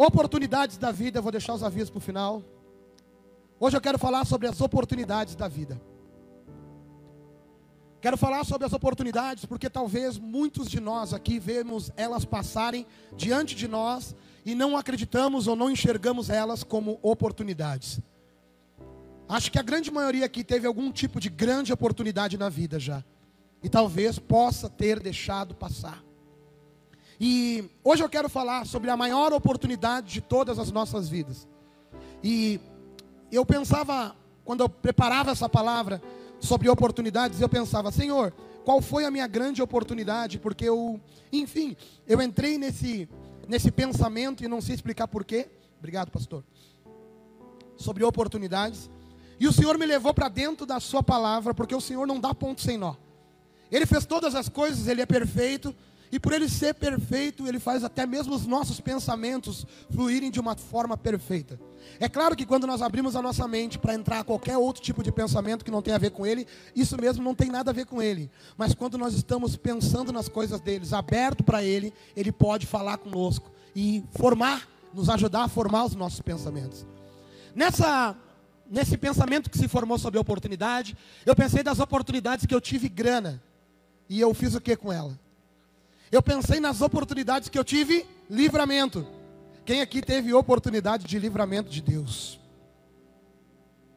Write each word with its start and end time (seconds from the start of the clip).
Oportunidades 0.00 0.78
da 0.78 0.92
vida, 0.92 1.18
eu 1.18 1.22
vou 1.24 1.32
deixar 1.32 1.54
os 1.54 1.62
avisos 1.64 1.90
para 1.90 1.98
o 1.98 2.00
final. 2.00 2.40
Hoje 3.58 3.76
eu 3.76 3.80
quero 3.80 3.98
falar 3.98 4.24
sobre 4.24 4.46
as 4.46 4.60
oportunidades 4.60 5.34
da 5.34 5.48
vida. 5.48 5.80
Quero 8.00 8.16
falar 8.16 8.44
sobre 8.44 8.64
as 8.64 8.72
oportunidades, 8.72 9.44
porque 9.44 9.68
talvez 9.68 10.16
muitos 10.16 10.70
de 10.70 10.78
nós 10.78 11.12
aqui 11.12 11.40
vemos 11.40 11.90
elas 11.96 12.24
passarem 12.24 12.86
diante 13.16 13.56
de 13.56 13.66
nós 13.66 14.14
e 14.46 14.54
não 14.54 14.76
acreditamos 14.76 15.48
ou 15.48 15.56
não 15.56 15.68
enxergamos 15.68 16.30
elas 16.30 16.62
como 16.62 17.00
oportunidades. 17.02 18.00
Acho 19.28 19.50
que 19.50 19.58
a 19.58 19.62
grande 19.62 19.90
maioria 19.90 20.26
aqui 20.26 20.44
teve 20.44 20.64
algum 20.64 20.92
tipo 20.92 21.18
de 21.18 21.28
grande 21.28 21.72
oportunidade 21.72 22.38
na 22.38 22.48
vida 22.48 22.78
já. 22.78 23.04
E 23.64 23.68
talvez 23.68 24.16
possa 24.16 24.70
ter 24.70 25.00
deixado 25.00 25.56
passar. 25.56 26.07
E 27.20 27.68
hoje 27.82 28.02
eu 28.02 28.08
quero 28.08 28.28
falar 28.28 28.64
sobre 28.66 28.90
a 28.90 28.96
maior 28.96 29.32
oportunidade 29.32 30.12
de 30.12 30.20
todas 30.20 30.58
as 30.58 30.70
nossas 30.70 31.08
vidas. 31.08 31.48
E 32.22 32.60
eu 33.30 33.44
pensava, 33.44 34.14
quando 34.44 34.60
eu 34.60 34.68
preparava 34.68 35.32
essa 35.32 35.48
palavra 35.48 36.00
sobre 36.38 36.68
oportunidades, 36.68 37.40
eu 37.40 37.48
pensava, 37.48 37.90
Senhor, 37.90 38.32
qual 38.64 38.80
foi 38.80 39.04
a 39.04 39.10
minha 39.10 39.26
grande 39.26 39.60
oportunidade? 39.60 40.38
Porque 40.38 40.64
eu, 40.64 41.00
enfim, 41.32 41.76
eu 42.06 42.22
entrei 42.22 42.56
nesse, 42.56 43.08
nesse 43.48 43.70
pensamento 43.72 44.44
e 44.44 44.48
não 44.48 44.60
sei 44.60 44.76
explicar 44.76 45.08
porquê. 45.08 45.48
Obrigado, 45.78 46.10
pastor. 46.10 46.44
Sobre 47.76 48.04
oportunidades. 48.04 48.88
E 49.40 49.48
o 49.48 49.52
Senhor 49.52 49.76
me 49.76 49.86
levou 49.86 50.14
para 50.14 50.28
dentro 50.28 50.66
da 50.66 50.78
Sua 50.78 51.02
palavra, 51.02 51.52
porque 51.52 51.74
o 51.74 51.80
Senhor 51.80 52.06
não 52.06 52.20
dá 52.20 52.34
ponto 52.34 52.60
sem 52.60 52.76
nó. 52.76 52.94
Ele 53.70 53.86
fez 53.86 54.06
todas 54.06 54.34
as 54.34 54.48
coisas, 54.48 54.86
Ele 54.86 55.02
é 55.02 55.06
perfeito, 55.06 55.74
e 56.10 56.18
por 56.18 56.32
Ele 56.32 56.48
ser 56.48 56.74
perfeito, 56.74 57.46
Ele 57.46 57.58
faz 57.58 57.84
até 57.84 58.06
mesmo 58.06 58.34
os 58.34 58.46
nossos 58.46 58.80
pensamentos 58.80 59.66
fluírem 59.90 60.30
de 60.30 60.40
uma 60.40 60.56
forma 60.56 60.96
perfeita. 60.96 61.58
É 62.00 62.08
claro 62.08 62.36
que 62.36 62.46
quando 62.46 62.66
nós 62.66 62.82
abrimos 62.82 63.16
a 63.16 63.22
nossa 63.22 63.46
mente 63.48 63.78
para 63.78 63.94
entrar 63.94 64.24
qualquer 64.24 64.56
outro 64.56 64.82
tipo 64.82 65.02
de 65.02 65.12
pensamento 65.12 65.64
que 65.64 65.70
não 65.70 65.82
tem 65.82 65.94
a 65.94 65.98
ver 65.98 66.10
com 66.10 66.26
Ele, 66.26 66.46
isso 66.74 66.96
mesmo 67.00 67.22
não 67.22 67.34
tem 67.34 67.50
nada 67.50 67.70
a 67.70 67.74
ver 67.74 67.86
com 67.86 68.02
Ele. 68.02 68.30
Mas 68.56 68.74
quando 68.74 68.98
nós 68.98 69.14
estamos 69.14 69.56
pensando 69.56 70.12
nas 70.12 70.28
coisas 70.28 70.60
deles, 70.60 70.92
aberto 70.92 71.42
para 71.42 71.62
Ele, 71.62 71.92
Ele 72.16 72.32
pode 72.32 72.66
falar 72.66 72.98
conosco 72.98 73.50
e 73.74 74.04
formar, 74.12 74.68
nos 74.92 75.08
ajudar 75.08 75.44
a 75.44 75.48
formar 75.48 75.84
os 75.84 75.94
nossos 75.94 76.20
pensamentos. 76.20 76.86
Nessa 77.54 78.16
nesse 78.70 78.98
pensamento 78.98 79.48
que 79.48 79.56
se 79.56 79.66
formou 79.66 79.98
sobre 79.98 80.18
a 80.18 80.20
oportunidade, 80.20 80.96
eu 81.24 81.34
pensei 81.34 81.62
das 81.62 81.80
oportunidades 81.80 82.44
que 82.44 82.54
eu 82.54 82.60
tive 82.60 82.88
grana. 82.88 83.42
E 84.08 84.20
eu 84.20 84.32
fiz 84.32 84.54
o 84.54 84.60
que 84.60 84.76
com 84.76 84.92
ela? 84.92 85.18
Eu 86.10 86.22
pensei 86.22 86.60
nas 86.60 86.80
oportunidades 86.80 87.48
que 87.48 87.58
eu 87.58 87.64
tive 87.64 88.06
livramento. 88.30 89.06
Quem 89.64 89.82
aqui 89.82 90.00
teve 90.00 90.32
oportunidade 90.32 91.06
de 91.06 91.18
livramento 91.18 91.70
de 91.70 91.82
Deus? 91.82 92.40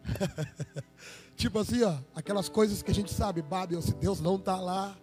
tipo 1.38 1.60
assim, 1.60 1.84
ó, 1.84 1.96
aquelas 2.14 2.50
coisas 2.50 2.82
que 2.82 2.92
a 2.92 2.94
gente 2.94 3.14
sabe, 3.14 3.42
Babel, 3.42 3.82
se 3.82 3.94
Deus 3.94 4.20
não 4.20 4.36
está 4.36 4.60
lá. 4.60 4.98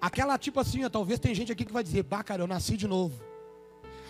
Aquela 0.00 0.36
tipo 0.36 0.60
assim, 0.60 0.84
ó, 0.84 0.90
talvez 0.90 1.18
tem 1.18 1.34
gente 1.34 1.50
aqui 1.50 1.64
que 1.64 1.72
vai 1.72 1.82
dizer, 1.82 2.02
bah, 2.02 2.22
cara, 2.22 2.42
eu 2.42 2.46
nasci 2.46 2.76
de 2.76 2.86
novo. 2.86 3.18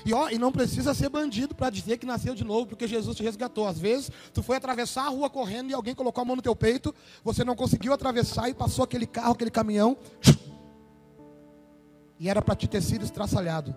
E, 0.04 0.12
ó, 0.12 0.28
e 0.28 0.38
não 0.38 0.50
precisa 0.50 0.94
ser 0.94 1.08
bandido 1.08 1.54
para 1.54 1.70
dizer 1.70 1.96
que 1.96 2.06
nasceu 2.06 2.34
de 2.34 2.42
novo, 2.42 2.66
porque 2.66 2.88
Jesus 2.88 3.16
te 3.16 3.22
resgatou. 3.22 3.68
Às 3.68 3.78
vezes, 3.78 4.10
tu 4.34 4.42
foi 4.42 4.56
atravessar 4.56 5.04
a 5.04 5.08
rua 5.08 5.30
correndo 5.30 5.70
e 5.70 5.74
alguém 5.74 5.94
colocou 5.94 6.22
a 6.22 6.24
mão 6.24 6.36
no 6.36 6.42
teu 6.42 6.56
peito, 6.56 6.94
você 7.22 7.44
não 7.44 7.54
conseguiu 7.54 7.92
atravessar 7.92 8.48
e 8.48 8.54
passou 8.54 8.84
aquele 8.84 9.06
carro, 9.06 9.32
aquele 9.32 9.50
caminhão. 9.50 9.96
E 12.22 12.28
era 12.28 12.40
para 12.40 12.54
te 12.54 12.68
ter 12.68 12.80
sido 12.80 13.04
estraçalhado. 13.04 13.74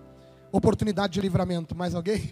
Oportunidade 0.51 1.13
de 1.13 1.19
livramento. 1.21 1.75
Mais 1.75 1.95
alguém? 1.95 2.31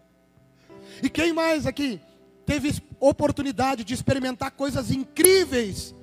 e 1.02 1.08
quem 1.08 1.32
mais 1.32 1.66
aqui 1.66 1.98
teve 2.44 2.82
oportunidade 3.00 3.82
de 3.82 3.94
experimentar 3.94 4.50
coisas 4.50 4.90
incríveis 4.90 5.94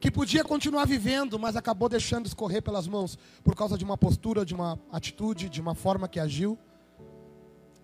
que 0.00 0.10
podia 0.10 0.42
continuar 0.42 0.86
vivendo, 0.86 1.38
mas 1.38 1.56
acabou 1.56 1.90
deixando 1.90 2.24
escorrer 2.24 2.62
pelas 2.62 2.88
mãos 2.88 3.18
por 3.44 3.54
causa 3.54 3.76
de 3.76 3.84
uma 3.84 3.98
postura, 3.98 4.46
de 4.46 4.54
uma 4.54 4.78
atitude, 4.90 5.50
de 5.50 5.60
uma 5.60 5.74
forma 5.74 6.08
que 6.08 6.18
agiu. 6.18 6.56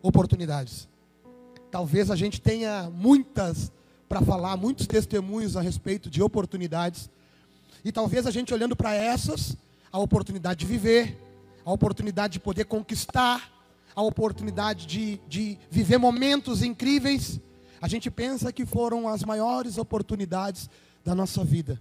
Oportunidades. 0.00 0.88
Talvez 1.70 2.10
a 2.10 2.16
gente 2.16 2.40
tenha 2.40 2.88
muitas 2.88 3.70
para 4.08 4.22
falar, 4.22 4.56
muitos 4.56 4.86
testemunhos 4.86 5.58
a 5.58 5.60
respeito 5.60 6.08
de 6.08 6.22
oportunidades. 6.22 7.10
E 7.84 7.92
talvez 7.92 8.26
a 8.26 8.30
gente 8.30 8.54
olhando 8.54 8.74
para 8.74 8.94
essas, 8.94 9.58
a 9.94 9.98
oportunidade 10.00 10.58
de 10.58 10.66
viver, 10.66 11.16
a 11.64 11.70
oportunidade 11.70 12.32
de 12.32 12.40
poder 12.40 12.64
conquistar, 12.64 13.48
a 13.94 14.02
oportunidade 14.02 14.88
de, 14.88 15.20
de 15.28 15.56
viver 15.70 15.98
momentos 15.98 16.64
incríveis, 16.64 17.38
a 17.80 17.86
gente 17.86 18.10
pensa 18.10 18.52
que 18.52 18.66
foram 18.66 19.06
as 19.06 19.22
maiores 19.22 19.78
oportunidades 19.78 20.68
da 21.04 21.14
nossa 21.14 21.44
vida. 21.44 21.80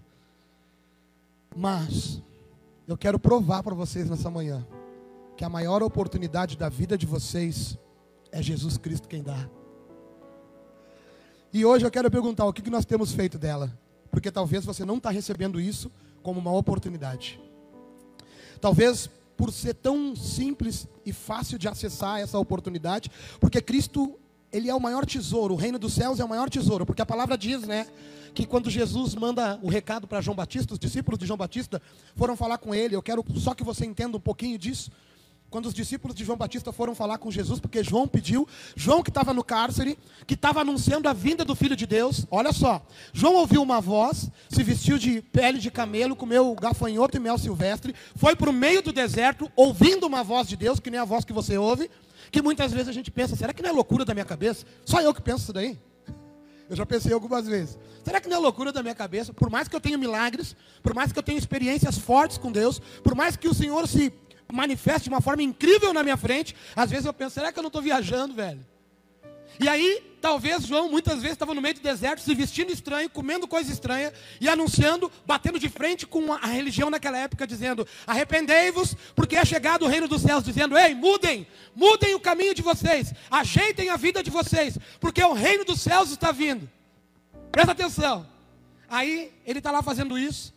Mas 1.56 2.22
eu 2.88 2.96
quero 2.96 3.18
provar 3.18 3.63
para 3.63 3.74
vocês 3.74 4.07
nessa 4.07 4.30
manhã 4.30 4.63
que 5.35 5.44
a 5.44 5.50
maior 5.50 5.81
oportunidade 5.81 6.56
da 6.56 6.69
vida 6.69 6.95
de 6.95 7.07
vocês 7.07 7.80
é 8.31 8.44
Jesus 8.44 8.78
Cristo 8.78 9.07
quem 9.07 9.24
dá. 9.24 9.50
E 11.51 11.66
hoje 11.66 11.84
eu 11.84 11.90
quero 11.90 12.12
perguntar 12.12 12.45
o 12.45 12.53
que 12.53 12.69
nós 12.69 12.85
temos 12.85 13.12
feito 13.12 13.40
dela, 13.40 13.75
porque 14.12 14.30
talvez 14.30 14.63
você 14.63 14.85
não 14.85 14.97
está 14.97 15.09
recebendo 15.09 15.59
isso 15.59 15.91
como 16.22 16.40
uma 16.40 16.51
oportunidade. 16.51 17.41
Talvez 18.59 19.09
por 19.36 19.52
ser 19.52 19.74
tão 19.74 20.16
simples 20.16 20.88
e 21.06 21.12
fácil 21.12 21.58
de 21.58 21.68
acessar 21.68 22.19
essa 22.19 22.38
oportunidade, 22.38 23.09
porque 23.40 23.62
Cristo 23.62 24.18
ele 24.52 24.69
é 24.69 24.75
o 24.75 24.80
maior 24.80 25.06
tesouro, 25.06 25.56
o 25.56 25.58
reino 25.58 25.80
dos 25.80 25.94
céus 25.94 26.19
é 26.19 26.24
o 26.24 26.30
maior 26.30 26.47
tesouro, 26.50 26.86
porque 26.86 27.02
a 27.02 27.06
palavra 27.06 27.36
diz, 27.36 27.63
né, 27.63 27.88
que 28.34 28.46
quando 28.46 28.69
Jesus 28.69 29.16
manda 29.16 29.59
o 29.62 29.68
recado 29.68 30.08
para 30.08 30.22
João 30.22 30.36
Batista, 30.36 30.74
os 30.74 30.80
discípulos 30.80 31.19
de 31.19 31.25
João 31.25 31.38
Batista 31.38 31.81
foram 32.16 32.36
falar 32.36 32.58
com 32.58 32.74
ele. 32.74 32.96
Eu 32.96 33.02
quero 33.02 33.24
só 33.36 33.53
que 33.53 33.63
você 33.63 33.86
entenda 33.86 34.18
um 34.18 34.19
pouquinho 34.19 34.58
disso. 34.58 34.92
Quando 35.53 35.68
os 35.68 35.74
discípulos 35.75 36.16
de 36.16 36.25
João 36.25 36.36
Batista 36.36 36.72
foram 36.72 36.96
falar 36.96 37.19
com 37.19 37.30
Jesus, 37.30 37.59
porque 37.59 37.84
João 37.84 38.08
pediu, 38.08 38.47
João 38.75 39.03
que 39.03 39.12
estava 39.12 39.36
no 39.36 39.44
cárcere, 39.44 40.00
que 40.25 40.34
estava 40.34 40.62
anunciando 40.62 41.08
a 41.08 41.14
vinda 41.14 41.46
do 41.46 41.56
Filho 41.56 41.75
de 41.75 41.86
Deus, 41.86 42.25
olha 42.31 42.52
só, 42.52 42.84
João 43.14 43.36
ouviu 43.36 43.62
uma 43.62 43.80
voz, 43.80 44.31
se 44.50 44.63
vestiu 44.63 44.97
de 44.97 45.22
pele 45.22 45.59
de 45.59 45.69
camelo, 45.69 46.16
comeu 46.16 46.56
gafanhoto 46.56 47.18
e 47.18 47.19
mel 47.19 47.38
silvestre, 47.38 47.94
foi 48.16 48.36
para 48.36 48.50
o 48.50 48.52
meio 48.52 48.81
do 48.81 48.92
deserto, 48.92 49.47
ouvindo 49.56 50.08
uma 50.08 50.24
voz 50.24 50.47
de 50.47 50.58
Deus, 50.58 50.80
que 50.80 50.90
nem 50.90 51.00
a 51.00 51.06
voz 51.06 51.24
que 51.24 51.31
você 51.31 51.56
ouve, 51.56 51.88
que 52.31 52.42
muitas 52.42 52.72
vezes 52.72 52.88
a 52.88 52.92
gente 52.92 53.12
pensa, 53.12 53.36
será 53.36 53.53
que 53.53 53.62
não 53.62 53.69
é 53.69 53.74
loucura 53.74 54.03
da 54.03 54.16
minha 54.16 54.25
cabeça? 54.25 54.66
Só 54.84 55.02
eu 55.02 55.13
que 55.13 55.22
penso 55.22 55.44
isso 55.44 55.53
daí? 55.53 55.78
Eu 56.68 56.75
já 56.78 56.86
pensei 56.86 57.13
algumas 57.13 57.46
vezes. 57.46 57.78
Será 58.03 58.19
que 58.19 58.28
não 58.28 58.38
é 58.38 58.40
loucura 58.40 58.72
da 58.72 58.81
minha 58.81 58.96
cabeça? 58.96 59.34
Por 59.34 59.50
mais 59.50 59.68
que 59.68 59.75
eu 59.75 59.80
tenha 59.80 59.97
milagres, 59.97 60.56
por 60.81 60.94
mais 60.94 61.12
que 61.12 61.19
eu 61.19 61.24
tenha 61.24 61.38
experiências 61.38 61.97
fortes 61.97 62.38
com 62.38 62.52
Deus, 62.52 62.80
por 63.03 63.13
mais 63.16 63.36
que 63.36 63.47
o 63.47 63.53
Senhor 63.53 63.88
se 63.88 64.12
manifeste 64.52 65.04
de 65.04 65.09
uma 65.09 65.22
forma 65.22 65.44
incrível 65.44 65.94
na 65.94 66.04
minha 66.04 66.18
frente, 66.18 66.56
às 66.76 66.90
vezes 66.90 67.06
eu 67.06 67.14
penso, 67.14 67.36
será 67.36 67.52
que 67.52 67.59
eu 67.59 67.64
não 67.64 67.68
estou 67.68 67.81
viajando, 67.81 68.34
velho? 68.34 68.66
E 69.59 69.70
aí, 69.70 70.18
talvez 70.20 70.66
João 70.66 70.90
muitas 70.90 71.16
vezes 71.16 71.34
estava 71.34 71.54
no 71.54 71.62
meio 71.62 71.76
do 71.76 71.81
deserto, 71.81 72.22
se 72.22 72.34
vestindo 72.34 72.72
estranho, 72.72 73.09
comendo 73.09 73.48
coisa 73.48 73.72
estranha 73.72 74.12
e 74.42 74.50
anunciando, 74.50 75.12
batendo 75.26 75.59
de 75.59 75.70
frente 75.70 76.08
com 76.08 76.34
a 76.34 76.48
religião 76.48 76.90
naquela 76.90 77.18
época, 77.18 77.46
dizendo: 77.46 77.88
Arrependei-vos, 78.08 78.96
porque 79.16 79.36
é 79.36 79.46
chegado 79.46 79.86
o 79.86 79.88
reino 79.88 80.08
dos 80.08 80.24
céus, 80.24 80.44
dizendo: 80.44 80.78
Ei, 80.78 80.96
mudem, 80.96 81.46
mudem 81.75 82.16
o 82.16 82.20
caminho 82.20 82.56
de 82.56 82.64
vocês, 82.64 83.14
ajeitem 83.30 83.90
a 83.90 83.98
vida 83.98 84.24
de 84.24 84.31
vocês, 84.31 84.78
porque 85.00 85.24
o 85.24 85.34
reino 85.34 85.64
dos 85.64 85.81
céus 85.81 86.10
está 86.12 86.31
vindo. 86.31 86.70
Presta 87.52 87.74
atenção. 87.74 88.28
Aí 88.90 89.31
ele 89.46 89.60
está 89.60 89.72
lá 89.72 89.81
fazendo 89.84 90.18
isso. 90.18 90.53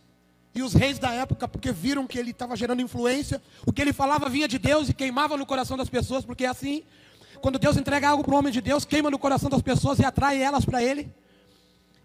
E 0.57 0.63
os 0.63 0.73
reis 0.73 0.97
da 0.97 1.11
época, 1.11 1.47
porque 1.47 1.71
viram 1.71 2.07
que 2.07 2.17
ele 2.17 2.31
estava 2.31 2.55
gerando 2.55 2.81
influência, 2.81 3.39
o 3.63 3.71
que 3.71 3.79
ele 3.79 3.93
falava 3.93 4.27
vinha 4.27 4.47
de 4.47 4.57
Deus 4.57 4.89
e 4.89 4.93
queimava 4.93 5.37
no 5.37 5.45
coração 5.45 5.77
das 5.77 5.87
pessoas, 5.87 6.25
porque 6.25 6.45
é 6.45 6.47
assim 6.47 6.83
quando 7.39 7.59
Deus 7.59 7.77
entrega 7.77 8.09
algo 8.09 8.23
para 8.23 8.33
o 8.33 8.37
homem 8.39 8.51
de 8.51 8.59
Deus, 8.59 8.83
queima 8.83 9.11
no 9.11 9.19
coração 9.19 9.51
das 9.51 9.61
pessoas 9.61 9.99
e 9.99 10.03
atrai 10.03 10.41
elas 10.41 10.65
para 10.65 10.83
ele. 10.83 11.13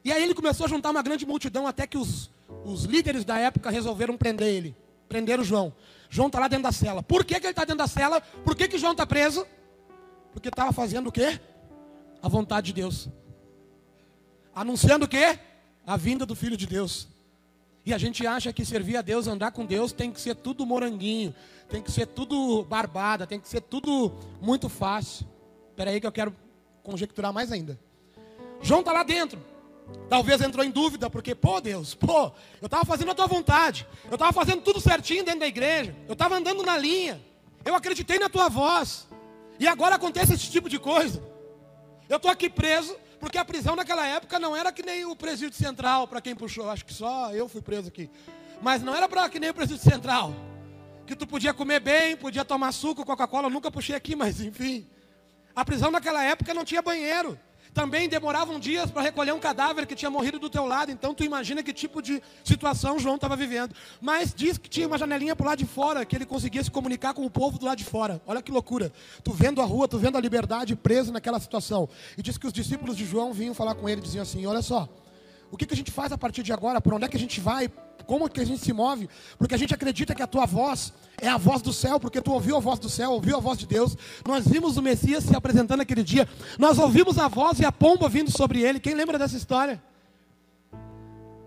E 0.04 0.12
aí 0.12 0.22
ele 0.22 0.34
começou 0.34 0.66
a 0.66 0.68
juntar 0.68 0.90
uma 0.90 1.00
grande 1.00 1.24
multidão 1.24 1.66
até 1.66 1.86
que 1.86 1.96
os, 1.96 2.30
os 2.62 2.84
líderes 2.84 3.24
da 3.24 3.38
época 3.38 3.70
resolveram 3.70 4.18
prender 4.18 4.48
ele. 4.48 4.76
Prenderam 5.08 5.42
João. 5.42 5.72
João 6.10 6.26
está 6.26 6.38
lá 6.38 6.46
dentro 6.46 6.64
da 6.64 6.72
cela. 6.72 7.02
Por 7.02 7.24
que, 7.24 7.40
que 7.40 7.46
ele 7.46 7.52
está 7.52 7.64
dentro 7.64 7.78
da 7.78 7.86
cela? 7.86 8.20
Por 8.20 8.54
que, 8.54 8.68
que 8.68 8.76
João 8.76 8.92
está 8.92 9.06
preso? 9.06 9.46
Porque 10.30 10.50
estava 10.50 10.72
fazendo 10.72 11.06
o 11.06 11.12
quê? 11.12 11.40
A 12.22 12.28
vontade 12.28 12.66
de 12.66 12.74
Deus. 12.74 13.08
Anunciando 14.54 15.06
o 15.06 15.08
quê? 15.08 15.38
A 15.86 15.96
vinda 15.96 16.26
do 16.26 16.36
Filho 16.36 16.58
de 16.58 16.66
Deus. 16.66 17.08
E 17.84 17.92
a 17.92 17.98
gente 17.98 18.26
acha 18.26 18.52
que 18.52 18.64
servir 18.64 18.96
a 18.96 19.02
Deus, 19.02 19.26
andar 19.26 19.50
com 19.50 19.66
Deus, 19.66 19.92
tem 19.92 20.12
que 20.12 20.20
ser 20.20 20.36
tudo 20.36 20.64
moranguinho, 20.64 21.34
tem 21.68 21.82
que 21.82 21.90
ser 21.90 22.06
tudo 22.06 22.62
barbada, 22.64 23.26
tem 23.26 23.40
que 23.40 23.48
ser 23.48 23.60
tudo 23.60 24.12
muito 24.40 24.68
fácil. 24.68 25.26
Espera 25.70 25.90
aí 25.90 26.00
que 26.00 26.06
eu 26.06 26.12
quero 26.12 26.34
conjecturar 26.82 27.32
mais 27.32 27.50
ainda. 27.50 27.78
João 28.60 28.80
está 28.80 28.92
lá 28.92 29.02
dentro. 29.02 29.40
Talvez 30.08 30.40
entrou 30.40 30.64
em 30.64 30.70
dúvida, 30.70 31.10
porque, 31.10 31.34
pô 31.34 31.60
Deus, 31.60 31.94
pô, 31.94 32.30
eu 32.60 32.66
estava 32.66 32.84
fazendo 32.84 33.10
a 33.10 33.14
tua 33.14 33.26
vontade. 33.26 33.86
Eu 34.08 34.14
estava 34.14 34.32
fazendo 34.32 34.62
tudo 34.62 34.80
certinho 34.80 35.24
dentro 35.24 35.40
da 35.40 35.46
igreja. 35.46 35.94
Eu 36.06 36.12
estava 36.12 36.36
andando 36.36 36.62
na 36.62 36.78
linha. 36.78 37.20
Eu 37.64 37.74
acreditei 37.74 38.18
na 38.18 38.28
tua 38.28 38.48
voz. 38.48 39.08
E 39.58 39.66
agora 39.66 39.96
acontece 39.96 40.34
esse 40.34 40.50
tipo 40.50 40.68
de 40.68 40.78
coisa. 40.78 41.22
Eu 42.08 42.16
estou 42.16 42.30
aqui 42.30 42.48
preso, 42.48 42.96
porque 43.22 43.38
a 43.38 43.44
prisão 43.44 43.76
naquela 43.76 44.04
época 44.04 44.36
não 44.40 44.56
era 44.56 44.72
que 44.72 44.82
nem 44.82 45.04
o 45.04 45.14
presídio 45.14 45.56
central, 45.56 46.08
para 46.08 46.20
quem 46.20 46.34
puxou. 46.34 46.68
Acho 46.68 46.84
que 46.84 46.92
só 46.92 47.32
eu 47.32 47.48
fui 47.48 47.62
preso 47.62 47.86
aqui. 47.86 48.10
Mas 48.60 48.82
não 48.82 48.92
era 48.92 49.08
para 49.08 49.28
que 49.28 49.38
nem 49.38 49.48
o 49.48 49.54
presídio 49.54 49.88
central. 49.88 50.34
Que 51.06 51.14
tu 51.14 51.24
podia 51.24 51.54
comer 51.54 51.78
bem, 51.78 52.16
podia 52.16 52.44
tomar 52.44 52.72
suco, 52.72 53.04
Coca-Cola. 53.04 53.48
Nunca 53.48 53.70
puxei 53.70 53.94
aqui, 53.94 54.16
mas 54.16 54.40
enfim. 54.40 54.84
A 55.54 55.64
prisão 55.64 55.88
naquela 55.88 56.24
época 56.24 56.52
não 56.52 56.64
tinha 56.64 56.82
banheiro. 56.82 57.38
Também 57.74 58.08
demoravam 58.08 58.60
dias 58.60 58.90
para 58.90 59.00
recolher 59.00 59.32
um 59.32 59.40
cadáver 59.40 59.86
que 59.86 59.94
tinha 59.94 60.10
morrido 60.10 60.38
do 60.38 60.50
teu 60.50 60.66
lado. 60.66 60.92
Então 60.92 61.14
tu 61.14 61.24
imagina 61.24 61.62
que 61.62 61.72
tipo 61.72 62.02
de 62.02 62.22
situação 62.44 62.98
João 62.98 63.14
estava 63.14 63.34
vivendo. 63.34 63.74
Mas 64.00 64.34
diz 64.34 64.58
que 64.58 64.68
tinha 64.68 64.86
uma 64.86 64.98
janelinha 64.98 65.34
para 65.34 65.46
lado 65.46 65.58
de 65.58 65.66
fora, 65.66 66.04
que 66.04 66.14
ele 66.14 66.26
conseguia 66.26 66.62
se 66.62 66.70
comunicar 66.70 67.14
com 67.14 67.24
o 67.24 67.30
povo 67.30 67.58
do 67.58 67.64
lado 67.64 67.78
de 67.78 67.84
fora. 67.84 68.20
Olha 68.26 68.42
que 68.42 68.52
loucura. 68.52 68.92
Tu 69.24 69.32
vendo 69.32 69.62
a 69.62 69.64
rua, 69.64 69.88
tu 69.88 69.98
vendo 69.98 70.18
a 70.18 70.20
liberdade 70.20 70.76
preso 70.76 71.12
naquela 71.12 71.40
situação. 71.40 71.88
E 72.16 72.22
diz 72.22 72.36
que 72.36 72.46
os 72.46 72.52
discípulos 72.52 72.96
de 72.96 73.06
João 73.06 73.32
vinham 73.32 73.54
falar 73.54 73.74
com 73.74 73.88
ele, 73.88 74.02
diziam 74.02 74.22
assim: 74.22 74.44
Olha 74.44 74.60
só, 74.60 74.88
o 75.50 75.56
que, 75.56 75.66
que 75.66 75.74
a 75.74 75.76
gente 75.76 75.90
faz 75.90 76.12
a 76.12 76.18
partir 76.18 76.42
de 76.42 76.52
agora? 76.52 76.80
Por 76.80 76.94
onde 76.94 77.04
é 77.04 77.08
que 77.08 77.16
a 77.16 77.20
gente 77.20 77.40
vai? 77.40 77.70
Como 78.02 78.28
que 78.28 78.40
a 78.40 78.44
gente 78.44 78.62
se 78.62 78.72
move? 78.72 79.08
Porque 79.38 79.54
a 79.54 79.58
gente 79.58 79.74
acredita 79.74 80.14
que 80.14 80.22
a 80.22 80.26
tua 80.26 80.46
voz 80.46 80.92
é 81.20 81.28
a 81.28 81.36
voz 81.36 81.62
do 81.62 81.72
céu, 81.72 82.00
porque 82.00 82.20
tu 82.20 82.32
ouviu 82.32 82.56
a 82.56 82.60
voz 82.60 82.78
do 82.78 82.88
céu, 82.88 83.12
ouviu 83.12 83.36
a 83.36 83.40
voz 83.40 83.58
de 83.58 83.66
Deus. 83.66 83.96
Nós 84.26 84.46
vimos 84.46 84.76
o 84.76 84.82
Messias 84.82 85.24
se 85.24 85.34
apresentando 85.34 85.80
aquele 85.80 86.02
dia. 86.02 86.28
Nós 86.58 86.78
ouvimos 86.78 87.18
a 87.18 87.28
voz 87.28 87.60
e 87.60 87.64
a 87.64 87.72
pomba 87.72 88.08
vindo 88.08 88.30
sobre 88.30 88.62
ele. 88.62 88.80
Quem 88.80 88.94
lembra 88.94 89.18
dessa 89.18 89.36
história? 89.36 89.82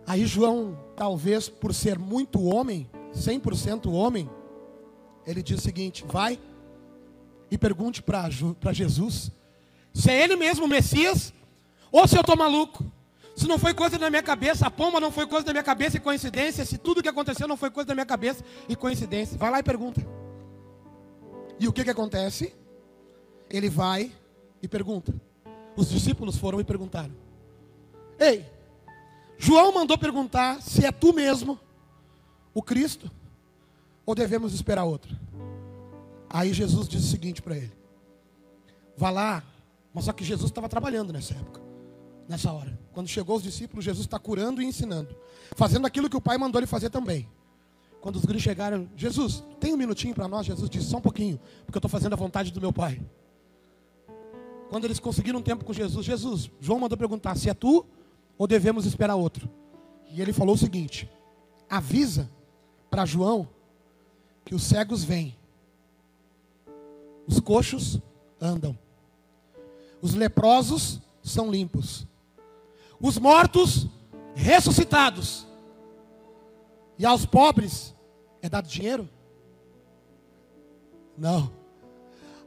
Aí 0.07 0.25
João, 0.25 0.77
talvez 0.95 1.49
por 1.49 1.73
ser 1.73 1.97
muito 1.97 2.43
homem, 2.43 2.89
100% 3.15 3.91
homem, 3.91 4.29
ele 5.25 5.41
diz 5.41 5.59
o 5.59 5.61
seguinte: 5.61 6.05
vai 6.07 6.39
e 7.49 7.57
pergunte 7.57 8.01
para 8.01 8.29
Jesus 8.71 9.31
se 9.93 10.11
é 10.11 10.23
ele 10.23 10.35
mesmo 10.35 10.65
o 10.65 10.67
Messias 10.67 11.33
ou 11.91 12.07
se 12.07 12.17
eu 12.17 12.21
estou 12.21 12.35
maluco. 12.35 12.85
Se 13.35 13.47
não 13.47 13.59
foi 13.59 13.73
coisa 13.73 13.99
da 13.99 14.09
minha 14.09 14.23
cabeça, 14.23 14.65
a 14.65 14.71
pomba 14.71 14.99
não 14.99 15.11
foi 15.11 15.27
coisa 15.27 15.45
da 15.45 15.51
minha 15.51 15.63
cabeça 15.63 15.97
e 15.97 15.99
coincidência, 15.99 16.63
se 16.63 16.77
tudo 16.77 17.03
que 17.03 17.09
aconteceu 17.09 17.47
não 17.47 17.57
foi 17.57 17.69
coisa 17.69 17.89
da 17.89 17.93
minha 17.93 18.05
cabeça 18.05 18.43
e 18.69 18.75
coincidência, 18.77 19.37
vai 19.37 19.51
lá 19.51 19.59
e 19.59 19.63
pergunta. 19.63 20.01
E 21.59 21.67
o 21.67 21.73
que 21.73 21.83
que 21.83 21.89
acontece? 21.89 22.55
Ele 23.49 23.69
vai 23.69 24.09
e 24.61 24.67
pergunta. 24.69 25.13
Os 25.75 25.89
discípulos 25.89 26.37
foram 26.37 26.61
e 26.61 26.63
perguntaram: 26.63 27.13
Ei, 28.17 28.45
João 29.37 29.73
mandou 29.73 29.97
perguntar 29.97 30.61
se 30.61 30.85
é 30.85 30.91
tu 30.91 31.11
mesmo 31.11 31.59
o 32.53 32.61
Cristo 32.63 33.11
ou 34.05 34.15
devemos 34.15 34.53
esperar 34.53 34.85
outro. 34.85 35.13
Aí 36.29 36.53
Jesus 36.53 36.87
disse 36.87 37.07
o 37.07 37.11
seguinte 37.11 37.41
para 37.41 37.57
ele: 37.57 37.73
Vá 38.95 39.09
lá, 39.09 39.43
mas 39.93 40.05
só 40.05 40.13
que 40.13 40.23
Jesus 40.23 40.49
estava 40.49 40.69
trabalhando 40.69 41.11
nessa 41.11 41.33
época 41.33 41.65
nessa 42.27 42.51
hora. 42.51 42.77
Quando 42.93 43.07
chegou 43.07 43.35
os 43.37 43.43
discípulos, 43.43 43.85
Jesus 43.85 44.05
está 44.05 44.19
curando 44.19 44.61
e 44.61 44.65
ensinando, 44.65 45.15
fazendo 45.55 45.85
aquilo 45.85 46.09
que 46.09 46.17
o 46.17 46.21
Pai 46.21 46.37
mandou 46.37 46.59
ele 46.59 46.67
fazer 46.67 46.89
também. 46.89 47.27
Quando 48.01 48.17
os 48.17 48.25
gregos 48.25 48.43
chegaram, 48.43 48.87
Jesus, 48.95 49.43
tem 49.59 49.73
um 49.73 49.77
minutinho 49.77 50.13
para 50.13 50.27
nós? 50.27 50.45
Jesus 50.45 50.69
disse, 50.69 50.89
só 50.89 50.97
um 50.97 51.01
pouquinho, 51.01 51.39
porque 51.65 51.77
eu 51.77 51.79
estou 51.79 51.89
fazendo 51.89 52.13
a 52.13 52.15
vontade 52.15 52.51
do 52.51 52.61
meu 52.61 52.71
Pai. 52.71 53.01
Quando 54.69 54.85
eles 54.85 54.99
conseguiram 54.99 55.39
um 55.39 55.43
tempo 55.43 55.63
com 55.63 55.73
Jesus, 55.73 56.05
Jesus, 56.05 56.51
João 56.59 56.79
mandou 56.79 56.97
perguntar 56.97 57.35
se 57.35 57.49
é 57.49 57.53
tu 57.53 57.85
ou 58.37 58.47
devemos 58.47 58.85
esperar 58.85 59.15
outro. 59.15 59.49
E 60.11 60.21
ele 60.21 60.33
falou 60.33 60.55
o 60.55 60.57
seguinte: 60.57 61.09
avisa 61.69 62.29
para 62.89 63.05
João 63.05 63.47
que 64.43 64.53
os 64.53 64.63
cegos 64.63 65.03
vêm, 65.03 65.35
os 67.27 67.39
coxos 67.39 67.99
andam, 68.39 68.77
os 70.01 70.13
leprosos 70.13 71.01
são 71.23 71.49
limpos, 71.49 72.07
os 72.99 73.17
mortos 73.17 73.87
ressuscitados. 74.33 75.47
E 76.97 77.05
aos 77.05 77.25
pobres 77.25 77.95
é 78.41 78.49
dado 78.49 78.67
dinheiro? 78.67 79.09
Não. 81.17 81.51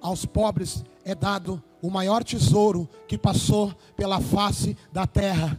Aos 0.00 0.24
pobres 0.24 0.84
é 1.04 1.14
dado 1.14 1.62
o 1.82 1.90
maior 1.90 2.24
tesouro 2.24 2.88
que 3.06 3.18
passou 3.18 3.74
pela 3.96 4.20
face 4.20 4.76
da 4.92 5.06
terra. 5.06 5.58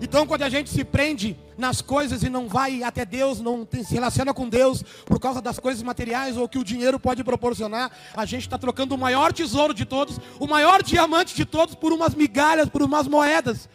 Então, 0.00 0.26
quando 0.26 0.42
a 0.42 0.50
gente 0.50 0.68
se 0.68 0.84
prende 0.84 1.36
nas 1.56 1.80
coisas 1.80 2.22
e 2.22 2.28
não 2.28 2.48
vai 2.48 2.82
até 2.82 3.04
Deus, 3.04 3.40
não 3.40 3.66
se 3.70 3.94
relaciona 3.94 4.34
com 4.34 4.48
Deus 4.48 4.82
por 5.06 5.18
causa 5.18 5.40
das 5.40 5.58
coisas 5.58 5.82
materiais 5.82 6.36
ou 6.36 6.48
que 6.48 6.58
o 6.58 6.64
dinheiro 6.64 7.00
pode 7.00 7.24
proporcionar, 7.24 7.90
a 8.14 8.26
gente 8.26 8.42
está 8.42 8.58
trocando 8.58 8.94
o 8.94 8.98
maior 8.98 9.32
tesouro 9.32 9.72
de 9.72 9.86
todos, 9.86 10.20
o 10.38 10.46
maior 10.46 10.82
diamante 10.82 11.34
de 11.34 11.46
todos, 11.46 11.74
por 11.74 11.92
umas 11.92 12.14
migalhas, 12.14 12.68
por 12.68 12.82
umas 12.82 13.08
moedas. 13.08 13.68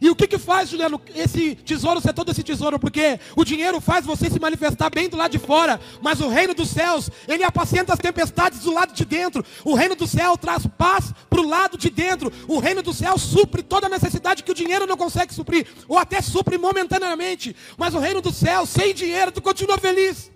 E 0.00 0.10
o 0.10 0.16
que 0.16 0.26
que 0.26 0.38
faz, 0.38 0.70
Juliano, 0.70 1.00
esse 1.14 1.54
tesouro 1.54 2.00
ser 2.00 2.12
todo 2.12 2.30
esse 2.30 2.42
tesouro? 2.42 2.78
Porque 2.78 3.18
o 3.36 3.44
dinheiro 3.44 3.80
faz 3.80 4.04
você 4.04 4.30
se 4.30 4.40
manifestar 4.40 4.90
bem 4.90 5.08
do 5.08 5.16
lado 5.16 5.32
de 5.32 5.38
fora, 5.38 5.80
mas 6.00 6.20
o 6.20 6.28
reino 6.28 6.54
dos 6.54 6.70
céus, 6.70 7.10
ele 7.26 7.44
apacenta 7.44 7.92
as 7.92 7.98
tempestades 7.98 8.60
do 8.60 8.72
lado 8.72 8.92
de 8.92 9.04
dentro. 9.04 9.44
O 9.64 9.74
reino 9.74 9.94
do 9.94 10.06
céu 10.06 10.36
traz 10.36 10.66
paz 10.66 11.12
para 11.28 11.40
o 11.40 11.48
lado 11.48 11.76
de 11.76 11.90
dentro. 11.90 12.32
O 12.46 12.58
reino 12.58 12.82
do 12.82 12.92
céu 12.92 13.18
supre 13.18 13.62
toda 13.62 13.86
a 13.86 13.90
necessidade 13.90 14.42
que 14.42 14.52
o 14.52 14.54
dinheiro 14.54 14.86
não 14.86 14.96
consegue 14.96 15.34
suprir, 15.34 15.66
ou 15.88 15.98
até 15.98 16.20
supre 16.20 16.58
momentaneamente. 16.58 17.54
Mas 17.76 17.94
o 17.94 17.98
reino 17.98 18.20
do 18.20 18.32
céu, 18.32 18.66
sem 18.66 18.94
dinheiro, 18.94 19.32
tu 19.32 19.42
continua 19.42 19.78
feliz. 19.78 20.30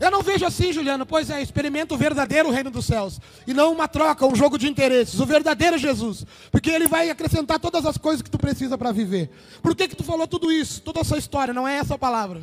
Eu 0.00 0.10
não 0.10 0.22
vejo 0.22 0.44
assim, 0.44 0.72
Juliano. 0.72 1.06
Pois 1.06 1.30
é, 1.30 1.40
experimenta 1.42 1.94
o 1.94 1.98
verdadeiro 1.98 2.50
reino 2.50 2.70
dos 2.70 2.86
céus. 2.86 3.20
E 3.46 3.54
não 3.54 3.72
uma 3.72 3.88
troca, 3.88 4.26
um 4.26 4.34
jogo 4.34 4.58
de 4.58 4.68
interesses. 4.68 5.18
O 5.20 5.26
verdadeiro 5.26 5.78
Jesus. 5.78 6.26
Porque 6.50 6.70
ele 6.70 6.88
vai 6.88 7.10
acrescentar 7.10 7.58
todas 7.58 7.86
as 7.86 7.96
coisas 7.96 8.22
que 8.22 8.30
tu 8.30 8.38
precisa 8.38 8.76
para 8.76 8.92
viver. 8.92 9.30
Por 9.62 9.74
que, 9.74 9.88
que 9.88 9.96
tu 9.96 10.04
falou 10.04 10.26
tudo 10.26 10.52
isso? 10.52 10.80
Toda 10.82 11.00
essa 11.00 11.16
história, 11.16 11.54
não 11.54 11.66
é 11.66 11.76
essa 11.76 11.94
a 11.94 11.98
palavra. 11.98 12.42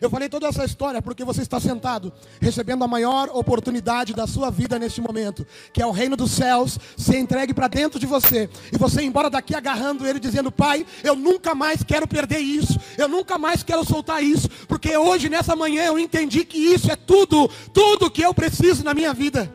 Eu 0.00 0.08
falei 0.08 0.28
toda 0.28 0.48
essa 0.48 0.64
história 0.64 1.02
porque 1.02 1.24
você 1.24 1.42
está 1.42 1.60
sentado, 1.60 2.12
recebendo 2.40 2.82
a 2.82 2.88
maior 2.88 3.28
oportunidade 3.34 4.14
da 4.14 4.26
sua 4.26 4.50
vida 4.50 4.78
neste 4.78 5.00
momento, 5.00 5.46
que 5.72 5.82
é 5.82 5.86
o 5.86 5.90
reino 5.90 6.16
dos 6.16 6.30
céus, 6.30 6.78
ser 6.96 7.18
entregue 7.18 7.52
para 7.52 7.68
dentro 7.68 8.00
de 8.00 8.06
você, 8.06 8.48
e 8.72 8.78
você 8.78 9.02
ir 9.02 9.06
embora 9.06 9.28
daqui 9.28 9.54
agarrando 9.54 10.06
ele, 10.06 10.18
dizendo: 10.18 10.50
Pai, 10.50 10.86
eu 11.04 11.14
nunca 11.14 11.54
mais 11.54 11.82
quero 11.82 12.08
perder 12.08 12.38
isso, 12.38 12.78
eu 12.96 13.08
nunca 13.08 13.36
mais 13.36 13.62
quero 13.62 13.84
soltar 13.84 14.22
isso, 14.22 14.48
porque 14.66 14.96
hoje, 14.96 15.28
nessa 15.28 15.54
manhã, 15.54 15.84
eu 15.84 15.98
entendi 15.98 16.44
que 16.46 16.58
isso 16.58 16.90
é 16.90 16.96
tudo, 16.96 17.48
tudo 17.72 18.10
que 18.10 18.22
eu 18.22 18.32
preciso 18.32 18.82
na 18.82 18.94
minha 18.94 19.12
vida. 19.12 19.52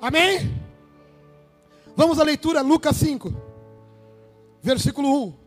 Amém? 0.00 0.54
Vamos 1.96 2.18
à 2.20 2.22
leitura, 2.22 2.60
Lucas 2.60 2.96
5, 2.96 3.34
versículo 4.62 5.26
1. 5.28 5.45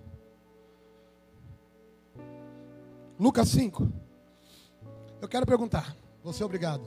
Lucas 3.20 3.50
5. 3.50 3.92
Eu 5.22 5.28
quero 5.28 5.46
perguntar, 5.46 5.94
você 6.24 6.42
obrigado. 6.42 6.82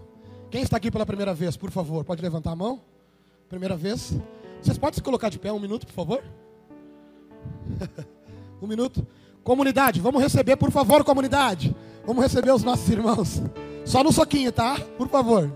Quem 0.50 0.62
está 0.62 0.78
aqui 0.78 0.90
pela 0.90 1.04
primeira 1.04 1.34
vez, 1.34 1.58
por 1.58 1.70
favor, 1.70 2.04
pode 2.04 2.22
levantar 2.22 2.52
a 2.52 2.56
mão? 2.56 2.80
Primeira 3.50 3.76
vez. 3.76 4.14
Vocês 4.62 4.78
podem 4.78 4.94
se 4.94 5.02
colocar 5.02 5.28
de 5.28 5.38
pé 5.38 5.52
um 5.52 5.60
minuto, 5.60 5.86
por 5.86 5.92
favor? 5.92 6.24
um 8.62 8.66
minuto. 8.66 9.06
Comunidade, 9.44 10.00
vamos 10.00 10.22
receber, 10.22 10.56
por 10.56 10.70
favor, 10.70 11.04
comunidade. 11.04 11.76
Vamos 12.06 12.22
receber 12.22 12.52
os 12.52 12.64
nossos 12.64 12.88
irmãos. 12.88 13.42
Só 13.84 14.02
no 14.02 14.10
soquinho, 14.10 14.50
tá? 14.50 14.80
Por 14.96 15.08
favor. 15.08 15.52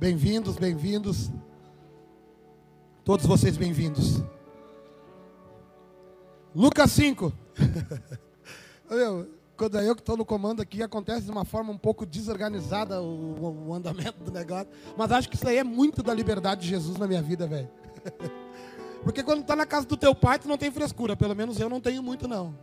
Bem-vindos, 0.00 0.56
bem-vindos. 0.56 1.30
Todos 3.04 3.26
vocês 3.26 3.58
bem-vindos. 3.58 4.22
Lucas 6.56 6.90
5. 6.92 7.30
quando 9.58 9.78
é 9.78 9.86
eu 9.86 9.94
que 9.94 10.00
estou 10.00 10.16
no 10.16 10.24
comando 10.24 10.62
aqui, 10.62 10.82
acontece 10.82 11.26
de 11.26 11.30
uma 11.30 11.44
forma 11.44 11.70
um 11.70 11.76
pouco 11.76 12.06
desorganizada 12.06 13.02
o, 13.02 13.68
o 13.68 13.74
andamento 13.74 14.24
do 14.24 14.32
negócio. 14.32 14.68
Mas 14.96 15.12
acho 15.12 15.28
que 15.28 15.36
isso 15.36 15.46
aí 15.46 15.58
é 15.58 15.64
muito 15.64 16.02
da 16.02 16.14
liberdade 16.14 16.62
de 16.62 16.68
Jesus 16.68 16.96
na 16.96 17.06
minha 17.06 17.20
vida, 17.20 17.46
velho. 17.46 17.68
Porque 19.04 19.22
quando 19.22 19.42
está 19.42 19.54
na 19.54 19.66
casa 19.66 19.86
do 19.86 19.98
teu 19.98 20.14
pai, 20.14 20.38
tu 20.38 20.48
não 20.48 20.56
tem 20.56 20.70
frescura. 20.70 21.14
Pelo 21.14 21.36
menos 21.36 21.60
eu 21.60 21.68
não 21.68 21.78
tenho 21.78 22.02
muito, 22.02 22.26
não. 22.26 22.56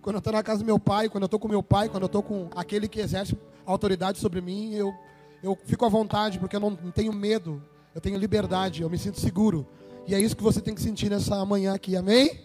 Quando 0.00 0.14
eu 0.14 0.20
estou 0.20 0.32
na 0.32 0.42
casa 0.44 0.60
do 0.60 0.64
meu 0.64 0.78
pai, 0.78 1.08
quando 1.08 1.24
eu 1.24 1.26
estou 1.26 1.40
com 1.40 1.48
meu 1.48 1.64
pai, 1.64 1.88
quando 1.88 2.04
eu 2.04 2.06
estou 2.06 2.22
com 2.22 2.48
aquele 2.54 2.86
que 2.86 3.00
exerce 3.00 3.36
autoridade 3.66 4.20
sobre 4.20 4.40
mim, 4.40 4.72
eu 4.72 4.94
eu 5.42 5.56
fico 5.64 5.84
à 5.84 5.88
vontade 5.88 6.38
porque 6.38 6.56
eu 6.56 6.60
não 6.60 6.74
tenho 6.74 7.12
medo, 7.12 7.62
eu 7.94 8.00
tenho 8.00 8.18
liberdade, 8.18 8.82
eu 8.82 8.90
me 8.90 8.98
sinto 8.98 9.20
seguro. 9.20 9.66
E 10.06 10.14
é 10.14 10.20
isso 10.20 10.36
que 10.36 10.42
você 10.42 10.60
tem 10.60 10.74
que 10.74 10.80
sentir 10.80 11.10
nessa 11.10 11.44
manhã 11.44 11.74
aqui, 11.74 11.96
amém? 11.96 12.40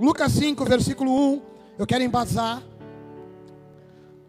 Lucas 0.00 0.32
5, 0.32 0.64
versículo 0.64 1.10
1. 1.10 1.42
Eu 1.78 1.86
quero 1.86 2.04
embasar 2.04 2.62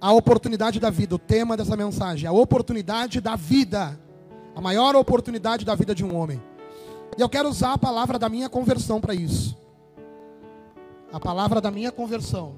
a 0.01 0.11
oportunidade 0.13 0.79
da 0.79 0.89
vida, 0.89 1.15
o 1.15 1.19
tema 1.19 1.55
dessa 1.55 1.75
mensagem, 1.75 2.27
a 2.27 2.31
oportunidade 2.31 3.21
da 3.21 3.35
vida, 3.35 3.99
a 4.55 4.61
maior 4.61 4.95
oportunidade 4.95 5.65
da 5.65 5.75
vida 5.75 5.93
de 5.93 6.03
um 6.03 6.15
homem. 6.15 6.41
E 7.17 7.21
eu 7.21 7.29
quero 7.29 7.49
usar 7.49 7.73
a 7.73 7.77
palavra 7.77 8.19
da 8.19 8.27
minha 8.29 8.49
conversão 8.49 8.99
para 8.99 9.13
isso. 9.13 9.57
A 11.11 11.19
palavra 11.19 11.61
da 11.61 11.71
minha 11.71 11.91
conversão. 11.91 12.55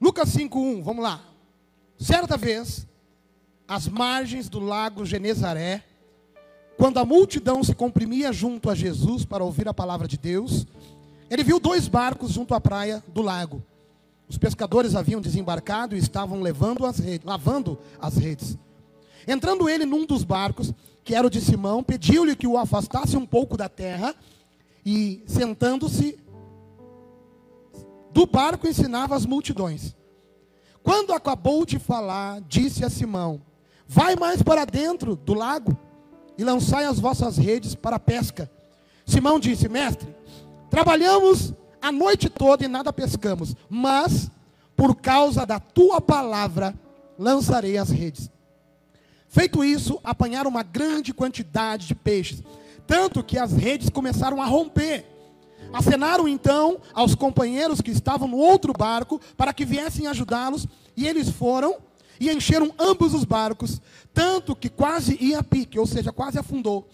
Lucas 0.00 0.28
5:1, 0.30 0.82
vamos 0.82 1.02
lá. 1.02 1.29
Certa 2.00 2.34
vez, 2.34 2.88
às 3.68 3.86
margens 3.86 4.48
do 4.48 4.58
lago 4.58 5.04
Genezaré, 5.04 5.84
quando 6.78 6.96
a 6.96 7.04
multidão 7.04 7.62
se 7.62 7.74
comprimia 7.74 8.32
junto 8.32 8.70
a 8.70 8.74
Jesus 8.74 9.26
para 9.26 9.44
ouvir 9.44 9.68
a 9.68 9.74
palavra 9.74 10.08
de 10.08 10.16
Deus, 10.16 10.66
ele 11.28 11.44
viu 11.44 11.60
dois 11.60 11.88
barcos 11.88 12.32
junto 12.32 12.54
à 12.54 12.60
praia 12.60 13.04
do 13.08 13.20
lago. 13.20 13.62
Os 14.26 14.38
pescadores 14.38 14.94
haviam 14.94 15.20
desembarcado 15.20 15.94
e 15.94 15.98
estavam 15.98 16.40
levando 16.40 16.86
as 16.86 16.98
redes, 16.98 17.26
lavando 17.26 17.78
as 18.00 18.16
redes. 18.16 18.56
Entrando 19.28 19.68
ele 19.68 19.84
num 19.84 20.06
dos 20.06 20.24
barcos, 20.24 20.72
que 21.04 21.14
era 21.14 21.26
o 21.26 21.30
de 21.30 21.42
Simão, 21.42 21.82
pediu-lhe 21.82 22.34
que 22.34 22.46
o 22.46 22.56
afastasse 22.56 23.14
um 23.14 23.26
pouco 23.26 23.58
da 23.58 23.68
terra 23.68 24.14
e, 24.86 25.22
sentando-se 25.26 26.18
do 28.10 28.24
barco, 28.24 28.66
ensinava 28.66 29.14
as 29.14 29.26
multidões. 29.26 29.99
Quando 30.82 31.12
acabou 31.12 31.64
de 31.64 31.78
falar, 31.78 32.40
disse 32.42 32.84
a 32.84 32.90
Simão: 32.90 33.40
Vai 33.86 34.16
mais 34.16 34.42
para 34.42 34.64
dentro 34.64 35.16
do 35.16 35.34
lago 35.34 35.76
e 36.38 36.44
lançai 36.44 36.84
as 36.84 36.98
vossas 36.98 37.36
redes 37.36 37.74
para 37.74 37.96
a 37.96 38.00
pesca. 38.00 38.50
Simão 39.04 39.38
disse: 39.38 39.68
Mestre, 39.68 40.14
trabalhamos 40.70 41.52
a 41.82 41.90
noite 41.90 42.28
toda 42.28 42.64
e 42.64 42.68
nada 42.68 42.92
pescamos, 42.92 43.54
mas 43.68 44.30
por 44.76 44.96
causa 44.96 45.44
da 45.44 45.58
tua 45.58 46.00
palavra 46.00 46.74
lançarei 47.18 47.76
as 47.76 47.90
redes. 47.90 48.30
Feito 49.28 49.62
isso, 49.62 50.00
apanharam 50.02 50.50
uma 50.50 50.62
grande 50.62 51.12
quantidade 51.12 51.86
de 51.86 51.94
peixes, 51.94 52.42
tanto 52.86 53.22
que 53.22 53.38
as 53.38 53.52
redes 53.52 53.90
começaram 53.90 54.40
a 54.42 54.46
romper. 54.46 55.06
Acenaram 55.72 56.26
então 56.26 56.80
aos 56.92 57.14
companheiros 57.14 57.80
que 57.80 57.90
estavam 57.90 58.26
no 58.26 58.36
outro 58.36 58.72
barco 58.72 59.20
para 59.36 59.52
que 59.52 59.64
viessem 59.64 60.06
ajudá-los, 60.06 60.66
e 60.96 61.06
eles 61.06 61.28
foram 61.30 61.76
e 62.20 62.30
encheram 62.30 62.70
ambos 62.78 63.14
os 63.14 63.24
barcos, 63.24 63.80
tanto 64.12 64.54
que 64.54 64.68
quase 64.68 65.16
ia 65.20 65.38
a 65.38 65.42
pique, 65.42 65.78
ou 65.78 65.86
seja, 65.86 66.12
quase 66.12 66.38
afundou. 66.38 66.86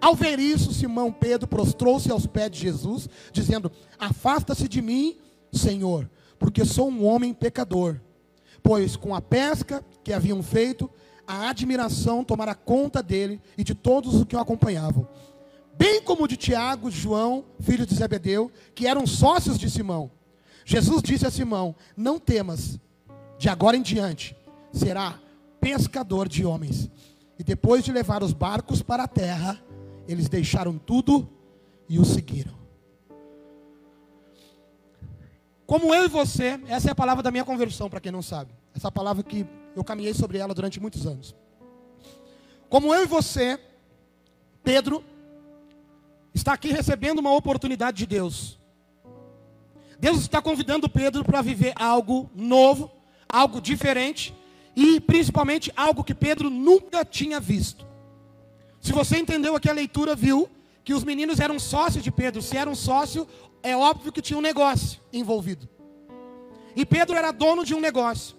Ao 0.00 0.14
ver 0.14 0.38
isso, 0.38 0.72
Simão 0.72 1.12
Pedro 1.12 1.46
prostrou-se 1.46 2.10
aos 2.10 2.26
pés 2.26 2.50
de 2.50 2.60
Jesus, 2.60 3.06
dizendo: 3.30 3.70
Afasta-se 3.98 4.66
de 4.66 4.80
mim, 4.80 5.18
Senhor, 5.52 6.08
porque 6.38 6.64
sou 6.64 6.88
um 6.88 7.04
homem 7.04 7.34
pecador. 7.34 8.00
Pois 8.62 8.96
com 8.96 9.14
a 9.14 9.20
pesca 9.20 9.84
que 10.02 10.12
haviam 10.12 10.42
feito, 10.42 10.88
a 11.26 11.50
admiração 11.50 12.24
tomara 12.24 12.54
conta 12.54 13.02
dele 13.02 13.40
e 13.58 13.62
de 13.62 13.74
todos 13.74 14.14
os 14.14 14.24
que 14.24 14.34
o 14.34 14.40
acompanhavam. 14.40 15.06
Bem 15.80 16.02
como 16.02 16.28
de 16.28 16.36
Tiago, 16.36 16.90
João, 16.90 17.42
filhos 17.58 17.86
de 17.86 17.94
Zebedeu, 17.94 18.52
que 18.74 18.86
eram 18.86 19.06
sócios 19.06 19.58
de 19.58 19.70
Simão. 19.70 20.10
Jesus 20.62 21.00
disse 21.02 21.26
a 21.26 21.30
Simão: 21.30 21.74
Não 21.96 22.18
temas, 22.18 22.78
de 23.38 23.48
agora 23.48 23.78
em 23.78 23.80
diante 23.80 24.36
será 24.74 25.18
pescador 25.58 26.28
de 26.28 26.44
homens. 26.44 26.90
E 27.38 27.42
depois 27.42 27.82
de 27.82 27.92
levar 27.92 28.22
os 28.22 28.34
barcos 28.34 28.82
para 28.82 29.04
a 29.04 29.08
terra, 29.08 29.58
eles 30.06 30.28
deixaram 30.28 30.76
tudo 30.76 31.26
e 31.88 31.98
o 31.98 32.04
seguiram. 32.04 32.52
Como 35.64 35.94
eu 35.94 36.04
e 36.04 36.08
você, 36.08 36.60
essa 36.68 36.88
é 36.88 36.92
a 36.92 36.94
palavra 36.94 37.22
da 37.22 37.30
minha 37.30 37.44
conversão, 37.44 37.88
para 37.88 38.00
quem 38.00 38.12
não 38.12 38.20
sabe. 38.20 38.52
Essa 38.74 38.92
palavra 38.92 39.22
que 39.22 39.46
eu 39.74 39.82
caminhei 39.82 40.12
sobre 40.12 40.36
ela 40.36 40.52
durante 40.52 40.78
muitos 40.78 41.06
anos. 41.06 41.34
Como 42.68 42.94
eu 42.94 43.02
e 43.02 43.06
você, 43.06 43.58
Pedro, 44.62 45.02
está 46.34 46.52
aqui 46.52 46.68
recebendo 46.68 47.18
uma 47.18 47.34
oportunidade 47.34 47.98
de 47.98 48.06
Deus. 48.06 48.58
Deus 49.98 50.20
está 50.20 50.40
convidando 50.40 50.88
Pedro 50.88 51.24
para 51.24 51.42
viver 51.42 51.74
algo 51.76 52.30
novo, 52.34 52.90
algo 53.28 53.60
diferente, 53.60 54.34
e 54.74 55.00
principalmente 55.00 55.72
algo 55.76 56.02
que 56.04 56.14
Pedro 56.14 56.48
nunca 56.48 57.04
tinha 57.04 57.38
visto. 57.38 57.86
Se 58.80 58.92
você 58.92 59.18
entendeu 59.18 59.54
aqui 59.54 59.68
a 59.68 59.74
leitura, 59.74 60.14
viu 60.14 60.48
que 60.82 60.94
os 60.94 61.04
meninos 61.04 61.38
eram 61.38 61.58
sócios 61.58 62.02
de 62.02 62.10
Pedro. 62.10 62.40
Se 62.40 62.56
era 62.56 62.70
um 62.70 62.74
sócio, 62.74 63.28
é 63.62 63.76
óbvio 63.76 64.10
que 64.10 64.22
tinha 64.22 64.38
um 64.38 64.42
negócio 64.42 65.00
envolvido. 65.12 65.68
E 66.74 66.86
Pedro 66.86 67.16
era 67.16 67.30
dono 67.30 67.64
de 67.64 67.74
um 67.74 67.80
negócio. 67.80 68.36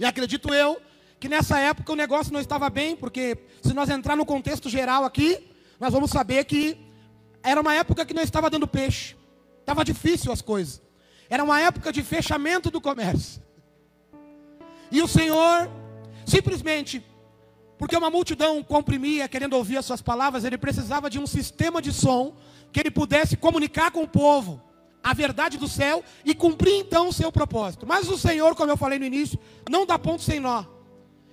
E 0.00 0.04
acredito 0.06 0.54
eu 0.54 0.80
que 1.18 1.28
nessa 1.28 1.58
época 1.58 1.92
o 1.92 1.96
negócio 1.96 2.32
não 2.32 2.40
estava 2.40 2.70
bem, 2.70 2.96
porque 2.96 3.36
se 3.60 3.74
nós 3.74 3.90
entrar 3.90 4.16
no 4.16 4.24
contexto 4.24 4.70
geral 4.70 5.04
aqui, 5.04 5.50
nós 5.78 5.92
vamos 5.92 6.10
saber 6.10 6.44
que 6.44 6.78
era 7.42 7.60
uma 7.60 7.74
época 7.74 8.04
que 8.04 8.14
não 8.14 8.22
estava 8.22 8.50
dando 8.50 8.66
peixe. 8.66 9.16
Estava 9.60 9.84
difícil 9.84 10.32
as 10.32 10.42
coisas. 10.42 10.82
Era 11.28 11.44
uma 11.44 11.60
época 11.60 11.92
de 11.92 12.02
fechamento 12.02 12.70
do 12.70 12.80
comércio. 12.80 13.42
E 14.90 15.00
o 15.00 15.06
Senhor, 15.06 15.70
simplesmente, 16.26 17.04
porque 17.78 17.96
uma 17.96 18.10
multidão 18.10 18.62
comprimia, 18.62 19.28
querendo 19.28 19.54
ouvir 19.54 19.76
as 19.76 19.86
suas 19.86 20.02
palavras, 20.02 20.44
ele 20.44 20.58
precisava 20.58 21.08
de 21.08 21.18
um 21.18 21.26
sistema 21.26 21.80
de 21.80 21.92
som 21.92 22.34
que 22.72 22.80
ele 22.80 22.90
pudesse 22.90 23.36
comunicar 23.36 23.90
com 23.90 24.02
o 24.02 24.08
povo 24.08 24.60
a 25.02 25.14
verdade 25.14 25.56
do 25.56 25.68
céu 25.68 26.04
e 26.24 26.34
cumprir 26.34 26.74
então 26.74 27.08
o 27.08 27.12
seu 27.12 27.32
propósito. 27.32 27.86
Mas 27.86 28.08
o 28.08 28.18
Senhor, 28.18 28.54
como 28.54 28.70
eu 28.70 28.76
falei 28.76 28.98
no 28.98 29.04
início, 29.04 29.38
não 29.68 29.86
dá 29.86 29.98
ponto 29.98 30.22
sem 30.22 30.40
nó. 30.40 30.64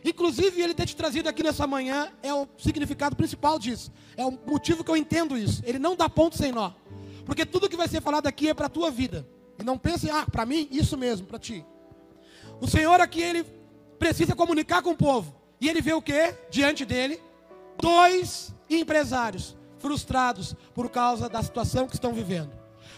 Inclusive, 0.08 0.62
ele 0.62 0.74
ter 0.74 0.86
te 0.86 0.96
trazido 0.96 1.28
aqui 1.28 1.44
nessa 1.44 1.68
manhã 1.68 2.10
é 2.24 2.34
o 2.34 2.48
significado 2.58 3.14
principal 3.14 3.60
disso. 3.60 3.92
É 4.16 4.26
o 4.26 4.32
motivo 4.32 4.82
que 4.82 4.90
eu 4.90 4.96
entendo 4.96 5.38
isso. 5.38 5.62
Ele 5.66 5.78
não 5.78 5.98
dá 5.98 6.08
ponto 6.08 6.38
sem 6.38 6.50
nó. 6.50 6.72
Porque 7.26 7.46
tudo 7.46 7.68
que 7.68 7.76
vai 7.76 7.90
ser 7.90 8.02
falado 8.02 8.26
aqui 8.26 8.48
é 8.48 8.54
para 8.54 8.68
a 8.68 8.70
tua 8.70 8.90
vida. 8.90 9.28
E 9.60 9.64
não 9.64 9.78
pense, 9.78 10.10
ah, 10.10 10.26
para 10.26 10.46
mim, 10.46 10.68
isso 10.72 10.98
mesmo, 10.98 11.28
para 11.28 11.38
ti. 11.38 11.66
O 12.62 12.68
Senhor 12.68 13.02
aqui, 13.02 13.22
ele 13.22 13.44
precisa 14.00 14.34
comunicar 14.34 14.82
com 14.82 14.92
o 14.92 14.98
povo. 14.98 15.36
E 15.60 15.68
ele 15.68 15.82
vê 15.82 15.92
o 15.92 16.02
que 16.02 16.34
diante 16.50 16.86
dele? 16.86 17.22
Dois 17.78 18.56
empresários 18.70 19.58
frustrados 19.78 20.56
por 20.74 20.90
causa 20.90 21.28
da 21.28 21.44
situação 21.44 21.86
que 21.86 21.96
estão 21.96 22.14
vivendo. 22.14 22.52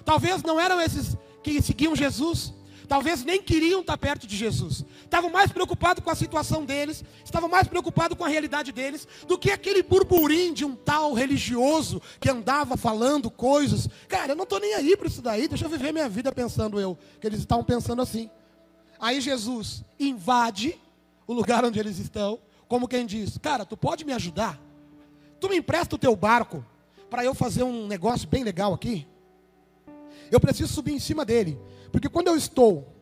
Talvez 0.05 0.43
não 0.43 0.59
eram 0.59 0.79
esses 0.79 1.17
que 1.41 1.59
seguiam 1.59 1.95
Jesus, 1.95 2.53
talvez 2.89 3.23
nem 3.23 3.41
queriam 3.41 3.81
estar 3.81 3.97
perto 3.97 4.25
de 4.25 4.35
Jesus. 4.35 4.83
Estavam 5.03 5.29
mais 5.29 5.51
preocupados 5.51 6.03
com 6.03 6.09
a 6.09 6.15
situação 6.15 6.65
deles, 6.65 7.03
estavam 7.23 7.47
mais 7.47 7.67
preocupados 7.67 8.17
com 8.17 8.25
a 8.25 8.27
realidade 8.27 8.71
deles, 8.71 9.07
do 9.27 9.37
que 9.37 9.51
aquele 9.51 9.83
burburinho 9.83 10.55
de 10.55 10.65
um 10.65 10.75
tal 10.75 11.13
religioso 11.13 12.01
que 12.19 12.29
andava 12.29 12.75
falando 12.75 13.29
coisas. 13.29 13.87
Cara, 14.07 14.31
eu 14.31 14.35
não 14.35 14.43
estou 14.43 14.59
nem 14.59 14.73
aí 14.73 14.97
para 14.97 15.07
isso 15.07 15.21
daí, 15.21 15.47
deixa 15.47 15.65
eu 15.65 15.69
viver 15.69 15.93
minha 15.93 16.09
vida 16.09 16.31
pensando 16.31 16.79
eu, 16.79 16.97
que 17.21 17.27
eles 17.27 17.39
estavam 17.39 17.63
pensando 17.63 18.01
assim. 18.01 18.27
Aí 18.99 19.21
Jesus 19.21 19.83
invade 19.99 20.77
o 21.27 21.33
lugar 21.33 21.63
onde 21.63 21.79
eles 21.79 21.99
estão, 21.99 22.39
como 22.67 22.87
quem 22.87 23.05
diz: 23.05 23.37
Cara, 23.37 23.63
tu 23.63 23.77
pode 23.77 24.03
me 24.03 24.13
ajudar? 24.13 24.59
Tu 25.39 25.47
me 25.47 25.57
empresta 25.57 25.95
o 25.95 25.99
teu 25.99 26.15
barco 26.15 26.65
para 27.07 27.23
eu 27.23 27.35
fazer 27.35 27.61
um 27.61 27.87
negócio 27.87 28.27
bem 28.27 28.43
legal 28.43 28.73
aqui? 28.73 29.07
Eu 30.31 30.39
preciso 30.39 30.73
subir 30.73 30.93
em 30.93 30.99
cima 30.99 31.23
dele, 31.23 31.57
porque 31.91 32.09
quando 32.09 32.27
eu 32.27 32.35
estou 32.35 32.95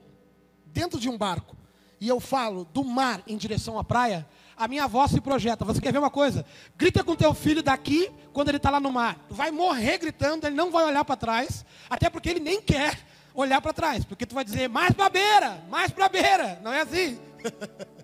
dentro 0.65 0.99
de 0.99 1.09
um 1.09 1.17
barco 1.17 1.55
e 1.99 2.07
eu 2.07 2.19
falo 2.19 2.65
do 2.65 2.83
mar 2.83 3.21
em 3.27 3.37
direção 3.37 3.79
à 3.79 3.83
praia, 3.83 4.27
a 4.55 4.67
minha 4.67 4.87
voz 4.87 5.11
se 5.11 5.21
projeta. 5.21 5.63
Você 5.65 5.79
quer 5.79 5.91
ver 5.91 5.99
uma 5.99 6.09
coisa? 6.09 6.45
Grita 6.75 7.03
com 7.03 7.15
teu 7.15 7.33
filho 7.33 7.61
daqui 7.61 8.11
quando 8.33 8.49
ele 8.49 8.57
está 8.57 8.69
lá 8.69 8.79
no 8.79 8.91
mar. 8.91 9.23
Vai 9.29 9.51
morrer 9.51 9.97
gritando, 9.99 10.47
ele 10.47 10.55
não 10.55 10.71
vai 10.71 10.85
olhar 10.85 11.05
para 11.05 11.15
trás, 11.15 11.65
até 11.89 12.09
porque 12.09 12.29
ele 12.29 12.39
nem 12.39 12.61
quer 12.61 12.99
olhar 13.33 13.61
para 13.61 13.71
trás, 13.71 14.03
porque 14.03 14.25
tu 14.25 14.33
vai 14.33 14.43
dizer, 14.43 14.67
mais 14.67 14.93
para 14.93 15.09
beira, 15.09 15.63
mais 15.69 15.91
para 15.91 16.09
beira, 16.09 16.59
não 16.63 16.73
é 16.73 16.81
assim? 16.81 17.19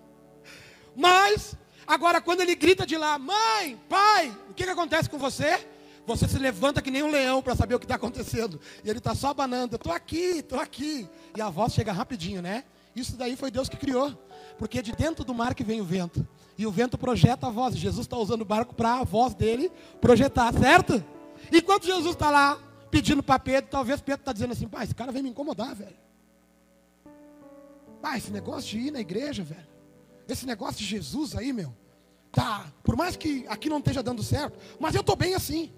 Mas, 0.94 1.56
agora 1.84 2.20
quando 2.20 2.40
ele 2.40 2.54
grita 2.54 2.86
de 2.86 2.96
lá, 2.96 3.18
mãe, 3.18 3.76
pai, 3.88 4.28
o 4.48 4.54
que, 4.54 4.62
que 4.62 4.70
acontece 4.70 5.10
com 5.10 5.18
você? 5.18 5.66
Você 6.06 6.28
se 6.28 6.38
levanta 6.38 6.82
que 6.82 6.90
nem 6.90 7.02
um 7.02 7.10
leão 7.10 7.42
para 7.42 7.56
saber 7.56 7.74
o 7.74 7.78
que 7.78 7.86
está 7.86 7.94
acontecendo. 7.94 8.60
E 8.84 8.90
ele 8.90 8.98
está 8.98 9.14
só 9.14 9.28
abanando, 9.28 9.76
estou 9.76 9.92
aqui, 9.92 10.38
estou 10.38 10.60
aqui. 10.60 11.08
E 11.36 11.40
a 11.40 11.48
voz 11.48 11.72
chega 11.72 11.92
rapidinho, 11.92 12.42
né? 12.42 12.64
Isso 12.94 13.16
daí 13.16 13.36
foi 13.36 13.50
Deus 13.50 13.68
que 13.68 13.76
criou. 13.76 14.12
Porque 14.58 14.78
é 14.78 14.82
de 14.82 14.92
dentro 14.92 15.24
do 15.24 15.34
mar 15.34 15.54
que 15.54 15.64
vem 15.64 15.80
o 15.80 15.84
vento. 15.84 16.26
E 16.58 16.66
o 16.66 16.70
vento 16.70 16.98
projeta 16.98 17.46
a 17.46 17.50
voz. 17.50 17.76
Jesus 17.76 18.06
está 18.06 18.16
usando 18.16 18.42
o 18.42 18.44
barco 18.44 18.74
para 18.74 19.00
a 19.00 19.04
voz 19.04 19.34
dele 19.34 19.72
projetar, 20.00 20.52
certo? 20.52 21.02
Enquanto 21.52 21.86
Jesus 21.86 22.14
está 22.14 22.30
lá, 22.30 22.58
pedindo 22.90 23.22
para 23.22 23.38
Pedro, 23.38 23.70
talvez 23.70 24.00
Pedro 24.00 24.20
está 24.20 24.32
dizendo 24.32 24.52
assim, 24.52 24.68
pai, 24.68 24.84
esse 24.84 24.94
cara 24.94 25.10
vem 25.10 25.22
me 25.22 25.30
incomodar, 25.30 25.74
velho. 25.74 25.96
Pai, 28.00 28.18
esse 28.18 28.30
negócio 28.30 28.70
de 28.70 28.78
ir 28.78 28.90
na 28.90 29.00
igreja, 29.00 29.42
velho. 29.42 29.66
Esse 30.28 30.46
negócio 30.46 30.76
de 30.76 30.84
Jesus 30.84 31.34
aí, 31.34 31.52
meu. 31.52 31.74
tá, 32.30 32.66
por 32.82 32.96
mais 32.96 33.16
que 33.16 33.46
aqui 33.48 33.68
não 33.68 33.78
esteja 33.78 34.02
dando 34.02 34.22
certo, 34.22 34.58
mas 34.78 34.94
eu 34.94 35.00
estou 35.00 35.16
bem 35.16 35.34
assim. 35.34 35.72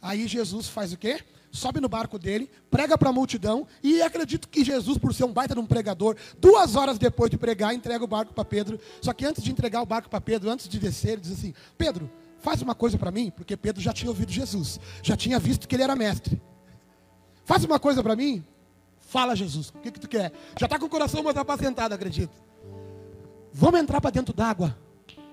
Aí 0.00 0.26
Jesus 0.26 0.68
faz 0.68 0.92
o 0.92 0.96
quê? 0.96 1.20
Sobe 1.50 1.80
no 1.80 1.88
barco 1.88 2.18
dele, 2.18 2.50
prega 2.70 2.96
para 2.98 3.08
a 3.08 3.12
multidão, 3.12 3.66
e 3.82 4.02
acredito 4.02 4.48
que 4.48 4.64
Jesus, 4.64 4.98
por 4.98 5.14
ser 5.14 5.24
um 5.24 5.32
baita 5.32 5.54
de 5.54 5.60
um 5.60 5.66
pregador, 5.66 6.14
duas 6.38 6.76
horas 6.76 6.98
depois 6.98 7.30
de 7.30 7.38
pregar, 7.38 7.74
entrega 7.74 8.04
o 8.04 8.06
barco 8.06 8.34
para 8.34 8.44
Pedro. 8.44 8.78
Só 9.00 9.12
que 9.12 9.24
antes 9.24 9.42
de 9.42 9.50
entregar 9.50 9.80
o 9.80 9.86
barco 9.86 10.10
para 10.10 10.20
Pedro, 10.20 10.50
antes 10.50 10.68
de 10.68 10.78
descer, 10.78 11.12
ele 11.12 11.22
diz 11.22 11.32
assim: 11.32 11.54
Pedro, 11.76 12.10
faz 12.38 12.60
uma 12.60 12.74
coisa 12.74 12.98
para 12.98 13.10
mim, 13.10 13.30
porque 13.30 13.56
Pedro 13.56 13.80
já 13.80 13.92
tinha 13.92 14.10
ouvido 14.10 14.30
Jesus, 14.30 14.78
já 15.02 15.16
tinha 15.16 15.38
visto 15.38 15.66
que 15.66 15.74
ele 15.74 15.82
era 15.82 15.96
mestre. 15.96 16.40
Faz 17.44 17.64
uma 17.64 17.78
coisa 17.78 18.02
para 18.02 18.14
mim, 18.14 18.44
fala 19.00 19.34
Jesus, 19.34 19.70
o 19.70 19.72
que, 19.78 19.90
que 19.90 20.00
tu 20.00 20.08
quer? 20.08 20.32
Já 20.58 20.66
está 20.66 20.78
com 20.78 20.84
o 20.84 20.90
coração 20.90 21.22
mais 21.22 21.36
apacentado, 21.36 21.94
acredito. 21.94 22.36
Vamos 23.52 23.80
entrar 23.80 24.00
para 24.00 24.10
dentro 24.10 24.34
d'água 24.34 24.76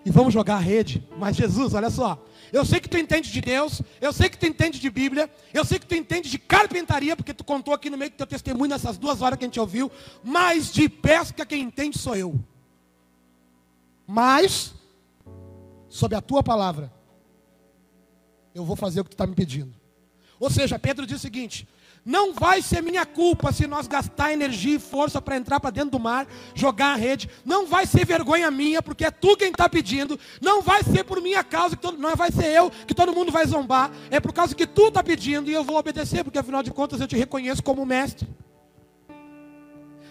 e 0.05 0.11
vamos 0.11 0.33
jogar 0.33 0.57
a 0.57 0.59
rede. 0.59 1.05
Mas 1.17 1.35
Jesus, 1.35 1.73
olha 1.73 1.89
só, 1.89 2.23
eu 2.53 2.63
sei 2.63 2.79
que 2.79 2.87
tu 2.87 2.97
entende 2.97 3.31
de 3.31 3.41
Deus, 3.41 3.81
eu 3.99 4.13
sei 4.13 4.29
que 4.29 4.37
tu 4.37 4.45
entende 4.45 4.79
de 4.79 4.89
Bíblia, 4.89 5.29
eu 5.51 5.65
sei 5.65 5.79
que 5.79 5.87
tu 5.87 5.95
entende 5.95 6.29
de 6.29 6.37
carpintaria, 6.37 7.15
porque 7.15 7.33
tu 7.33 7.43
contou 7.43 7.73
aqui 7.73 7.89
no 7.89 7.97
meio 7.97 8.11
do 8.11 8.17
teu 8.17 8.27
testemunho 8.27 8.69
nessas 8.69 8.97
duas 8.97 9.21
horas 9.21 9.39
que 9.39 9.43
a 9.43 9.47
gente 9.47 9.59
ouviu, 9.59 9.91
mas 10.23 10.71
de 10.71 10.87
pesca 10.87 11.45
quem 11.45 11.63
entende 11.63 11.97
sou 11.97 12.15
eu. 12.15 12.39
Mas, 14.05 14.75
sob 15.89 16.15
a 16.15 16.21
tua 16.21 16.43
palavra, 16.43 16.93
eu 18.53 18.63
vou 18.63 18.75
fazer 18.75 19.01
o 19.01 19.03
que 19.03 19.09
tu 19.09 19.13
está 19.13 19.25
me 19.25 19.33
pedindo. 19.33 19.73
Ou 20.39 20.49
seja, 20.51 20.77
Pedro 20.77 21.07
diz 21.07 21.17
o 21.17 21.21
seguinte: 21.21 21.67
não 22.05 22.35
vai 22.35 22.61
ser 22.61 22.83
minha 22.83 23.03
culpa 23.03 23.51
se 23.51 23.65
nós 23.65 23.87
gastar 23.87 24.31
energia 24.31 24.75
e 24.75 24.79
força 24.79 25.19
para 25.19 25.37
entrar 25.37 25.59
para 25.59 25.71
dentro 25.71 25.89
do 25.89 25.99
mar, 25.99 26.27
jogar 26.53 26.93
a 26.93 26.95
rede. 26.95 27.27
Não 27.43 27.65
vai 27.65 27.87
ser 27.87 28.05
vergonha 28.05 28.51
minha, 28.51 28.79
porque 28.79 29.05
é 29.05 29.09
tu 29.09 29.35
quem 29.35 29.49
está 29.49 29.67
pedindo. 29.67 30.19
Não 30.39 30.61
vai 30.61 30.83
ser 30.83 31.03
por 31.03 31.19
minha 31.19 31.43
causa, 31.43 31.75
que 31.75 31.81
todo, 31.81 31.97
não 31.97 32.15
vai 32.15 32.31
ser 32.31 32.45
eu 32.45 32.69
que 32.69 32.93
todo 32.93 33.11
mundo 33.11 33.31
vai 33.31 33.47
zombar. 33.47 33.89
É 34.11 34.19
por 34.19 34.31
causa 34.31 34.53
que 34.53 34.67
tu 34.67 34.89
está 34.89 35.01
pedindo 35.01 35.49
e 35.49 35.53
eu 35.53 35.63
vou 35.63 35.77
obedecer, 35.77 36.23
porque 36.23 36.37
afinal 36.37 36.61
de 36.61 36.69
contas 36.69 37.01
eu 37.01 37.07
te 37.07 37.17
reconheço 37.17 37.63
como 37.63 37.83
mestre. 37.83 38.27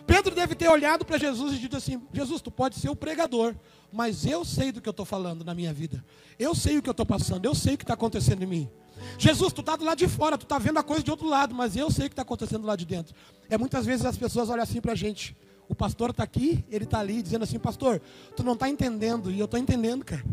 Pedro 0.04 0.34
deve 0.34 0.56
ter 0.56 0.68
olhado 0.68 1.04
para 1.04 1.16
Jesus 1.16 1.54
e 1.54 1.58
dito 1.58 1.76
assim: 1.76 2.02
Jesus, 2.12 2.42
tu 2.42 2.50
pode 2.50 2.74
ser 2.74 2.88
o 2.88 2.96
pregador, 2.96 3.54
mas 3.92 4.26
eu 4.26 4.44
sei 4.44 4.72
do 4.72 4.80
que 4.80 4.88
eu 4.88 4.90
estou 4.90 5.06
falando 5.06 5.44
na 5.44 5.54
minha 5.54 5.72
vida. 5.72 6.04
Eu 6.40 6.56
sei 6.56 6.76
o 6.76 6.82
que 6.82 6.88
eu 6.88 6.92
estou 6.92 7.06
passando, 7.06 7.44
eu 7.44 7.54
sei 7.54 7.74
o 7.74 7.78
que 7.78 7.84
está 7.84 7.94
acontecendo 7.94 8.42
em 8.42 8.46
mim. 8.46 8.70
Jesus, 9.18 9.52
tu 9.52 9.61
está 9.61 9.76
do 9.76 9.84
lado 9.84 9.99
de 9.99 10.08
fora, 10.08 10.37
tu 10.37 10.44
está 10.44 10.58
vendo 10.58 10.78
a 10.78 10.82
coisa 10.82 11.02
de 11.02 11.11
outro 11.11 11.28
lado, 11.28 11.54
mas 11.54 11.76
eu 11.76 11.90
sei 11.90 12.06
o 12.06 12.08
que 12.08 12.12
está 12.12 12.23
acontecendo 12.23 12.66
lá 12.66 12.76
de 12.76 12.84
dentro. 12.84 13.14
É 13.49 13.56
muitas 13.56 13.87
vezes 13.87 14.04
as 14.04 14.16
pessoas 14.16 14.49
olham 14.49 14.62
assim 14.62 14.80
para 14.80 14.92
a 14.92 14.96
gente. 14.96 15.37
O 15.68 15.75
pastor 15.75 16.11
está 16.11 16.23
aqui, 16.23 16.64
ele 16.70 16.84
está 16.84 17.00
ali 17.00 17.23
dizendo 17.23 17.42
assim, 17.42 17.58
pastor, 17.58 18.00
tu 18.37 18.42
não 18.42 18.52
está 18.52 18.68
entendendo, 18.68 19.30
e 19.30 19.38
eu 19.38 19.46
estou 19.46 19.58
entendendo, 19.58 20.04
cara. 20.04 20.25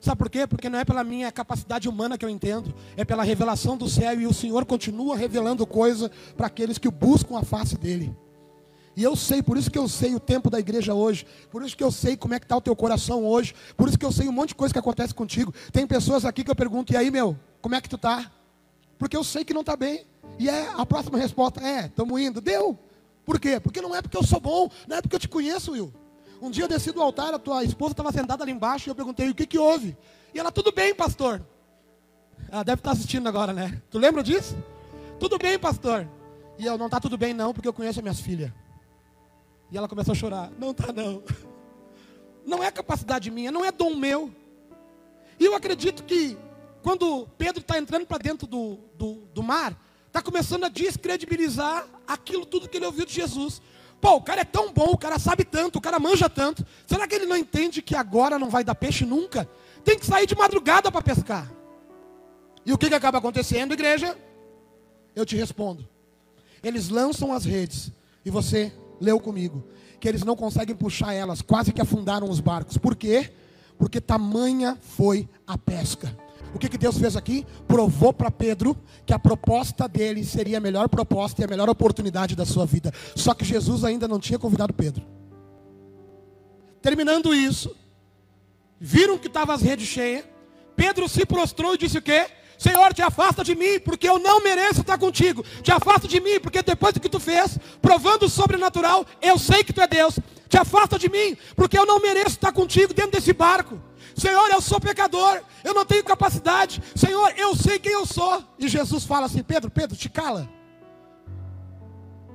Sabe 0.00 0.18
por 0.18 0.28
quê? 0.28 0.46
Porque 0.46 0.68
não 0.68 0.78
é 0.78 0.84
pela 0.84 1.02
minha 1.02 1.32
capacidade 1.32 1.88
humana 1.88 2.18
que 2.18 2.24
eu 2.24 2.28
entendo, 2.28 2.74
é 2.96 3.04
pela 3.04 3.22
revelação 3.22 3.76
do 3.76 3.88
céu, 3.88 4.20
e 4.20 4.26
o 4.26 4.34
Senhor 4.34 4.64
continua 4.66 5.16
revelando 5.16 5.66
coisa 5.66 6.10
para 6.36 6.46
aqueles 6.46 6.76
que 6.78 6.90
buscam 6.90 7.38
a 7.38 7.42
face 7.42 7.76
dele. 7.76 8.14
E 8.96 9.02
eu 9.02 9.16
sei, 9.16 9.42
por 9.42 9.56
isso 9.56 9.70
que 9.70 9.78
eu 9.78 9.88
sei 9.88 10.14
o 10.14 10.20
tempo 10.20 10.48
da 10.48 10.58
igreja 10.60 10.94
hoje, 10.94 11.26
por 11.50 11.64
isso 11.64 11.76
que 11.76 11.82
eu 11.82 11.90
sei 11.90 12.16
como 12.16 12.34
é 12.34 12.38
que 12.38 12.44
está 12.44 12.56
o 12.56 12.60
teu 12.60 12.76
coração 12.76 13.24
hoje, 13.24 13.54
por 13.76 13.88
isso 13.88 13.98
que 13.98 14.04
eu 14.04 14.12
sei 14.12 14.28
um 14.28 14.32
monte 14.32 14.50
de 14.50 14.54
coisa 14.54 14.72
que 14.72 14.78
acontece 14.78 15.12
contigo. 15.12 15.52
Tem 15.72 15.86
pessoas 15.86 16.24
aqui 16.24 16.44
que 16.44 16.50
eu 16.50 16.54
pergunto, 16.54 16.92
e 16.92 16.96
aí 16.96 17.10
meu, 17.10 17.36
como 17.60 17.74
é 17.74 17.80
que 17.80 17.88
tu 17.88 17.96
está? 17.96 18.30
Porque 18.98 19.16
eu 19.16 19.24
sei 19.24 19.44
que 19.44 19.52
não 19.52 19.62
está 19.62 19.76
bem. 19.76 20.06
E 20.38 20.48
é 20.48 20.68
a 20.76 20.86
próxima 20.86 21.18
resposta 21.18 21.60
é, 21.60 21.86
estamos 21.86 22.20
indo. 22.20 22.40
Deu. 22.40 22.78
Por 23.24 23.40
quê? 23.40 23.58
Porque 23.58 23.80
não 23.80 23.94
é 23.94 24.02
porque 24.02 24.16
eu 24.16 24.22
sou 24.22 24.40
bom, 24.40 24.70
não 24.86 24.96
é 24.96 25.02
porque 25.02 25.16
eu 25.16 25.20
te 25.20 25.28
conheço, 25.28 25.72
Will. 25.72 25.92
Um 26.40 26.50
dia 26.50 26.64
eu 26.64 26.68
desci 26.68 26.92
do 26.92 27.00
altar, 27.00 27.32
a 27.32 27.38
tua 27.38 27.64
esposa 27.64 27.92
estava 27.92 28.12
sentada 28.12 28.44
ali 28.44 28.52
embaixo 28.52 28.88
e 28.88 28.90
eu 28.90 28.94
perguntei, 28.94 29.30
o 29.30 29.34
que 29.34 29.46
que 29.46 29.58
houve? 29.58 29.96
E 30.32 30.38
ela, 30.38 30.52
tudo 30.52 30.72
bem, 30.72 30.94
pastor. 30.94 31.42
Ela 32.50 32.62
deve 32.62 32.80
estar 32.80 32.90
assistindo 32.90 33.26
agora, 33.28 33.52
né? 33.52 33.80
Tu 33.90 33.98
lembra 33.98 34.22
disso? 34.22 34.56
Tudo 35.18 35.38
bem, 35.38 35.58
pastor. 35.58 36.06
E 36.58 36.66
eu, 36.66 36.76
não 36.76 36.86
está 36.86 37.00
tudo 37.00 37.16
bem 37.16 37.32
não, 37.32 37.52
porque 37.52 37.66
eu 37.66 37.72
conheço 37.72 37.98
as 37.98 38.02
minhas 38.02 38.20
filhas. 38.20 38.52
E 39.70 39.76
ela 39.76 39.88
começou 39.88 40.12
a 40.12 40.14
chorar. 40.14 40.50
Não 40.58 40.70
está 40.70 40.92
não. 40.92 41.22
Não 42.46 42.62
é 42.62 42.70
capacidade 42.70 43.30
minha, 43.30 43.50
não 43.50 43.64
é 43.64 43.72
dom 43.72 43.94
meu. 43.94 44.30
E 45.38 45.44
eu 45.44 45.54
acredito 45.54 46.04
que 46.04 46.36
quando 46.82 47.26
Pedro 47.38 47.62
está 47.62 47.78
entrando 47.78 48.06
para 48.06 48.18
dentro 48.18 48.46
do, 48.46 48.78
do, 48.96 49.14
do 49.32 49.42
mar, 49.42 49.74
está 50.06 50.20
começando 50.20 50.64
a 50.64 50.68
descredibilizar 50.68 51.86
aquilo 52.06 52.44
tudo 52.44 52.68
que 52.68 52.76
ele 52.76 52.86
ouviu 52.86 53.06
de 53.06 53.14
Jesus. 53.14 53.62
Pô, 54.00 54.16
o 54.16 54.22
cara 54.22 54.42
é 54.42 54.44
tão 54.44 54.70
bom, 54.70 54.90
o 54.90 54.98
cara 54.98 55.18
sabe 55.18 55.44
tanto, 55.44 55.78
o 55.78 55.80
cara 55.80 55.98
manja 55.98 56.28
tanto. 56.28 56.64
Será 56.86 57.08
que 57.08 57.14
ele 57.14 57.24
não 57.24 57.36
entende 57.36 57.80
que 57.80 57.96
agora 57.96 58.38
não 58.38 58.50
vai 58.50 58.62
dar 58.62 58.74
peixe 58.74 59.06
nunca? 59.06 59.48
Tem 59.82 59.98
que 59.98 60.04
sair 60.04 60.26
de 60.26 60.36
madrugada 60.36 60.92
para 60.92 61.00
pescar. 61.00 61.50
E 62.66 62.72
o 62.72 62.78
que, 62.78 62.88
que 62.88 62.94
acaba 62.94 63.18
acontecendo, 63.18 63.72
igreja? 63.72 64.16
Eu 65.16 65.24
te 65.24 65.36
respondo. 65.36 65.88
Eles 66.62 66.88
lançam 66.88 67.32
as 67.32 67.44
redes 67.44 67.90
e 68.24 68.30
você 68.30 68.72
leu 69.00 69.18
comigo 69.20 69.64
que 70.00 70.08
eles 70.08 70.22
não 70.22 70.36
conseguem 70.36 70.76
puxar 70.76 71.14
elas, 71.14 71.40
quase 71.40 71.72
que 71.72 71.80
afundaram 71.80 72.28
os 72.28 72.38
barcos. 72.38 72.76
Por 72.76 72.94
quê? 72.94 73.32
Porque 73.78 74.02
tamanha 74.02 74.76
foi 74.78 75.26
a 75.46 75.56
pesca. 75.56 76.14
O 76.54 76.58
que, 76.58 76.68
que 76.68 76.76
Deus 76.76 76.98
fez 76.98 77.16
aqui? 77.16 77.46
Provou 77.66 78.12
para 78.12 78.30
Pedro 78.30 78.76
que 79.06 79.14
a 79.14 79.18
proposta 79.18 79.88
dele 79.88 80.22
seria 80.22 80.58
a 80.58 80.60
melhor 80.60 80.88
proposta 80.90 81.40
e 81.40 81.44
a 81.44 81.48
melhor 81.48 81.70
oportunidade 81.70 82.36
da 82.36 82.44
sua 82.44 82.66
vida. 82.66 82.92
Só 83.16 83.32
que 83.32 83.44
Jesus 83.46 83.82
ainda 83.82 84.06
não 84.06 84.20
tinha 84.20 84.38
convidado 84.38 84.74
Pedro. 84.74 85.04
Terminando 86.82 87.34
isso, 87.34 87.74
viram 88.78 89.18
que 89.18 89.26
estavam 89.26 89.54
as 89.54 89.62
redes 89.62 89.88
cheias. 89.88 90.24
Pedro 90.76 91.08
se 91.08 91.24
prostrou 91.24 91.74
e 91.74 91.78
disse 91.78 91.96
o 91.96 92.02
quê? 92.02 92.26
Senhor, 92.58 92.92
te 92.94 93.02
afasta 93.02 93.42
de 93.42 93.54
mim, 93.54 93.80
porque 93.80 94.08
eu 94.08 94.18
não 94.18 94.42
mereço 94.42 94.80
estar 94.80 94.98
contigo. 94.98 95.44
Te 95.62 95.72
afasta 95.72 96.06
de 96.06 96.20
mim, 96.20 96.40
porque 96.40 96.62
depois 96.62 96.94
do 96.94 97.00
que 97.00 97.08
tu 97.08 97.20
fez, 97.20 97.58
provando 97.82 98.24
o 98.24 98.28
sobrenatural, 98.28 99.04
eu 99.20 99.38
sei 99.38 99.64
que 99.64 99.72
tu 99.72 99.80
é 99.80 99.86
Deus. 99.86 100.18
Te 100.48 100.56
afasta 100.56 100.98
de 100.98 101.08
mim, 101.08 101.36
porque 101.56 101.78
eu 101.78 101.86
não 101.86 102.00
mereço 102.00 102.30
estar 102.30 102.52
contigo 102.52 102.94
dentro 102.94 103.12
desse 103.12 103.32
barco. 103.32 103.80
Senhor, 104.16 104.48
eu 104.50 104.60
sou 104.60 104.80
pecador, 104.80 105.42
eu 105.64 105.74
não 105.74 105.84
tenho 105.84 106.04
capacidade. 106.04 106.80
Senhor, 106.94 107.32
eu 107.36 107.56
sei 107.56 107.78
quem 107.78 107.92
eu 107.92 108.06
sou. 108.06 108.42
E 108.58 108.68
Jesus 108.68 109.04
fala 109.04 109.26
assim: 109.26 109.42
Pedro, 109.42 109.70
Pedro, 109.70 109.96
te 109.96 110.08
cala. 110.08 110.48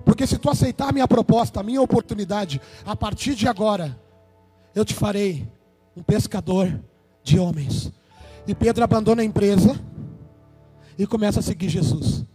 Porque 0.03 0.27
se 0.27 0.37
tu 0.37 0.49
aceitar 0.49 0.89
a 0.89 0.91
minha 0.91 1.07
proposta, 1.07 1.59
a 1.59 1.63
minha 1.63 1.81
oportunidade, 1.81 2.59
a 2.85 2.95
partir 2.95 3.35
de 3.35 3.47
agora, 3.47 3.97
eu 4.75 4.83
te 4.83 4.93
farei 4.93 5.47
um 5.95 6.03
pescador 6.03 6.81
de 7.23 7.39
homens. 7.39 7.91
E 8.47 8.55
Pedro 8.55 8.83
abandona 8.83 9.21
a 9.21 9.25
empresa 9.25 9.79
e 10.99 11.07
começa 11.07 11.39
a 11.39 11.41
seguir 11.41 11.69
Jesus. 11.69 12.25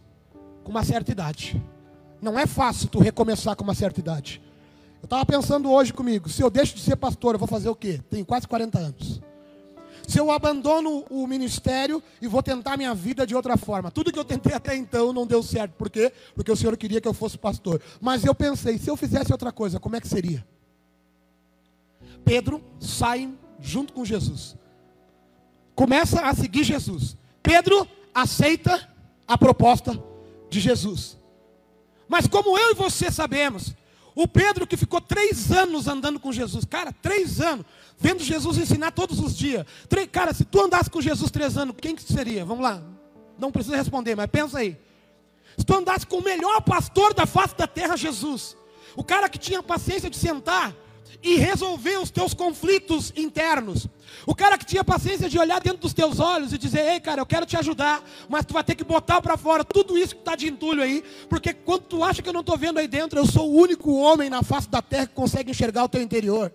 Com 0.63 0.71
uma 0.71 0.83
certa 0.83 1.11
idade. 1.11 1.63
Não 2.19 2.37
é 2.37 2.47
fácil 2.47 2.89
tu 2.89 2.97
recomeçar 2.97 3.55
com 3.55 3.63
uma 3.63 3.75
certa 3.75 3.99
idade. 3.99 4.41
Eu 4.99 5.05
estava 5.05 5.23
pensando 5.23 5.71
hoje 5.71 5.93
comigo, 5.93 6.27
se 6.27 6.41
eu 6.41 6.49
deixo 6.49 6.73
de 6.73 6.81
ser 6.81 6.95
pastor, 6.95 7.35
eu 7.35 7.39
vou 7.39 7.47
fazer 7.47 7.69
o 7.69 7.75
quê? 7.75 8.01
Tenho 8.09 8.25
quase 8.25 8.47
40 8.47 8.79
anos. 8.79 9.21
Se 10.07 10.19
eu 10.19 10.31
abandono 10.31 11.05
o 11.11 11.27
ministério 11.27 12.01
e 12.19 12.27
vou 12.27 12.41
tentar 12.41 12.75
minha 12.75 12.95
vida 12.95 13.25
de 13.25 13.35
outra 13.35 13.55
forma. 13.55 13.91
Tudo 13.91 14.11
que 14.11 14.17
eu 14.17 14.25
tentei 14.25 14.53
até 14.55 14.75
então 14.75 15.13
não 15.13 15.27
deu 15.27 15.43
certo. 15.43 15.73
Por 15.73 15.89
quê? 15.89 16.11
Porque 16.33 16.51
o 16.51 16.55
Senhor 16.55 16.75
queria 16.75 16.99
que 16.99 17.07
eu 17.07 17.13
fosse 17.13 17.37
pastor. 17.37 17.79
Mas 18.01 18.25
eu 18.25 18.33
pensei, 18.33 18.79
se 18.79 18.89
eu 18.89 18.97
fizesse 18.97 19.31
outra 19.31 19.51
coisa, 19.51 19.79
como 19.79 19.95
é 19.95 20.01
que 20.01 20.07
seria? 20.07 20.45
Pedro 22.23 22.63
sai 22.79 23.31
junto 23.59 23.93
com 23.93 24.03
Jesus. 24.03 24.55
Começa 25.75 26.21
a 26.21 26.33
seguir 26.33 26.63
Jesus. 26.63 27.15
Pedro 27.43 27.87
aceita 28.15 28.89
a 29.27 29.37
proposta 29.37 30.01
de 30.49 30.61
Jesus. 30.61 31.17
Mas 32.07 32.25
como 32.27 32.57
eu 32.57 32.71
e 32.71 32.73
você 32.73 33.11
sabemos, 33.11 33.75
o 34.15 34.25
Pedro 34.25 34.65
que 34.65 34.77
ficou 34.77 35.01
três 35.01 35.51
anos 35.51 35.89
andando 35.89 36.19
com 36.19 36.31
Jesus, 36.31 36.63
cara, 36.63 36.93
três 36.93 37.41
anos, 37.41 37.65
vendo 37.97 38.23
Jesus 38.23 38.57
ensinar 38.57 38.91
todos 38.91 39.19
os 39.19 39.35
dias. 39.35 39.65
Três, 39.89 40.07
cara, 40.09 40.33
se 40.33 40.45
tu 40.45 40.61
andasse 40.61 40.89
com 40.89 41.01
Jesus 41.01 41.29
três 41.29 41.57
anos, 41.57 41.75
quem 41.81 41.93
que 41.93 42.01
seria? 42.01 42.45
Vamos 42.45 42.63
lá. 42.63 42.81
Não 43.37 43.51
precisa 43.51 43.75
responder, 43.75 44.15
mas 44.15 44.27
pensa 44.27 44.59
aí. 44.59 44.77
Se 45.57 45.65
tu 45.65 45.75
andasse 45.75 46.07
com 46.07 46.17
o 46.17 46.23
melhor 46.23 46.61
pastor 46.61 47.13
da 47.13 47.25
face 47.25 47.55
da 47.55 47.67
terra, 47.67 47.97
Jesus, 47.97 48.55
o 48.95 49.03
cara 49.03 49.27
que 49.27 49.37
tinha 49.37 49.61
paciência 49.61 50.09
de 50.09 50.17
sentar 50.17 50.73
e 51.23 51.37
resolver 51.37 51.97
os 51.97 52.09
teus 52.11 52.33
conflitos 52.33 53.11
internos. 53.15 53.87
O 54.25 54.33
cara 54.33 54.57
que 54.57 54.65
tinha 54.65 54.83
paciência 54.83 55.29
de 55.29 55.37
olhar 55.37 55.59
dentro 55.59 55.79
dos 55.79 55.93
teus 55.93 56.19
olhos 56.19 56.53
e 56.53 56.57
dizer: 56.57 56.93
Ei, 56.93 56.99
cara, 56.99 57.21
eu 57.21 57.25
quero 57.25 57.45
te 57.45 57.57
ajudar, 57.57 58.03
mas 58.29 58.45
tu 58.45 58.53
vai 58.53 58.63
ter 58.63 58.75
que 58.75 58.83
botar 58.83 59.21
para 59.21 59.37
fora 59.37 59.63
tudo 59.63 59.97
isso 59.97 60.15
que 60.15 60.21
está 60.21 60.35
de 60.35 60.47
entulho 60.47 60.81
aí, 60.81 61.03
porque 61.29 61.53
quando 61.53 61.83
tu 61.83 62.03
acha 62.03 62.21
que 62.21 62.29
eu 62.29 62.33
não 62.33 62.41
estou 62.41 62.57
vendo 62.57 62.79
aí 62.79 62.87
dentro, 62.87 63.19
eu 63.19 63.25
sou 63.25 63.49
o 63.49 63.55
único 63.55 63.93
homem 63.95 64.29
na 64.29 64.43
face 64.43 64.69
da 64.69 64.81
terra 64.81 65.07
que 65.07 65.13
consegue 65.13 65.51
enxergar 65.51 65.83
o 65.83 65.89
teu 65.89 66.01
interior. 66.01 66.51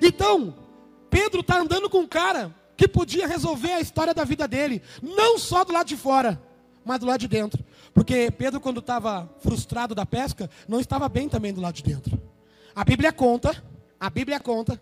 Então, 0.00 0.54
Pedro 1.10 1.40
está 1.40 1.60
andando 1.60 1.90
com 1.90 1.98
um 1.98 2.06
cara 2.06 2.54
que 2.76 2.88
podia 2.88 3.26
resolver 3.26 3.72
a 3.72 3.80
história 3.80 4.14
da 4.14 4.24
vida 4.24 4.48
dele, 4.48 4.82
não 5.02 5.38
só 5.38 5.64
do 5.64 5.72
lado 5.72 5.86
de 5.86 5.96
fora, 5.96 6.40
mas 6.84 6.98
do 6.98 7.06
lado 7.06 7.20
de 7.20 7.28
dentro. 7.28 7.64
Porque 7.94 8.30
Pedro, 8.30 8.60
quando 8.60 8.80
estava 8.80 9.30
frustrado 9.40 9.94
da 9.94 10.06
pesca, 10.06 10.50
não 10.66 10.80
estava 10.80 11.08
bem 11.08 11.28
também 11.28 11.52
do 11.52 11.60
lado 11.60 11.74
de 11.74 11.82
dentro. 11.82 12.20
A 12.74 12.84
Bíblia 12.84 13.12
conta, 13.12 13.62
a 14.00 14.08
Bíblia 14.08 14.40
conta, 14.40 14.80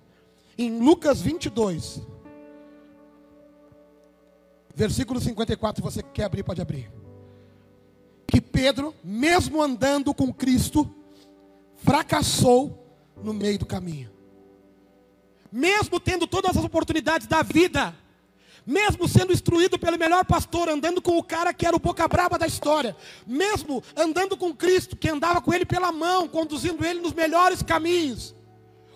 em 0.57 0.79
Lucas 0.79 1.20
22, 1.20 2.03
versículo 4.74 5.20
54, 5.20 5.83
você 5.83 6.03
quer 6.03 6.24
abrir, 6.24 6.42
pode 6.42 6.61
abrir. 6.61 6.90
Que 8.26 8.40
Pedro, 8.40 8.94
mesmo 9.03 9.61
andando 9.61 10.14
com 10.14 10.33
Cristo, 10.33 10.88
fracassou 11.76 12.79
no 13.22 13.35
meio 13.35 13.59
do 13.59 13.66
caminho. 13.66 14.11
Mesmo 15.50 15.98
tendo 15.98 16.26
todas 16.26 16.57
as 16.57 16.64
oportunidades 16.64 17.26
da 17.26 17.42
vida, 17.42 17.94
mesmo 18.70 19.09
sendo 19.09 19.33
instruído 19.33 19.76
pelo 19.80 19.98
melhor 19.98 20.24
pastor, 20.24 20.68
andando 20.68 21.02
com 21.02 21.18
o 21.18 21.24
cara 21.24 21.52
que 21.52 21.66
era 21.66 21.74
o 21.74 21.80
boca 21.80 22.06
braba 22.06 22.38
da 22.38 22.46
história, 22.46 22.96
mesmo 23.26 23.83
andando 23.96 24.37
com 24.37 24.54
Cristo, 24.54 24.96
que 24.96 25.09
andava 25.09 25.40
com 25.40 25.52
ele 25.52 25.66
pela 25.66 25.90
mão, 25.90 26.28
conduzindo 26.28 26.87
ele 26.87 27.00
nos 27.00 27.12
melhores 27.12 27.64
caminhos, 27.64 28.33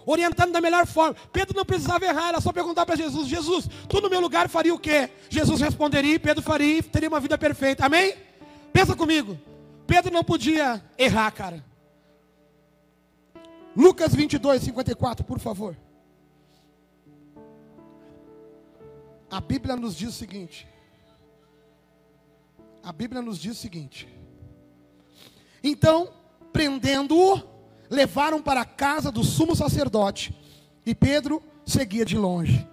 orientando 0.06 0.52
da 0.52 0.60
melhor 0.60 0.86
forma. 0.86 1.16
Pedro 1.32 1.56
não 1.56 1.64
precisava 1.64 2.04
errar, 2.04 2.28
era 2.28 2.40
só 2.40 2.52
perguntar 2.52 2.86
para 2.86 2.94
Jesus: 2.94 3.26
Jesus, 3.26 3.68
tu 3.88 4.00
no 4.00 4.08
meu 4.08 4.20
lugar 4.20 4.48
faria 4.48 4.72
o 4.72 4.78
quê? 4.78 5.10
Jesus 5.28 5.60
responderia, 5.60 6.20
Pedro 6.20 6.40
faria, 6.40 6.80
teria 6.80 7.08
uma 7.08 7.18
vida 7.18 7.36
perfeita. 7.36 7.84
Amém? 7.84 8.14
Pensa 8.72 8.94
comigo. 8.94 9.36
Pedro 9.88 10.12
não 10.12 10.22
podia 10.22 10.80
errar, 10.96 11.32
cara. 11.32 11.64
Lucas 13.76 14.14
22, 14.14 14.62
54, 14.62 15.24
por 15.24 15.40
favor. 15.40 15.76
A 19.34 19.40
Bíblia 19.40 19.74
nos 19.74 19.96
diz 19.96 20.10
o 20.10 20.12
seguinte. 20.12 20.64
A 22.84 22.92
Bíblia 22.92 23.20
nos 23.20 23.36
diz 23.36 23.58
o 23.58 23.60
seguinte. 23.60 24.06
Então, 25.60 26.08
prendendo-o, 26.52 27.42
levaram 27.90 28.40
para 28.40 28.60
a 28.60 28.64
casa 28.64 29.10
do 29.10 29.24
sumo 29.24 29.56
sacerdote. 29.56 30.32
E 30.86 30.94
Pedro 30.94 31.42
seguia 31.66 32.04
de 32.04 32.16
longe. 32.16 32.64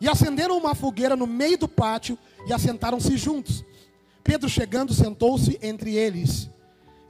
E 0.00 0.08
acenderam 0.08 0.56
uma 0.56 0.76
fogueira 0.76 1.16
no 1.16 1.26
meio 1.26 1.58
do 1.58 1.66
pátio 1.66 2.16
e 2.46 2.52
assentaram-se 2.52 3.16
juntos. 3.16 3.64
Pedro 4.22 4.48
chegando, 4.48 4.94
sentou-se 4.94 5.58
entre 5.60 5.96
eles. 5.96 6.48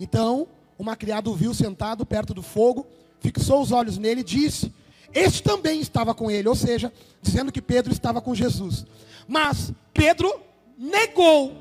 Então, 0.00 0.48
uma 0.78 0.96
criada 0.96 1.28
o 1.28 1.34
viu 1.34 1.52
sentado 1.52 2.06
perto 2.06 2.32
do 2.32 2.42
fogo, 2.42 2.86
fixou 3.18 3.60
os 3.60 3.72
olhos 3.72 3.98
nele 3.98 4.22
e 4.22 4.24
disse: 4.24 4.72
este 5.12 5.42
também 5.42 5.80
estava 5.80 6.14
com 6.14 6.30
ele, 6.30 6.48
ou 6.48 6.54
seja, 6.54 6.92
dizendo 7.20 7.52
que 7.52 7.60
Pedro 7.60 7.92
estava 7.92 8.20
com 8.20 8.34
Jesus. 8.34 8.86
Mas 9.26 9.72
Pedro 9.92 10.40
negou, 10.76 11.56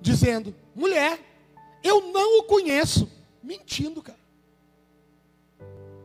dizendo: 0.00 0.54
mulher, 0.74 1.18
eu 1.82 2.12
não 2.12 2.40
o 2.40 2.44
conheço. 2.44 3.10
Mentindo, 3.42 4.02
cara. 4.02 4.18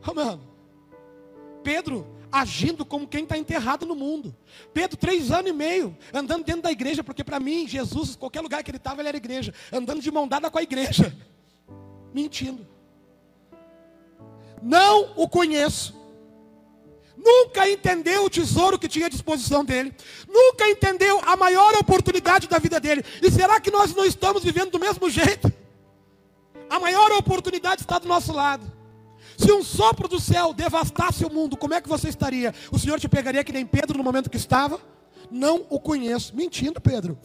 Oh, 0.06 0.14
mano. 0.14 0.42
Pedro 1.62 2.06
agindo 2.30 2.84
como 2.84 3.06
quem 3.06 3.22
está 3.22 3.36
enterrado 3.36 3.86
no 3.86 3.94
mundo. 3.94 4.34
Pedro, 4.72 4.96
três 4.96 5.30
anos 5.30 5.50
e 5.50 5.52
meio, 5.52 5.96
andando 6.12 6.44
dentro 6.44 6.62
da 6.62 6.70
igreja, 6.70 7.02
porque 7.02 7.24
para 7.24 7.40
mim, 7.40 7.66
Jesus, 7.66 8.16
qualquer 8.16 8.40
lugar 8.40 8.62
que 8.62 8.70
ele 8.70 8.78
estava, 8.78 9.00
ele 9.00 9.08
era 9.08 9.16
igreja. 9.16 9.52
Andando 9.72 10.00
de 10.00 10.10
mão 10.10 10.28
dada 10.28 10.50
com 10.50 10.58
a 10.58 10.62
igreja. 10.62 11.14
Mentindo. 12.12 12.66
Não 14.62 15.12
o 15.16 15.28
conheço. 15.28 15.97
Nunca 17.28 17.68
entendeu 17.68 18.24
o 18.24 18.30
tesouro 18.30 18.78
que 18.78 18.88
tinha 18.88 19.06
à 19.06 19.08
disposição 19.10 19.62
dele. 19.62 19.94
Nunca 20.26 20.66
entendeu 20.66 21.20
a 21.26 21.36
maior 21.36 21.74
oportunidade 21.74 22.48
da 22.48 22.58
vida 22.58 22.80
dele. 22.80 23.04
E 23.22 23.30
será 23.30 23.60
que 23.60 23.70
nós 23.70 23.94
não 23.94 24.06
estamos 24.06 24.42
vivendo 24.42 24.70
do 24.70 24.78
mesmo 24.78 25.10
jeito? 25.10 25.52
A 26.70 26.80
maior 26.80 27.12
oportunidade 27.12 27.82
está 27.82 27.98
do 27.98 28.08
nosso 28.08 28.32
lado. 28.32 28.72
Se 29.36 29.52
um 29.52 29.62
sopro 29.62 30.08
do 30.08 30.18
céu 30.18 30.54
devastasse 30.54 31.22
o 31.24 31.30
mundo, 31.30 31.54
como 31.56 31.74
é 31.74 31.82
que 31.82 31.88
você 31.88 32.08
estaria? 32.08 32.54
O 32.72 32.78
Senhor 32.78 32.98
te 32.98 33.08
pegaria 33.08 33.44
que 33.44 33.52
nem 33.52 33.66
Pedro 33.66 33.98
no 33.98 34.04
momento 34.04 34.30
que 34.30 34.38
estava? 34.38 34.80
Não 35.30 35.66
o 35.68 35.78
conheço. 35.78 36.34
Mentindo, 36.34 36.80
Pedro. 36.80 37.18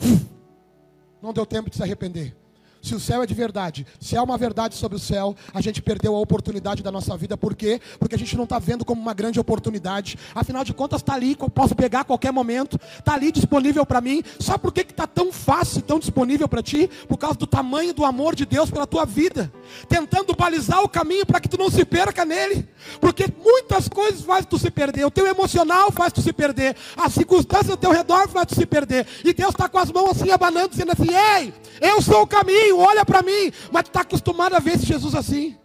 Não 1.22 1.32
deu 1.32 1.46
tempo 1.46 1.70
de 1.70 1.78
se 1.78 1.84
arrepender. 1.84 2.36
Se 2.84 2.94
o 2.94 3.00
céu 3.00 3.24
é 3.24 3.26
de 3.26 3.34
verdade, 3.34 3.88
se 3.98 4.18
há 4.18 4.22
uma 4.22 4.38
verdade 4.38 4.76
sobre 4.76 4.98
o 4.98 5.00
céu, 5.00 5.34
a 5.54 5.62
gente 5.62 5.82
perdeu 5.82 6.14
a 6.18 6.20
oportunidade 6.20 6.84
da 6.84 6.92
nossa 6.92 7.16
vida. 7.16 7.38
Por 7.38 7.56
quê? 7.56 7.80
Porque 7.98 8.14
a 8.14 8.18
gente 8.18 8.36
não 8.36 8.44
está 8.44 8.60
vendo 8.60 8.84
como 8.84 9.02
uma 9.02 9.14
grande 9.14 9.40
oportunidade. 9.40 10.20
Afinal 10.36 10.66
de 10.66 10.74
contas, 10.74 11.00
está 11.00 11.14
ali, 11.14 11.34
posso 11.56 11.74
pegar 11.76 12.02
a 12.02 12.04
qualquer 12.04 12.34
momento, 12.34 12.78
está 13.00 13.14
ali 13.14 13.32
disponível 13.32 13.86
para 13.86 14.02
mim. 14.02 14.22
Sabe 14.38 14.60
por 14.60 14.74
que 14.74 14.82
está 14.82 15.08
tão 15.08 15.32
fácil, 15.32 15.82
tão 15.82 15.98
disponível 15.98 16.46
para 16.50 16.62
ti? 16.62 16.90
Por 17.08 17.16
causa 17.16 17.38
do 17.38 17.48
tamanho 17.48 17.94
do 17.94 18.04
amor 18.04 18.36
de 18.36 18.46
Deus 18.46 18.70
pela 18.70 18.86
tua 18.86 19.06
vida. 19.06 19.50
Tentando 19.88 20.36
balizar 20.36 20.84
o 20.84 20.90
caminho 20.90 21.26
para 21.26 21.40
que 21.40 21.48
tu 21.48 21.58
não 21.58 21.72
se 21.72 21.86
perca 21.86 22.26
nele. 22.26 22.68
Porque 23.00 23.28
muitas 23.42 23.88
coisas 23.88 24.24
fazem 24.24 24.44
tu 24.44 24.60
se 24.60 24.70
perder. 24.70 25.06
O 25.06 25.12
teu 25.12 25.26
emocional 25.26 25.90
faz 25.90 26.12
tu 26.12 26.22
se 26.22 26.34
perder. 26.34 26.76
As 26.98 27.14
circunstâncias 27.14 27.72
ao 27.72 27.78
teu 27.78 27.92
redor 27.92 28.28
faz 28.28 28.46
tu 28.48 28.56
se 28.56 28.66
perder. 28.66 29.08
E 29.24 29.34
Deus 29.34 29.52
está 29.52 29.70
com 29.70 29.78
as 29.78 29.90
mãos 29.90 30.12
assim 30.12 30.32
abanando, 30.32 30.72
dizendo 30.72 30.92
assim: 30.92 31.14
Ei, 31.14 31.54
eu 31.80 32.02
sou 32.02 32.24
o 32.24 32.28
caminho 32.28 32.73
olha 32.78 33.06
para 33.06 33.22
mim, 33.22 33.52
mas 33.72 33.84
tu 33.84 33.88
está 33.88 34.02
acostumado 34.02 34.56
a 34.56 34.60
ver 34.60 34.76
esse 34.76 34.86
Jesus 34.86 35.16
assim. 35.16 35.58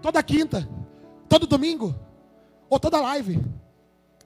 Toda 0.00 0.22
quinta, 0.22 0.68
todo 1.28 1.46
domingo, 1.46 1.94
ou 2.68 2.78
toda 2.78 3.00
live. 3.00 3.40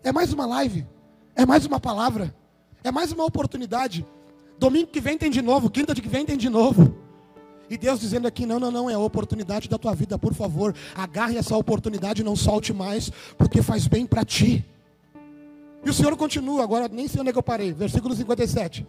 É 0.05 0.12
mais 0.12 0.33
uma 0.33 0.46
live, 0.46 0.87
é 1.35 1.46
mais 1.46 1.64
uma 1.64 1.79
palavra, 1.79 2.35
é 2.83 2.90
mais 2.90 3.12
uma 3.12 3.25
oportunidade. 3.25 4.05
Domingo 4.59 4.88
que 4.88 5.01
vem 5.01 5.16
tem 5.16 5.31
de 5.31 5.42
novo, 5.42 5.70
quinta 5.70 5.94
de 5.94 6.03
que 6.03 6.09
vem 6.09 6.27
tem 6.27 6.37
de 6.37 6.48
novo. 6.48 6.96
E 7.70 7.79
Deus 7.79 8.01
dizendo 8.01 8.29
aqui: 8.29 8.44
não, 8.44 8.61
não, 8.61 8.70
não, 8.70 8.90
é 8.90 8.94
a 8.94 8.98
oportunidade 8.98 9.68
da 9.68 9.79
tua 9.79 9.94
vida, 9.94 10.18
por 10.18 10.35
favor, 10.35 10.75
agarre 10.94 11.38
essa 11.38 11.57
oportunidade 11.57 12.20
e 12.20 12.25
não 12.25 12.37
solte 12.37 12.72
mais, 12.72 13.11
porque 13.38 13.62
faz 13.62 13.87
bem 13.87 14.07
para 14.07 14.25
ti. 14.25 14.64
E 15.85 15.90
o 15.90 15.92
Senhor 15.92 16.16
continua, 16.16 16.62
agora 16.62 16.88
nem 16.88 17.09
sei 17.09 17.20
onde 17.20 17.31
é 17.31 17.33
que 17.33 17.38
eu 17.38 17.42
parei, 17.42 17.72
versículo 17.72 18.14
57. 18.14 18.87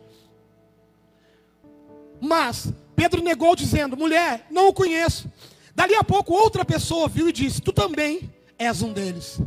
Mas 2.21 2.73
Pedro 2.95 3.21
negou, 3.21 3.55
dizendo: 3.55 3.97
mulher, 3.97 4.47
não 4.49 4.67
o 4.67 4.73
conheço. 4.73 5.31
Dali 5.75 5.95
a 5.95 6.03
pouco, 6.03 6.33
outra 6.33 6.63
pessoa 6.63 7.07
viu 7.07 7.29
e 7.29 7.33
disse: 7.33 7.61
Tu 7.61 7.73
também 7.73 8.31
és 8.57 8.81
um 8.81 8.93
deles. 8.93 9.39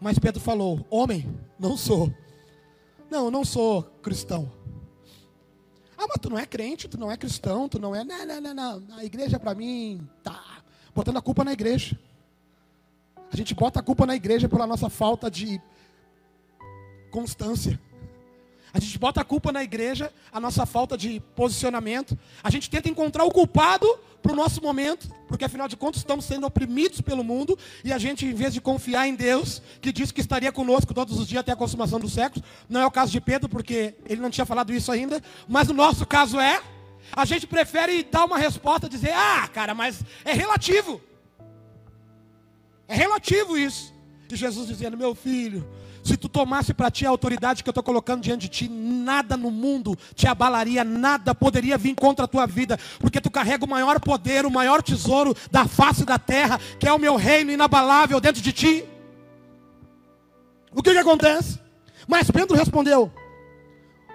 Mas 0.00 0.18
Pedro 0.18 0.40
falou: 0.40 0.86
Homem, 0.88 1.28
não 1.58 1.76
sou. 1.76 2.12
Não, 3.10 3.30
não 3.30 3.44
sou 3.44 3.82
cristão. 4.02 4.50
Ah, 5.98 6.06
mas 6.08 6.18
tu 6.20 6.30
não 6.30 6.38
é 6.38 6.46
crente, 6.46 6.88
tu 6.88 6.98
não 6.98 7.10
é 7.10 7.16
cristão, 7.16 7.68
tu 7.68 7.78
não 7.78 7.94
é. 7.94 8.04
Não, 8.04 8.24
não, 8.24 8.40
não, 8.40 8.54
não. 8.54 8.96
A 8.96 9.04
igreja 9.04 9.38
para 9.38 9.54
mim 9.54 10.08
tá 10.22 10.62
botando 10.94 11.18
a 11.18 11.22
culpa 11.22 11.44
na 11.44 11.52
igreja. 11.52 11.98
A 13.32 13.36
gente 13.36 13.54
bota 13.54 13.80
a 13.80 13.82
culpa 13.82 14.06
na 14.06 14.16
igreja 14.16 14.48
pela 14.48 14.66
nossa 14.66 14.88
falta 14.88 15.30
de 15.30 15.60
constância. 17.10 17.78
A 18.72 18.78
gente 18.78 18.98
bota 18.98 19.20
a 19.20 19.24
culpa 19.24 19.50
na 19.50 19.62
igreja, 19.62 20.12
a 20.32 20.38
nossa 20.38 20.64
falta 20.64 20.96
de 20.96 21.20
posicionamento. 21.34 22.16
A 22.42 22.50
gente 22.50 22.70
tenta 22.70 22.88
encontrar 22.88 23.24
o 23.24 23.30
culpado 23.30 23.86
para 24.22 24.32
o 24.32 24.36
nosso 24.36 24.62
momento, 24.62 25.08
porque 25.26 25.44
afinal 25.44 25.66
de 25.66 25.76
contas 25.76 26.00
estamos 26.00 26.24
sendo 26.24 26.46
oprimidos 26.46 27.00
pelo 27.00 27.24
mundo. 27.24 27.58
E 27.84 27.92
a 27.92 27.98
gente, 27.98 28.26
em 28.26 28.34
vez 28.34 28.54
de 28.54 28.60
confiar 28.60 29.08
em 29.08 29.14
Deus, 29.14 29.60
que 29.80 29.92
disse 29.92 30.14
que 30.14 30.20
estaria 30.20 30.52
conosco 30.52 30.94
todos 30.94 31.18
os 31.18 31.26
dias 31.26 31.40
até 31.40 31.52
a 31.52 31.56
consumação 31.56 31.98
dos 31.98 32.12
séculos, 32.12 32.46
não 32.68 32.80
é 32.80 32.86
o 32.86 32.90
caso 32.90 33.10
de 33.10 33.20
Pedro, 33.20 33.48
porque 33.48 33.94
ele 34.06 34.20
não 34.20 34.30
tinha 34.30 34.46
falado 34.46 34.72
isso 34.72 34.92
ainda, 34.92 35.22
mas 35.48 35.68
o 35.68 35.74
nosso 35.74 36.06
caso 36.06 36.38
é. 36.38 36.62
A 37.12 37.24
gente 37.24 37.46
prefere 37.46 38.04
dar 38.04 38.24
uma 38.24 38.38
resposta, 38.38 38.88
dizer: 38.88 39.12
ah, 39.12 39.48
cara, 39.48 39.74
mas 39.74 40.04
é 40.24 40.32
relativo. 40.32 41.00
É 42.86 42.94
relativo 42.94 43.58
isso. 43.58 43.92
E 44.30 44.36
Jesus 44.36 44.68
dizendo: 44.68 44.96
meu 44.96 45.14
filho, 45.14 45.68
se 46.02 46.16
tu 46.16 46.28
tomasse 46.28 46.72
para 46.72 46.90
ti 46.90 47.04
a 47.04 47.10
autoridade 47.10 47.62
que 47.62 47.68
eu 47.68 47.72
estou 47.72 47.82
colocando 47.82 48.22
diante 48.22 48.42
de 48.42 48.48
ti, 48.48 48.68
nada 48.68 49.36
no 49.36 49.50
mundo 49.50 49.96
te 50.14 50.26
abalaria, 50.26 50.82
nada 50.82 51.34
poderia 51.34 51.76
vir 51.76 51.94
contra 51.94 52.24
a 52.24 52.28
tua 52.28 52.46
vida, 52.46 52.78
porque 52.98 53.20
tu 53.20 53.30
carrega 53.30 53.64
o 53.64 53.68
maior 53.68 54.00
poder, 54.00 54.46
o 54.46 54.50
maior 54.50 54.82
tesouro 54.82 55.34
da 55.50 55.66
face 55.66 56.04
da 56.04 56.18
terra, 56.18 56.58
que 56.78 56.88
é 56.88 56.92
o 56.92 56.98
meu 56.98 57.16
reino 57.16 57.50
inabalável 57.50 58.20
dentro 58.20 58.40
de 58.40 58.52
ti. 58.52 58.84
O 60.72 60.82
que, 60.82 60.92
que 60.92 60.98
acontece? 60.98 61.58
Mas 62.06 62.30
Pedro 62.30 62.56
respondeu: 62.56 63.12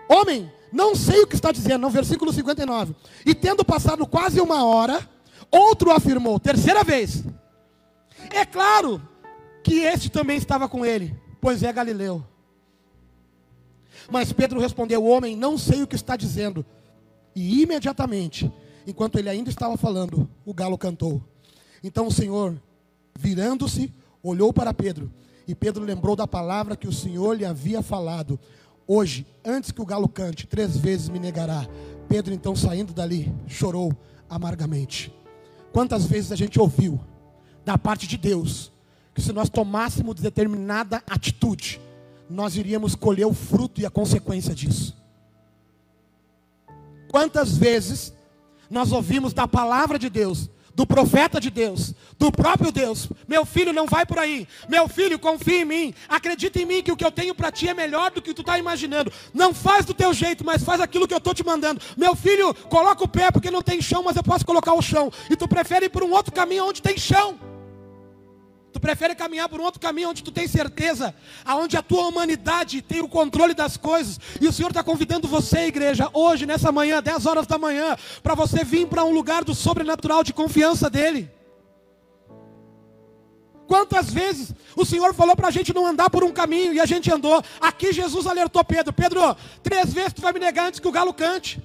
Homem, 0.10 0.52
não 0.71 0.95
sei 0.95 1.21
o 1.21 1.28
que 1.28 1.36
está 1.36 1.52
dizendo, 1.52 1.82
no 1.82 1.89
versículo 1.89 2.34
59. 2.34 2.95
E 3.26 3.36
tendo 3.36 3.63
passado 3.63 4.08
quase 4.08 4.41
uma 4.41 4.65
hora, 4.65 5.08
outro 5.52 5.91
afirmou, 5.91 6.39
terceira 6.39 6.84
vez. 6.84 7.24
É 8.32 8.45
claro 8.45 9.02
que 9.63 9.80
este 9.80 10.10
também 10.10 10.38
estava 10.38 10.67
com 10.67 10.86
ele 10.86 11.24
pois 11.45 11.62
é 11.62 11.71
Galileu. 11.71 12.25
Mas 14.10 14.34
Pedro 14.34 14.60
respondeu: 14.60 15.05
Homem, 15.05 15.36
não 15.36 15.60
sei 15.60 15.84
o 15.84 15.88
que 15.88 15.95
está 15.95 16.15
dizendo. 16.15 16.65
E 17.36 17.62
imediatamente, 17.62 18.51
enquanto 18.88 19.19
ele 19.19 19.29
ainda 19.29 19.51
estava 19.51 19.77
falando, 19.77 20.27
o 20.43 20.55
galo 20.55 20.75
cantou. 20.75 21.21
Então 21.84 22.08
o 22.08 22.12
Senhor, 22.12 22.60
virando-se, 23.19 23.93
olhou 24.23 24.51
para 24.51 24.73
Pedro. 24.73 25.12
E 25.47 25.53
Pedro 25.53 25.84
lembrou 25.84 26.15
da 26.15 26.25
palavra 26.25 26.75
que 26.75 26.88
o 26.88 26.91
Senhor 26.91 27.38
lhe 27.38 27.45
havia 27.45 27.84
falado. 27.84 28.39
Hoje, 28.88 29.23
antes 29.45 29.69
que 29.69 29.84
o 29.84 29.86
galo 29.86 30.10
cante, 30.10 30.47
três 30.47 30.75
vezes 30.75 31.10
me 31.10 31.19
negará. 31.19 31.67
Pedro, 32.10 32.34
então, 32.34 32.55
saindo 32.55 32.91
dali, 32.91 33.31
chorou 33.45 33.95
amargamente. 34.27 35.13
Quantas 35.71 36.08
vezes 36.08 36.31
a 36.31 36.36
gente 36.36 36.60
ouviu 36.60 36.99
da 37.63 37.77
parte 37.77 38.08
de 38.08 38.17
Deus 38.17 38.73
que 39.15 39.21
se 39.21 39.32
nós 39.32 39.49
tomássemos 39.49 40.15
determinada 40.15 41.01
atitude, 41.10 41.80
nós 42.30 42.58
iríamos 42.58 42.95
colher 42.95 43.25
o 43.25 43.34
fruto 43.34 43.80
e 43.80 43.86
a 43.86 43.89
consequência 43.89 44.54
disso. 44.54 44.95
Quantas 47.08 47.58
vezes 47.58 48.13
nós 48.69 48.91
ouvimos 48.91 49.34
da 49.34 49.47
palavra 49.47 49.97
de 49.97 50.10
Deus, 50.10 50.49
do 50.73 50.86
profeta 50.86 51.39
de 51.39 51.49
Deus, 51.49 51.93
do 52.19 52.30
próprio 52.30 52.73
Deus: 52.73 53.08
Meu 53.25 53.45
filho, 53.45 53.71
não 53.71 53.86
vai 53.86 54.06
por 54.06 54.19
aí. 54.19 54.45
Meu 54.67 54.89
filho, 54.89 55.17
confia 55.17 55.62
em 55.62 55.65
mim. 55.65 55.93
Acredita 56.10 56.60
em 56.60 56.65
mim 56.65 56.84
que 56.84 56.91
o 56.91 56.97
que 56.97 57.06
eu 57.06 57.12
tenho 57.12 57.34
para 57.34 57.54
ti 57.54 57.69
é 57.69 57.73
melhor 57.73 58.12
do 58.12 58.21
que 58.21 58.34
tu 58.34 58.41
está 58.41 58.60
imaginando. 58.60 59.13
Não 59.34 59.54
faz 59.54 59.86
do 59.86 59.93
teu 59.93 60.13
jeito, 60.13 60.43
mas 60.43 60.62
faz 60.62 60.82
aquilo 60.82 61.08
que 61.08 61.13
eu 61.13 61.19
estou 61.19 61.34
te 61.34 61.45
mandando. 61.45 61.80
Meu 61.95 62.17
filho, 62.17 62.54
coloca 62.54 63.06
o 63.06 63.08
pé 63.08 63.32
porque 63.32 63.49
não 63.49 63.62
tem 63.62 63.82
chão, 63.82 64.04
mas 64.04 64.17
eu 64.17 64.23
posso 64.23 64.45
colocar 64.45 64.73
o 64.73 64.82
chão. 64.82 65.10
E 65.30 65.38
tu 65.38 65.47
prefere 65.47 65.86
ir 65.86 65.89
por 65.89 66.04
um 66.04 66.12
outro 66.12 66.34
caminho 66.34 66.65
onde 66.65 66.82
tem 66.82 66.97
chão. 66.97 67.39
Tu 68.75 68.79
prefere 68.81 69.15
caminhar 69.15 69.47
por 69.47 69.61
um 69.61 69.63
outro 69.63 69.79
caminho 69.79 70.09
onde 70.09 70.21
tu 70.21 70.33
tem 70.33 70.49
certeza, 70.49 71.15
aonde 71.45 71.77
a 71.77 71.81
tua 71.81 72.07
humanidade 72.07 72.81
tem 72.81 72.99
o 72.99 73.07
controle 73.07 73.53
das 73.53 73.77
coisas. 73.77 74.19
E 74.41 74.49
o 74.49 74.51
Senhor 74.51 74.67
está 74.67 74.83
convidando 74.83 75.29
você, 75.29 75.67
igreja, 75.67 76.09
hoje, 76.11 76.45
nessa 76.45 76.73
manhã, 76.73 77.01
10 77.01 77.25
horas 77.25 77.47
da 77.47 77.57
manhã, 77.57 77.95
para 78.21 78.35
você 78.35 78.65
vir 78.65 78.85
para 78.85 79.05
um 79.05 79.13
lugar 79.13 79.45
do 79.45 79.55
sobrenatural 79.55 80.25
de 80.25 80.33
confiança 80.33 80.89
dEle. 80.89 81.31
Quantas 83.65 84.11
vezes 84.11 84.53
o 84.75 84.85
Senhor 84.85 85.13
falou 85.13 85.38
para 85.38 85.47
a 85.47 85.51
gente 85.51 85.73
não 85.73 85.88
andar 85.88 86.09
por 86.09 86.25
um 86.25 86.33
caminho 86.33 86.73
e 86.73 86.81
a 86.81 86.85
gente 86.85 87.09
andou? 87.09 87.41
Aqui 87.61 87.93
Jesus 87.93 88.27
alertou 88.27 88.61
Pedro: 88.61 88.91
Pedro, 88.91 89.38
três 89.63 89.93
vezes 89.93 90.11
tu 90.11 90.21
vai 90.21 90.33
me 90.33 90.39
negar 90.41 90.67
antes 90.67 90.81
que 90.81 90.88
o 90.89 90.91
galo 90.91 91.13
cante. 91.13 91.63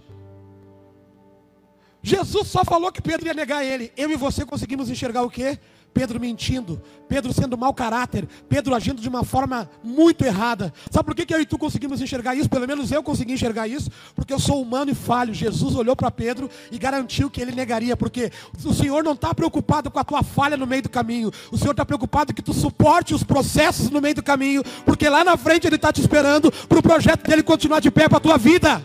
Jesus 2.01 2.47
só 2.47 2.65
falou 2.65 2.93
que 2.93 3.03
Pedro 3.03 3.27
ia 3.27 3.35
negar 3.35 3.65
ele. 3.65 3.93
Eu 3.97 4.13
e 4.13 4.17
você 4.17 4.47
conseguimos 4.47 4.89
enxergar 4.89 5.23
o 5.23 5.29
quê? 5.29 5.59
Pedro 5.93 6.21
mentindo, 6.21 6.81
Pedro 7.09 7.33
sendo 7.33 7.59
mau 7.59 7.75
caráter, 7.75 8.29
Pedro 8.49 8.75
agindo 8.75 9.03
de 9.03 9.09
uma 9.09 9.25
forma 9.25 9.69
muito 9.83 10.25
errada. 10.25 10.73
Sabe 10.91 11.05
por 11.05 11.15
que, 11.15 11.27
que 11.27 11.35
eu 11.35 11.41
e 11.41 11.47
tu 11.47 11.59
conseguimos 11.59 12.01
enxergar 12.01 12.35
isso? 12.35 12.49
Pelo 12.49 12.67
menos 12.67 12.93
eu 12.93 13.03
consegui 13.03 13.33
enxergar 13.33 13.67
isso, 13.67 13.91
porque 14.15 14.33
eu 14.33 14.39
sou 14.39 14.63
humano 14.63 14.93
e 14.93 14.95
falho. 14.95 15.35
Jesus 15.35 15.75
olhou 15.75 15.97
para 15.97 16.11
Pedro 16.11 16.49
e 16.71 16.79
garantiu 16.79 17.29
que 17.29 17.41
ele 17.41 17.53
negaria, 17.53 17.97
porque 17.97 18.31
o 18.65 18.73
Senhor 18.73 19.03
não 19.03 19.13
está 19.13 19.35
preocupado 19.35 19.91
com 19.91 19.99
a 19.99 20.05
tua 20.05 20.23
falha 20.23 20.57
no 20.57 20.67
meio 20.67 20.83
do 20.83 20.89
caminho, 20.89 21.33
o 21.51 21.59
Senhor 21.59 21.73
está 21.73 21.85
preocupado 21.85 22.33
que 22.33 22.43
tu 22.43 22.53
suporte 22.53 23.15
os 23.15 23.25
processos 23.25 23.91
no 23.91 24.01
meio 24.01 24.15
do 24.15 24.23
caminho, 24.23 24.63
porque 24.85 25.09
lá 25.09 25.25
na 25.25 25.37
frente 25.37 25.67
Ele 25.67 25.77
está 25.77 25.93
te 25.93 26.01
esperando 26.01 26.53
para 26.69 26.79
o 26.79 26.83
projeto 26.83 27.27
dele 27.27 27.43
continuar 27.43 27.81
de 27.81 27.91
pé 27.91 28.09
para 28.09 28.19
a 28.19 28.21
tua 28.21 28.39
vida. 28.39 28.85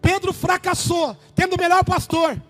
Pedro 0.00 0.32
fracassou, 0.32 1.16
tendo 1.34 1.54
o 1.54 1.58
melhor 1.58 1.84
pastor. 1.84 2.40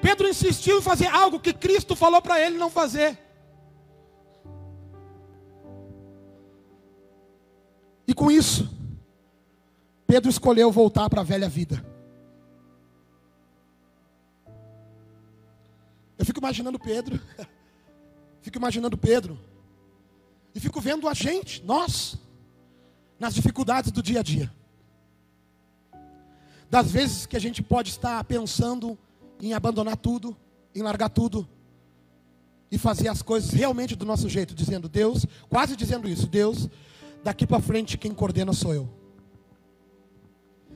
Pedro 0.00 0.28
insistiu 0.28 0.78
em 0.78 0.82
fazer 0.82 1.06
algo 1.06 1.40
que 1.40 1.52
Cristo 1.52 1.96
falou 1.96 2.20
para 2.22 2.40
ele 2.40 2.56
não 2.56 2.70
fazer. 2.70 3.18
E 8.06 8.14
com 8.14 8.30
isso, 8.30 8.70
Pedro 10.06 10.30
escolheu 10.30 10.70
voltar 10.70 11.10
para 11.10 11.22
a 11.22 11.24
velha 11.24 11.48
vida. 11.48 11.84
Eu 16.16 16.24
fico 16.24 16.38
imaginando 16.38 16.78
Pedro, 16.78 17.20
fico 18.40 18.56
imaginando 18.56 18.96
Pedro, 18.96 19.38
e 20.54 20.60
fico 20.60 20.80
vendo 20.80 21.08
a 21.08 21.12
gente, 21.12 21.62
nós, 21.64 22.16
nas 23.18 23.34
dificuldades 23.34 23.90
do 23.90 24.02
dia 24.02 24.20
a 24.20 24.22
dia. 24.22 24.52
Das 26.70 26.90
vezes 26.90 27.26
que 27.26 27.36
a 27.36 27.40
gente 27.40 27.62
pode 27.62 27.90
estar 27.90 28.22
pensando 28.24 28.98
em 29.40 29.52
abandonar 29.52 29.96
tudo, 29.96 30.36
em 30.74 30.82
largar 30.82 31.08
tudo 31.08 31.48
e 32.70 32.78
fazer 32.78 33.08
as 33.08 33.22
coisas 33.22 33.50
realmente 33.50 33.94
do 33.94 34.04
nosso 34.04 34.28
jeito, 34.28 34.54
dizendo 34.54 34.88
Deus, 34.88 35.24
quase 35.48 35.76
dizendo 35.76 36.08
isso, 36.08 36.26
Deus, 36.26 36.68
daqui 37.22 37.46
para 37.46 37.60
frente 37.60 37.96
quem 37.96 38.12
coordena 38.12 38.52
sou 38.52 38.74
eu. 38.74 38.88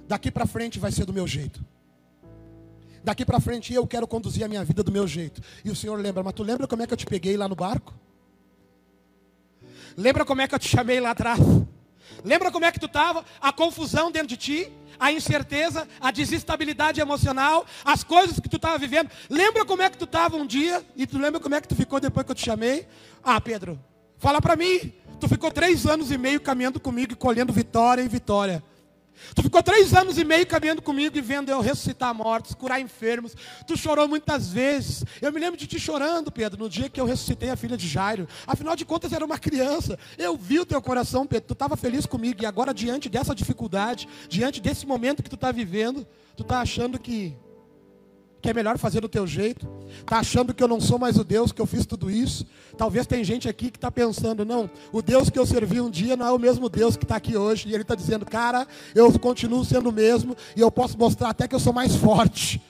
Daqui 0.06 0.30
para 0.30 0.46
frente 0.46 0.78
vai 0.78 0.90
ser 0.90 1.04
do 1.04 1.12
meu 1.12 1.26
jeito. 1.26 1.64
Daqui 3.02 3.24
para 3.24 3.40
frente 3.40 3.72
eu 3.72 3.86
quero 3.86 4.06
conduzir 4.06 4.44
a 4.44 4.48
minha 4.48 4.64
vida 4.64 4.82
do 4.82 4.92
meu 4.92 5.06
jeito. 5.06 5.40
E 5.64 5.70
o 5.70 5.76
Senhor 5.76 5.96
lembra, 5.98 6.22
mas 6.22 6.34
tu 6.34 6.42
lembra 6.42 6.66
como 6.66 6.82
é 6.82 6.86
que 6.86 6.92
eu 6.92 6.96
te 6.98 7.06
peguei 7.06 7.36
lá 7.36 7.48
no 7.48 7.54
barco? 7.54 7.94
Lembra 9.96 10.24
como 10.24 10.40
é 10.40 10.48
que 10.48 10.54
eu 10.54 10.58
te 10.58 10.68
chamei 10.68 11.00
lá 11.00 11.10
atrás? 11.10 11.40
Lembra 12.24 12.50
como 12.50 12.64
é 12.64 12.72
que 12.72 12.80
tu 12.80 12.86
estava? 12.86 13.24
A 13.40 13.52
confusão 13.52 14.10
dentro 14.10 14.28
de 14.28 14.36
ti? 14.36 14.72
a 15.00 15.10
incerteza, 15.10 15.88
a 15.98 16.10
desestabilidade 16.10 17.00
emocional, 17.00 17.64
as 17.82 18.04
coisas 18.04 18.38
que 18.38 18.50
tu 18.50 18.56
estava 18.56 18.76
vivendo. 18.76 19.10
Lembra 19.30 19.64
como 19.64 19.80
é 19.80 19.88
que 19.88 19.96
tu 19.96 20.04
estava 20.04 20.36
um 20.36 20.46
dia 20.46 20.84
e 20.94 21.06
tu 21.06 21.18
lembra 21.18 21.40
como 21.40 21.54
é 21.54 21.60
que 21.60 21.66
tu 21.66 21.74
ficou 21.74 21.98
depois 21.98 22.26
que 22.26 22.32
eu 22.32 22.36
te 22.36 22.44
chamei? 22.44 22.86
Ah, 23.24 23.40
Pedro, 23.40 23.80
fala 24.18 24.42
para 24.42 24.54
mim. 24.54 24.92
Tu 25.18 25.26
ficou 25.26 25.50
três 25.50 25.86
anos 25.86 26.10
e 26.10 26.18
meio 26.18 26.40
caminhando 26.40 26.78
comigo 26.78 27.12
e 27.12 27.16
colhendo 27.16 27.50
vitória 27.50 28.02
em 28.02 28.08
vitória. 28.08 28.62
Tu 29.34 29.42
ficou 29.42 29.62
três 29.62 29.94
anos 29.94 30.18
e 30.18 30.24
meio 30.24 30.46
caminhando 30.46 30.82
comigo 30.82 31.16
e 31.16 31.20
vendo 31.20 31.50
eu 31.50 31.60
ressuscitar 31.60 32.14
mortos, 32.14 32.54
curar 32.54 32.80
enfermos. 32.80 33.34
Tu 33.66 33.76
chorou 33.76 34.08
muitas 34.08 34.50
vezes. 34.50 35.04
Eu 35.20 35.32
me 35.32 35.40
lembro 35.40 35.58
de 35.58 35.66
ti 35.66 35.78
chorando, 35.78 36.30
Pedro, 36.30 36.58
no 36.58 36.68
dia 36.68 36.88
que 36.88 37.00
eu 37.00 37.04
ressuscitei 37.04 37.50
a 37.50 37.56
filha 37.56 37.76
de 37.76 37.86
Jairo. 37.86 38.28
Afinal 38.46 38.74
de 38.74 38.84
contas, 38.84 39.12
era 39.12 39.24
uma 39.24 39.38
criança. 39.38 39.98
Eu 40.18 40.36
vi 40.36 40.58
o 40.60 40.66
teu 40.66 40.80
coração, 40.80 41.26
Pedro. 41.26 41.48
Tu 41.48 41.52
estava 41.52 41.76
feliz 41.76 42.06
comigo. 42.06 42.42
E 42.42 42.46
agora, 42.46 42.74
diante 42.74 43.08
dessa 43.08 43.34
dificuldade, 43.34 44.08
diante 44.28 44.60
desse 44.60 44.86
momento 44.86 45.22
que 45.22 45.30
tu 45.30 45.36
está 45.36 45.52
vivendo, 45.52 46.06
tu 46.36 46.42
está 46.42 46.60
achando 46.60 46.98
que 46.98 47.36
que 48.40 48.48
é 48.48 48.54
melhor 48.54 48.78
fazer 48.78 49.00
do 49.00 49.08
teu 49.08 49.26
jeito, 49.26 49.68
está 50.00 50.18
achando 50.18 50.54
que 50.54 50.62
eu 50.62 50.68
não 50.68 50.80
sou 50.80 50.98
mais 50.98 51.16
o 51.16 51.24
Deus, 51.24 51.52
que 51.52 51.60
eu 51.60 51.66
fiz 51.66 51.84
tudo 51.84 52.10
isso. 52.10 52.46
Talvez 52.76 53.06
tem 53.06 53.22
gente 53.22 53.48
aqui 53.48 53.70
que 53.70 53.76
está 53.76 53.90
pensando, 53.90 54.44
não, 54.44 54.70
o 54.92 55.02
Deus 55.02 55.28
que 55.28 55.38
eu 55.38 55.44
servi 55.44 55.80
um 55.80 55.90
dia 55.90 56.16
não 56.16 56.26
é 56.26 56.32
o 56.32 56.38
mesmo 56.38 56.68
Deus 56.68 56.96
que 56.96 57.04
está 57.04 57.16
aqui 57.16 57.36
hoje. 57.36 57.68
E 57.68 57.74
ele 57.74 57.82
está 57.82 57.94
dizendo, 57.94 58.24
cara, 58.24 58.66
eu 58.94 59.12
continuo 59.18 59.64
sendo 59.64 59.90
o 59.90 59.92
mesmo 59.92 60.36
e 60.56 60.60
eu 60.60 60.70
posso 60.70 60.96
mostrar 60.98 61.30
até 61.30 61.46
que 61.46 61.54
eu 61.54 61.60
sou 61.60 61.72
mais 61.72 61.94
forte. 61.94 62.62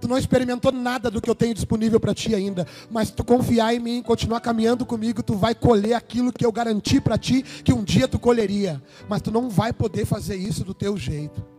Tu 0.00 0.08
não 0.08 0.18
experimentou 0.18 0.72
nada 0.72 1.08
do 1.08 1.20
que 1.20 1.30
eu 1.30 1.34
tenho 1.34 1.54
disponível 1.54 2.00
para 2.00 2.12
ti 2.12 2.34
ainda, 2.34 2.66
mas 2.90 3.12
tu 3.12 3.22
confiar 3.22 3.72
em 3.72 3.78
mim, 3.78 4.02
continuar 4.02 4.40
caminhando 4.40 4.84
comigo, 4.84 5.22
tu 5.22 5.36
vai 5.36 5.54
colher 5.54 5.94
aquilo 5.94 6.32
que 6.32 6.44
eu 6.44 6.50
garanti 6.50 7.00
para 7.00 7.16
ti 7.16 7.44
que 7.62 7.72
um 7.72 7.84
dia 7.84 8.08
tu 8.08 8.18
colheria. 8.18 8.82
Mas 9.08 9.22
tu 9.22 9.30
não 9.30 9.48
vai 9.48 9.72
poder 9.72 10.04
fazer 10.04 10.34
isso 10.34 10.64
do 10.64 10.74
teu 10.74 10.96
jeito. 10.96 11.51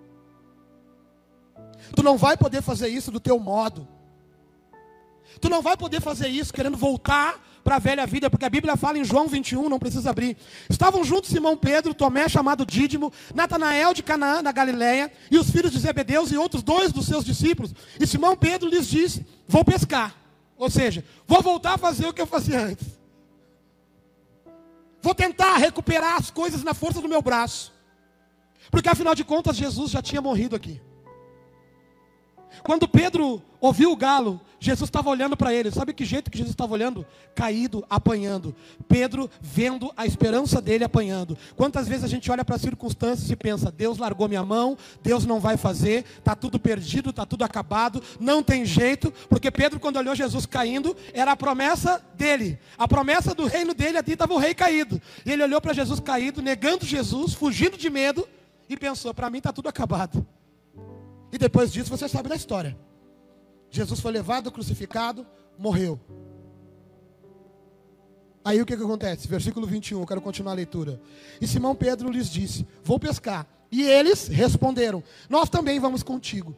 Tu 1.95 2.03
não 2.03 2.17
vai 2.17 2.37
poder 2.37 2.61
fazer 2.61 2.87
isso 2.87 3.11
do 3.11 3.19
teu 3.19 3.39
modo. 3.39 3.87
Tu 5.39 5.49
não 5.49 5.61
vai 5.61 5.75
poder 5.75 6.01
fazer 6.01 6.27
isso 6.27 6.53
querendo 6.53 6.77
voltar 6.77 7.41
para 7.63 7.77
a 7.77 7.79
velha 7.79 8.05
vida, 8.05 8.29
porque 8.29 8.45
a 8.45 8.49
Bíblia 8.49 8.75
fala 8.75 8.97
em 8.97 9.05
João 9.05 9.27
21, 9.27 9.69
não 9.69 9.79
precisa 9.79 10.09
abrir. 10.09 10.37
Estavam 10.69 11.03
juntos 11.03 11.29
Simão 11.29 11.55
Pedro, 11.55 11.93
Tomé, 11.93 12.27
chamado 12.27 12.65
Dídimo, 12.65 13.11
Natanael 13.33 13.93
de 13.93 14.03
Canaã, 14.03 14.41
na 14.41 14.51
Galiléia, 14.51 15.11
e 15.31 15.37
os 15.37 15.49
filhos 15.49 15.71
de 15.71 15.79
Zebedeus 15.79 16.31
e 16.31 16.37
outros 16.37 16.61
dois 16.61 16.91
dos 16.91 17.05
seus 17.05 17.23
discípulos. 17.23 17.73
E 17.99 18.05
Simão 18.05 18.35
Pedro 18.35 18.69
lhes 18.69 18.87
disse: 18.87 19.25
Vou 19.47 19.63
pescar. 19.63 20.13
Ou 20.57 20.69
seja, 20.69 21.03
vou 21.25 21.41
voltar 21.41 21.73
a 21.73 21.77
fazer 21.77 22.07
o 22.07 22.13
que 22.13 22.21
eu 22.21 22.27
fazia 22.27 22.59
antes. 22.59 22.87
Vou 25.01 25.15
tentar 25.15 25.57
recuperar 25.57 26.15
as 26.17 26.29
coisas 26.29 26.63
na 26.63 26.73
força 26.73 27.01
do 27.01 27.09
meu 27.09 27.21
braço. 27.21 27.73
Porque 28.71 28.89
afinal 28.89 29.13
de 29.15 29.23
contas, 29.23 29.57
Jesus 29.57 29.91
já 29.91 30.01
tinha 30.01 30.21
morrido 30.21 30.55
aqui. 30.55 30.81
Quando 32.61 32.87
Pedro 32.87 33.41
ouviu 33.59 33.91
o 33.91 33.95
galo, 33.95 34.39
Jesus 34.63 34.87
estava 34.87 35.09
olhando 35.09 35.35
para 35.35 35.53
ele. 35.53 35.69
Sabe 35.71 35.93
que 35.93 36.05
jeito 36.05 36.31
que 36.31 36.37
Jesus 36.37 36.53
estava 36.53 36.73
olhando? 36.73 37.05
Caído, 37.35 37.83
apanhando. 37.89 38.55
Pedro 38.87 39.29
vendo 39.41 39.91
a 39.97 40.05
esperança 40.05 40.61
dele 40.61 40.85
apanhando. 40.85 41.37
Quantas 41.55 41.85
vezes 41.85 42.05
a 42.05 42.07
gente 42.07 42.31
olha 42.31 42.45
para 42.45 42.55
as 42.55 42.61
circunstâncias 42.61 43.29
e 43.29 43.35
pensa: 43.35 43.69
Deus 43.69 43.97
largou 43.97 44.29
minha 44.29 44.43
mão, 44.45 44.77
Deus 45.01 45.25
não 45.25 45.39
vai 45.39 45.57
fazer, 45.57 46.05
está 46.17 46.33
tudo 46.33 46.57
perdido, 46.57 47.09
está 47.09 47.25
tudo 47.25 47.43
acabado, 47.43 48.01
não 48.19 48.41
tem 48.41 48.65
jeito. 48.65 49.11
Porque 49.27 49.51
Pedro, 49.51 49.81
quando 49.81 49.97
olhou 49.97 50.15
Jesus 50.15 50.45
caindo, 50.45 50.95
era 51.13 51.33
a 51.33 51.37
promessa 51.37 52.01
dele. 52.15 52.57
A 52.77 52.87
promessa 52.87 53.35
do 53.35 53.45
reino 53.45 53.73
dele, 53.73 53.97
ali 53.97 54.13
estava 54.13 54.33
o 54.33 54.37
rei 54.37 54.53
caído. 54.53 55.01
E 55.25 55.31
ele 55.31 55.43
olhou 55.43 55.59
para 55.59 55.73
Jesus 55.73 55.99
caído, 55.99 56.41
negando 56.41 56.85
Jesus, 56.85 57.33
fugindo 57.33 57.77
de 57.77 57.89
medo, 57.89 58.25
e 58.69 58.77
pensou: 58.77 59.13
para 59.13 59.29
mim 59.29 59.39
está 59.39 59.51
tudo 59.51 59.67
acabado. 59.67 60.25
E 61.33 61.37
depois 61.39 61.73
disso 61.73 61.89
você 61.89 62.07
sabe 62.07 62.29
da 62.29 62.35
história. 62.35 62.77
Jesus 63.71 63.99
foi 63.99 64.11
levado, 64.11 64.51
crucificado, 64.51 65.25
morreu. 65.57 65.99
Aí 68.45 68.61
o 68.61 68.65
que, 68.67 68.77
que 68.77 68.83
acontece? 68.83 69.27
Versículo 69.27 69.65
21, 69.65 69.99
eu 69.99 70.05
quero 70.05 70.21
continuar 70.21 70.51
a 70.51 70.55
leitura. 70.55 71.01
E 71.41 71.47
Simão 71.47 71.73
Pedro 71.73 72.11
lhes 72.11 72.29
disse: 72.29 72.67
Vou 72.83 72.99
pescar. 72.99 73.47
E 73.71 73.81
eles 73.81 74.27
responderam: 74.27 75.03
Nós 75.27 75.49
também 75.49 75.79
vamos 75.79 76.03
contigo. 76.03 76.55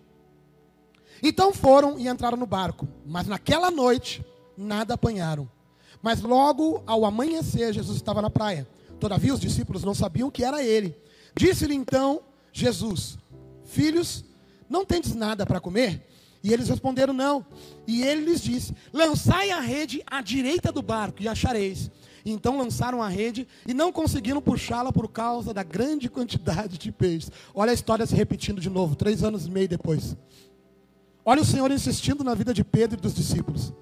Então 1.23 1.53
foram 1.53 1.97
e 1.97 2.09
entraram 2.09 2.35
no 2.35 2.45
barco. 2.45 2.85
Mas 3.05 3.27
naquela 3.27 3.71
noite 3.71 4.25
nada 4.57 4.95
apanharam. 4.95 5.49
Mas 6.01 6.21
logo 6.21 6.83
ao 6.85 7.05
amanhecer, 7.05 7.71
Jesus 7.71 7.95
estava 7.95 8.21
na 8.21 8.29
praia. 8.29 8.67
Todavia 8.99 9.33
os 9.33 9.39
discípulos 9.39 9.85
não 9.85 9.95
sabiam 9.95 10.29
que 10.29 10.43
era 10.43 10.61
ele. 10.61 10.97
Disse-lhe 11.33 11.75
então 11.75 12.23
Jesus: 12.51 13.17
Filhos, 13.63 14.25
não 14.69 14.85
tendes 14.85 15.13
nada 15.15 15.45
para 15.45 15.59
comer? 15.59 16.05
E 16.43 16.53
eles 16.53 16.69
responderam: 16.69 17.13
Não. 17.13 17.45
E 17.87 18.03
ele 18.03 18.25
lhes 18.25 18.41
disse: 18.41 18.73
Lançai 18.93 19.49
a 19.49 19.59
rede 19.59 20.03
à 20.05 20.21
direita 20.21 20.71
do 20.71 20.81
barco 20.81 21.23
e 21.23 21.27
achareis. 21.27 21.89
Então 22.25 22.57
lançaram 22.57 23.01
a 23.01 23.07
rede 23.07 23.47
e 23.67 23.73
não 23.73 23.91
conseguiram 23.91 24.41
puxá-la 24.41 24.91
por 24.91 25.07
causa 25.07 25.53
da 25.53 25.63
grande 25.63 26.09
quantidade 26.09 26.77
de 26.77 26.91
peixes. 26.91 27.31
Olha 27.53 27.71
a 27.71 27.73
história 27.73 28.05
se 28.05 28.15
repetindo 28.15 28.59
de 28.59 28.69
novo, 28.69 28.95
três 28.95 29.23
anos 29.23 29.45
e 29.45 29.51
meio 29.51 29.67
depois. 29.67 30.15
Olha 31.23 31.41
o 31.41 31.45
Senhor 31.45 31.71
insistindo 31.71 32.23
na 32.23 32.35
vida 32.35 32.53
de 32.53 32.63
Pedro 32.63 32.99
e 32.99 33.01
dos 33.01 33.15
discípulos. 33.15 33.73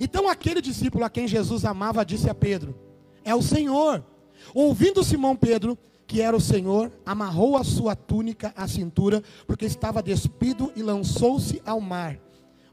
Então 0.00 0.28
aquele 0.28 0.60
discípulo 0.60 1.04
a 1.04 1.10
quem 1.10 1.28
Jesus 1.28 1.64
amava 1.64 2.04
disse 2.04 2.28
a 2.28 2.34
Pedro: 2.34 2.76
É 3.24 3.34
o 3.34 3.42
Senhor. 3.42 4.04
Ouvindo 4.52 5.04
Simão 5.04 5.36
Pedro 5.36 5.78
que 6.06 6.20
era 6.20 6.36
o 6.36 6.40
Senhor, 6.40 6.92
amarrou 7.04 7.56
a 7.56 7.64
sua 7.64 7.96
túnica 7.96 8.52
à 8.56 8.68
cintura, 8.68 9.22
porque 9.46 9.64
estava 9.64 10.02
despido 10.02 10.72
e 10.76 10.82
lançou-se 10.82 11.62
ao 11.64 11.80
mar. 11.80 12.18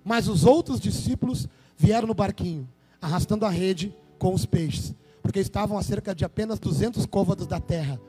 Mas 0.03 0.27
os 0.27 0.45
outros 0.45 0.79
discípulos 0.79 1.47
vieram 1.77 2.07
no 2.07 2.13
barquinho, 2.13 2.67
arrastando 3.01 3.45
a 3.45 3.49
rede 3.49 3.95
com 4.19 4.33
os 4.33 4.45
peixes, 4.45 4.93
porque 5.21 5.39
estavam 5.39 5.77
a 5.77 5.83
cerca 5.83 6.13
de 6.13 6.25
apenas 6.25 6.59
200 6.59 7.05
côvados 7.05 7.47
da 7.47 7.59
terra. 7.59 7.99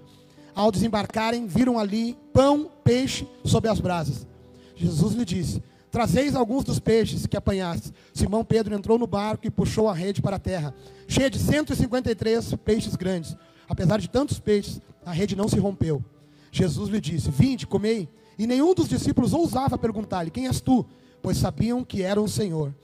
Ao 0.54 0.70
desembarcarem, 0.70 1.46
viram 1.46 1.78
ali 1.78 2.16
pão, 2.32 2.70
peixe 2.84 3.26
sob 3.44 3.68
as 3.68 3.80
brasas. 3.80 4.26
Jesus 4.74 5.14
lhe 5.14 5.24
disse: 5.24 5.62
Trazeis 5.90 6.34
alguns 6.34 6.64
dos 6.64 6.78
peixes 6.78 7.26
que 7.26 7.36
apanhaste. 7.36 7.92
Simão 8.12 8.44
Pedro 8.44 8.74
entrou 8.74 8.98
no 8.98 9.06
barco 9.06 9.46
e 9.46 9.50
puxou 9.50 9.88
a 9.88 9.94
rede 9.94 10.20
para 10.20 10.36
a 10.36 10.38
terra, 10.38 10.74
cheia 11.06 11.30
de 11.30 11.38
153 11.38 12.54
peixes 12.64 12.96
grandes. 12.96 13.36
Apesar 13.68 13.98
de 13.98 14.08
tantos 14.08 14.38
peixes, 14.38 14.80
a 15.04 15.12
rede 15.12 15.36
não 15.36 15.48
se 15.48 15.58
rompeu. 15.58 16.04
Jesus 16.50 16.88
lhe 16.88 17.00
disse: 17.00 17.30
Vinde, 17.30 17.66
comei. 17.66 18.08
E 18.38 18.46
nenhum 18.46 18.74
dos 18.74 18.88
discípulos 18.88 19.32
ousava 19.32 19.78
perguntar-lhe: 19.78 20.30
Quem 20.30 20.46
és 20.46 20.60
tu? 20.60 20.84
Pois 21.22 21.36
sabiam 21.36 21.84
que 21.84 22.02
era 22.02 22.20
o 22.20 22.28
Senhor. 22.28 22.74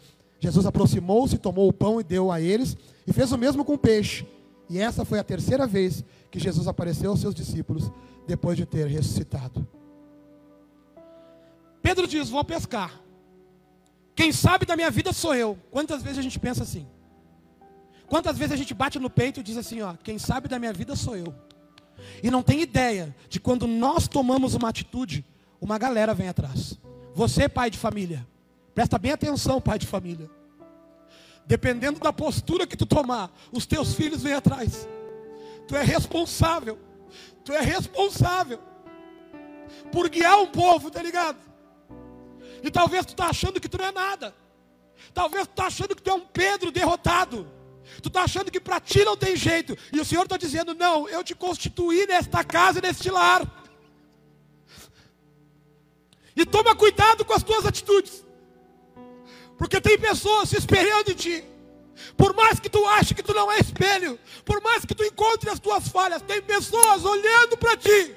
Jesus 0.40 0.66
aproximou-se, 0.66 1.36
tomou 1.36 1.68
o 1.68 1.72
pão 1.72 2.00
e 2.00 2.04
deu 2.04 2.30
a 2.30 2.40
eles, 2.40 2.76
e 3.06 3.12
fez 3.12 3.32
o 3.32 3.38
mesmo 3.38 3.64
com 3.64 3.74
o 3.74 3.78
peixe. 3.78 4.26
E 4.70 4.78
essa 4.78 5.04
foi 5.04 5.18
a 5.18 5.24
terceira 5.24 5.66
vez 5.66 6.04
que 6.30 6.38
Jesus 6.38 6.68
apareceu 6.68 7.10
aos 7.10 7.20
seus 7.20 7.34
discípulos, 7.34 7.90
depois 8.26 8.56
de 8.56 8.66
ter 8.66 8.86
ressuscitado. 8.86 9.66
Pedro 11.82 12.06
diz: 12.06 12.28
Vou 12.28 12.44
pescar. 12.44 13.00
Quem 14.14 14.32
sabe 14.32 14.66
da 14.66 14.76
minha 14.76 14.90
vida 14.90 15.12
sou 15.12 15.34
eu. 15.34 15.56
Quantas 15.70 16.02
vezes 16.02 16.18
a 16.18 16.22
gente 16.22 16.38
pensa 16.38 16.62
assim? 16.62 16.86
Quantas 18.08 18.36
vezes 18.36 18.52
a 18.52 18.56
gente 18.56 18.74
bate 18.74 18.98
no 18.98 19.10
peito 19.10 19.40
e 19.40 19.42
diz 19.42 19.56
assim: 19.56 19.80
Ó, 19.80 19.94
quem 20.02 20.18
sabe 20.18 20.48
da 20.48 20.58
minha 20.58 20.72
vida 20.72 20.94
sou 20.96 21.16
eu. 21.16 21.34
E 22.22 22.30
não 22.30 22.42
tem 22.42 22.60
ideia 22.60 23.14
de 23.28 23.40
quando 23.40 23.66
nós 23.66 24.08
tomamos 24.08 24.54
uma 24.54 24.68
atitude, 24.68 25.24
uma 25.60 25.78
galera 25.78 26.14
vem 26.14 26.28
atrás. 26.28 26.78
Você, 27.14 27.48
pai 27.48 27.70
de 27.70 27.78
família, 27.78 28.26
presta 28.74 28.98
bem 28.98 29.12
atenção, 29.12 29.60
pai 29.60 29.78
de 29.78 29.86
família. 29.86 30.30
Dependendo 31.46 31.98
da 32.00 32.12
postura 32.12 32.66
que 32.66 32.76
tu 32.76 32.84
tomar, 32.84 33.30
os 33.50 33.66
teus 33.66 33.94
filhos 33.94 34.22
vêm 34.22 34.34
atrás. 34.34 34.86
Tu 35.66 35.74
é 35.74 35.82
responsável. 35.82 36.78
Tu 37.44 37.52
é 37.52 37.60
responsável 37.60 38.60
por 39.90 40.08
guiar 40.08 40.38
um 40.38 40.46
povo, 40.46 40.90
tá 40.90 41.02
ligado? 41.02 41.38
E 42.62 42.70
talvez 42.70 43.06
tu 43.06 43.14
tá 43.14 43.26
achando 43.26 43.60
que 43.60 43.68
tu 43.68 43.78
não 43.78 43.86
é 43.86 43.92
nada. 43.92 44.34
Talvez 45.14 45.46
tu 45.46 45.54
tá 45.54 45.66
achando 45.66 45.94
que 45.94 46.02
tu 46.02 46.10
é 46.10 46.14
um 46.14 46.20
Pedro 46.20 46.70
derrotado. 46.70 47.48
Tu 48.02 48.10
tá 48.10 48.22
achando 48.22 48.50
que 48.50 48.60
para 48.60 48.80
ti 48.80 49.04
não 49.04 49.16
tem 49.16 49.36
jeito. 49.36 49.76
E 49.92 50.00
o 50.00 50.04
Senhor 50.04 50.24
está 50.24 50.36
dizendo: 50.36 50.74
Não, 50.74 51.08
eu 51.08 51.24
te 51.24 51.34
constituí 51.34 52.06
nesta 52.06 52.44
casa 52.44 52.78
e 52.78 52.82
neste 52.82 53.10
lar. 53.10 53.42
E 56.36 56.46
toma 56.46 56.74
cuidado 56.76 57.24
com 57.24 57.32
as 57.32 57.42
tuas 57.42 57.66
atitudes. 57.66 58.24
Porque 59.56 59.80
tem 59.80 59.98
pessoas 59.98 60.48
se 60.48 60.56
espelhando 60.56 61.10
em 61.10 61.14
ti. 61.14 61.44
Por 62.16 62.34
mais 62.34 62.60
que 62.60 62.68
tu 62.68 62.86
ache 62.86 63.14
que 63.14 63.22
tu 63.22 63.34
não 63.34 63.50
é 63.50 63.58
espelho, 63.58 64.18
por 64.44 64.62
mais 64.62 64.84
que 64.84 64.94
tu 64.94 65.04
encontre 65.04 65.50
as 65.50 65.58
tuas 65.58 65.88
falhas, 65.88 66.22
tem 66.22 66.40
pessoas 66.40 67.04
olhando 67.04 67.56
para 67.56 67.76
ti, 67.76 68.14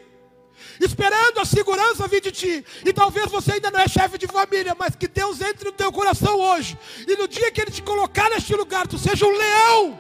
esperando 0.86 1.40
a 1.40 1.46
segurança 1.46 2.08
vir 2.08 2.22
de 2.22 2.32
ti. 2.32 2.66
E 2.86 2.92
talvez 2.94 3.30
você 3.30 3.54
ainda 3.54 3.72
não 3.72 3.80
é 3.80 3.88
chefe 3.88 4.18
de 4.18 4.28
família, 4.28 4.76
mas 4.78 4.96
que 4.96 5.08
Deus 5.08 5.40
entre 5.42 5.66
no 5.66 5.72
teu 5.72 5.92
coração 5.92 6.40
hoje. 6.40 6.78
E 7.08 7.16
no 7.16 7.28
dia 7.28 7.52
que 7.52 7.62
Ele 7.62 7.72
te 7.72 7.82
colocar 7.82 8.30
neste 8.30 8.56
lugar, 8.56 8.88
tu 8.88 8.98
seja 8.98 9.26
um 9.26 9.32
leão 9.32 10.00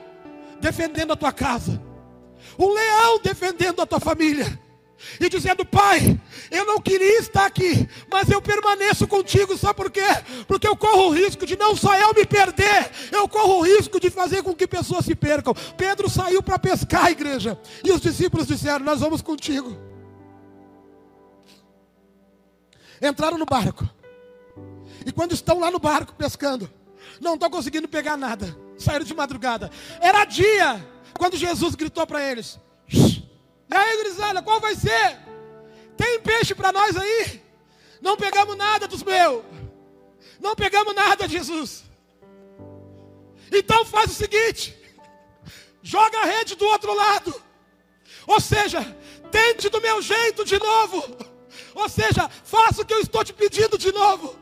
defendendo 0.60 1.14
a 1.14 1.16
tua 1.16 1.32
casa, 1.32 1.82
um 2.58 2.72
leão 2.72 3.20
defendendo 3.20 3.82
a 3.82 3.86
tua 3.86 4.00
família 4.00 4.60
e 5.20 5.30
dizendo: 5.30 5.66
Pai, 5.66 6.20
eu 6.50 6.66
não 6.66 6.80
queria 6.80 7.20
estar 7.20 7.46
aqui, 7.46 7.88
mas 8.12 8.30
eu 8.30 8.42
permaneço 8.42 9.08
contigo, 9.08 9.58
sabe 9.58 9.76
por 9.76 9.92
quê? 9.92 10.06
Porque 10.48 10.68
eu 10.68 10.76
corro 10.76 11.08
o 11.08 11.12
risco 11.12 11.46
de 11.46 11.58
não 11.58 11.76
só 11.76 11.96
eu 11.96 12.14
me 12.14 12.26
perder, 12.26 12.90
eu 13.12 13.28
corro 13.28 13.60
o 13.60 13.62
risco 13.62 14.00
de 14.00 14.10
fazer 14.10 14.44
com 14.44 14.54
que 14.54 14.68
pessoas 14.68 15.06
se 15.06 15.16
percam. 15.16 15.54
Pedro 15.78 16.10
saiu 16.10 16.42
para 16.42 16.60
pescar 16.60 17.12
igreja, 17.12 17.60
e 17.84 17.92
os 17.92 18.02
discípulos 18.02 18.48
disseram: 18.48 18.86
Nós 18.86 19.00
vamos 19.00 19.22
contigo. 19.22 19.91
Entraram 23.02 23.38
no 23.38 23.46
barco, 23.46 23.90
e 25.06 25.12
quando 25.12 25.34
estão 25.34 25.60
lá 25.60 25.72
no 25.72 25.80
barco 25.80 26.14
pescando, 26.14 26.72
não 27.20 27.34
estão 27.34 27.50
conseguindo 27.50 27.88
pegar 27.88 28.16
nada, 28.16 28.56
saíram 28.78 29.06
de 29.06 29.14
madrugada. 29.14 29.72
Era 30.00 30.26
dia, 30.26 30.86
quando 31.18 31.36
Jesus 31.36 31.76
gritou 31.76 32.06
para 32.06 32.24
eles: 32.24 32.60
e 33.72 33.74
aí, 33.74 33.98
gurizada, 33.98 34.42
qual 34.42 34.60
vai 34.60 34.76
ser? 34.76 35.18
Tem 35.96 36.20
peixe 36.20 36.54
para 36.54 36.74
nós 36.74 36.96
aí? 36.98 37.42
Não 38.02 38.18
pegamos 38.18 38.58
nada 38.58 38.88
dos 38.88 39.02
meus. 39.02 39.44
Não 40.40 40.56
pegamos 40.56 40.94
nada, 40.94 41.28
Jesus. 41.28 41.84
Então 43.52 43.86
faz 43.86 44.12
o 44.12 44.16
seguinte: 44.16 44.76
joga 45.82 46.20
a 46.20 46.26
rede 46.26 46.56
do 46.56 46.66
outro 46.66 46.94
lado. 46.94 47.34
Ou 48.28 48.40
seja, 48.42 48.82
tente 49.32 49.70
do 49.70 49.80
meu 49.80 50.02
jeito 50.02 50.44
de 50.44 50.60
novo. 50.60 51.31
Ou 51.76 51.90
seja, 51.90 52.30
faça 52.44 52.82
o 52.82 52.86
que 52.86 52.94
eu 52.94 53.00
estou 53.00 53.24
te 53.24 53.34
pedindo 53.34 53.78
de 53.78 53.92
novo. 53.92 54.36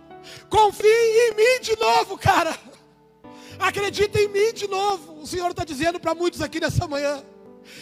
Confie 0.49 0.88
em 0.88 1.36
mim 1.36 1.62
de 1.62 1.75
novo, 1.77 2.17
cara. 2.17 2.58
Acredita 3.60 4.19
em 4.19 4.27
mim 4.27 4.53
de 4.53 4.67
novo. 4.67 5.21
O 5.21 5.27
Senhor 5.27 5.49
está 5.51 5.63
dizendo 5.63 5.99
para 5.99 6.15
muitos 6.15 6.41
aqui 6.41 6.60
nessa 6.60 6.88
manhã 6.88 7.23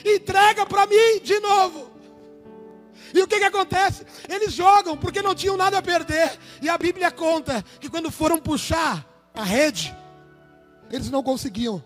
entrega 0.06 0.66
para 0.66 0.86
mim 0.86 1.20
de 1.24 1.40
novo. 1.40 1.92
E 3.14 3.22
o 3.22 3.28
que, 3.28 3.40
que 3.40 3.46
acontece? 3.46 4.06
Eles 4.28 4.54
jogam 4.54 4.98
porque 4.98 5.22
não 5.22 5.34
tinham 5.34 5.56
nada 5.56 5.78
a 5.78 5.82
perder. 5.82 6.38
E 6.62 6.70
a 6.70 6.78
Bíblia 6.78 7.10
conta 7.10 7.64
que 7.80 7.90
quando 7.90 8.12
foram 8.12 8.38
puxar 8.38 9.06
a 9.34 9.44
rede, 9.44 9.96
eles 10.92 11.10
não 11.10 11.24
conseguiam. 11.24 11.84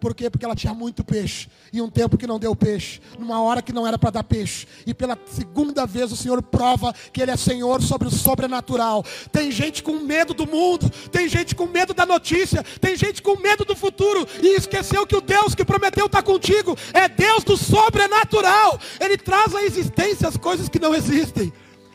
Por 0.00 0.14
quê? 0.14 0.30
Porque 0.30 0.44
ela 0.44 0.54
tinha 0.54 0.72
muito 0.72 1.02
peixe. 1.02 1.48
E 1.72 1.82
um 1.82 1.90
tempo 1.90 2.16
que 2.16 2.26
não 2.26 2.38
deu 2.38 2.54
peixe. 2.54 3.00
Numa 3.18 3.40
hora 3.42 3.60
que 3.60 3.72
não 3.72 3.86
era 3.86 3.98
para 3.98 4.10
dar 4.10 4.24
peixe. 4.24 4.66
E 4.86 4.94
pela 4.94 5.18
segunda 5.26 5.86
vez 5.86 6.12
o 6.12 6.16
Senhor 6.16 6.40
prova 6.42 6.94
que 7.12 7.20
Ele 7.20 7.32
é 7.32 7.36
Senhor 7.36 7.82
sobre 7.82 8.06
o 8.06 8.10
sobrenatural. 8.10 9.04
Tem 9.32 9.50
gente 9.50 9.82
com 9.82 9.98
medo 10.00 10.32
do 10.32 10.46
mundo. 10.46 10.88
Tem 11.10 11.28
gente 11.28 11.54
com 11.54 11.66
medo 11.66 11.92
da 11.92 12.06
notícia. 12.06 12.62
Tem 12.80 12.96
gente 12.96 13.20
com 13.20 13.36
medo 13.40 13.64
do 13.64 13.74
futuro. 13.74 14.26
E 14.40 14.56
esqueceu 14.56 15.06
que 15.06 15.16
o 15.16 15.20
Deus 15.20 15.54
que 15.54 15.64
prometeu 15.64 16.06
estar 16.06 16.22
contigo 16.22 16.76
é 16.92 17.08
Deus 17.08 17.42
do 17.42 17.56
sobrenatural. 17.56 18.78
Ele 19.00 19.16
traz 19.16 19.54
à 19.54 19.64
existência 19.64 20.28
as 20.28 20.36
coisas 20.36 20.68
que 20.68 20.78
não 20.78 20.94
existem. 20.94 21.52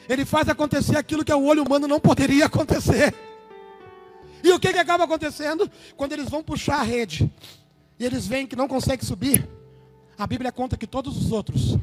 Ele 0.10 0.26
faz 0.26 0.50
acontecer 0.50 0.98
aquilo 0.98 1.24
que 1.24 1.34
o 1.34 1.46
olho 1.46 1.64
humano 1.64 1.88
não 1.88 2.00
poderia 2.00 2.48
acontecer. 2.48 3.14
E 4.44 4.52
o 4.52 4.60
que, 4.60 4.74
que 4.74 4.80
acaba 4.80 5.06
acontecendo? 5.06 5.72
Quando 5.96 6.12
eles 6.12 6.28
vão 6.30 6.44
puxar 6.44 6.80
a 6.80 6.84
rede 6.84 7.32
e 8.04 8.06
eles 8.06 8.28
veem 8.28 8.46
que 8.46 8.54
não 8.54 8.68
conseguem 8.68 9.06
subir, 9.08 9.50
a 10.18 10.28
Bíblia 10.28 10.52
conta 10.52 10.76
que 10.76 10.86
todos 10.86 11.16
os 11.16 11.32
outros 11.32 11.78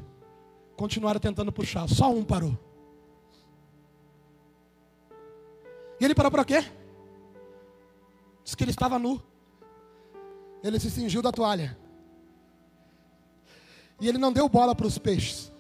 continuaram 0.77 1.19
tentando 1.19 1.51
puxar, 1.51 1.89
só 1.89 2.13
um 2.13 2.23
parou. 2.23 2.59
E 5.99 6.05
ele 6.05 6.15
parou 6.15 6.31
para 6.31 6.45
quê? 6.45 6.63
Diz 8.45 8.55
que 8.55 8.63
ele 8.63 8.71
estava 8.71 8.99
nu. 8.99 9.23
Ele 10.63 10.79
se 10.79 10.91
cingiu 10.91 11.23
da 11.23 11.33
toalha. 11.33 11.75
E 13.99 14.07
ele 14.07 14.19
não 14.19 14.31
deu 14.31 14.47
bola 14.47 14.75
para 14.75 14.87
os 14.87 14.99
peixes. 14.99 15.51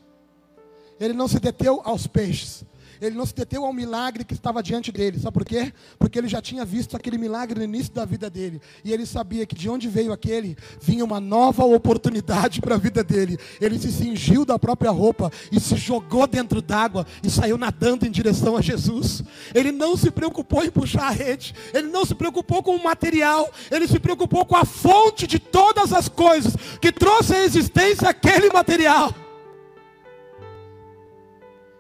Ele 1.00 1.14
não 1.14 1.26
se 1.26 1.40
deteu 1.40 1.80
aos 1.86 2.06
peixes 2.06 2.66
ele 3.01 3.16
não 3.16 3.24
se 3.24 3.34
deteu 3.34 3.64
ao 3.64 3.72
milagre 3.72 4.24
que 4.24 4.34
estava 4.34 4.62
diante 4.62 4.92
dele. 4.92 5.18
Sabe 5.18 5.32
por 5.32 5.44
quê? 5.44 5.72
Porque 5.98 6.18
ele 6.18 6.28
já 6.28 6.40
tinha 6.42 6.64
visto 6.64 6.96
aquele 6.96 7.16
milagre 7.16 7.59
no 7.59 7.64
início 7.64 7.92
da 7.92 8.05
vida 8.05 8.28
dele. 8.28 8.61
E 8.84 8.92
ele 8.92 9.07
sabia 9.07 9.46
que 9.46 9.55
de 9.55 9.68
onde 9.68 9.88
veio 9.88 10.12
aquele, 10.12 10.57
vinha 10.80 11.05
uma 11.05 11.20
nova 11.20 11.64
oportunidade 11.64 12.61
para 12.61 12.74
a 12.74 12.78
vida 12.78 13.03
dele. 13.03 13.38
Ele 13.61 13.78
se 13.78 13.90
cingiu 13.90 14.44
da 14.44 14.59
própria 14.59 14.90
roupa 14.90 15.32
e 15.51 15.59
se 15.59 15.76
jogou 15.76 16.26
dentro 16.26 16.61
d'água 16.61 17.07
e 17.22 17.30
saiu 17.30 17.57
nadando 17.57 18.07
em 18.07 18.11
direção 18.11 18.57
a 18.57 18.61
Jesus. 18.61 19.22
Ele 19.55 19.72
não 19.72 19.96
se 19.96 20.11
preocupou 20.11 20.64
em 20.64 20.70
puxar 20.70 21.09
a 21.09 21.11
rede, 21.11 21.55
ele 21.72 21.88
não 21.88 22.05
se 22.05 22.14
preocupou 22.14 22.62
com 22.62 22.76
o 22.76 22.82
material, 22.82 23.51
ele 23.70 23.88
se 23.88 23.98
preocupou 23.98 24.44
com 24.44 24.57
a 24.57 24.64
fonte 24.64 25.26
de 25.26 25.38
todas 25.38 25.92
as 25.92 26.09
coisas 26.09 26.55
que 26.80 26.92
trouxe 26.92 27.34
à 27.34 27.44
existência 27.44 28.09
aquele 28.09 28.51
material. 28.51 29.14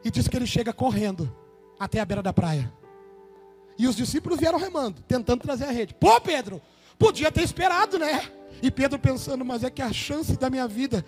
E 0.04 0.10
diz 0.10 0.28
que 0.28 0.36
ele 0.36 0.46
chega 0.46 0.72
correndo 0.72 1.34
até 1.78 2.00
a 2.00 2.04
beira 2.04 2.22
da 2.22 2.32
praia. 2.32 2.72
E 3.78 3.86
os 3.86 3.96
discípulos 3.96 4.38
vieram 4.38 4.58
remando, 4.58 5.00
tentando 5.02 5.40
trazer 5.40 5.64
a 5.64 5.70
rede. 5.70 5.94
Pô, 5.94 6.20
Pedro, 6.20 6.60
podia 6.98 7.32
ter 7.32 7.42
esperado, 7.42 7.98
né? 7.98 8.30
E 8.62 8.70
Pedro 8.70 8.98
pensando, 8.98 9.44
mas 9.44 9.64
é 9.64 9.70
que 9.70 9.80
a 9.80 9.92
chance 9.92 10.36
da 10.36 10.50
minha 10.50 10.68
vida. 10.68 11.04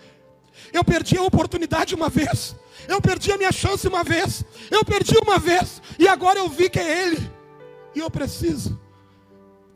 Eu 0.71 0.83
perdi 0.83 1.17
a 1.17 1.23
oportunidade 1.23 1.93
uma 1.93 2.09
vez. 2.09 2.55
Eu 2.87 3.01
perdi 3.01 3.31
a 3.31 3.37
minha 3.37 3.51
chance 3.51 3.87
uma 3.87 4.03
vez. 4.03 4.43
Eu 4.71 4.83
perdi 4.83 5.15
uma 5.23 5.37
vez. 5.37 5.81
E 5.99 6.07
agora 6.07 6.39
eu 6.39 6.49
vi 6.49 6.69
que 6.69 6.79
é 6.79 7.05
Ele. 7.05 7.31
E 7.93 7.99
eu 7.99 8.09
preciso. 8.09 8.79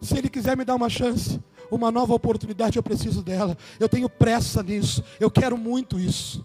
Se 0.02 0.18
Ele 0.18 0.30
quiser 0.30 0.58
me 0.58 0.66
dar 0.66 0.76
uma 0.76 0.90
chance, 0.90 1.40
uma 1.70 1.92
nova 1.92 2.14
oportunidade, 2.14 2.78
eu 2.78 2.84
preciso 2.84 3.22
dela. 3.22 3.58
Eu 3.80 3.88
tenho 3.88 4.10
pressa 4.10 4.64
nisso. 4.64 5.04
Eu 5.20 5.30
quero 5.30 5.58
muito 5.58 6.00
isso. 6.00 6.44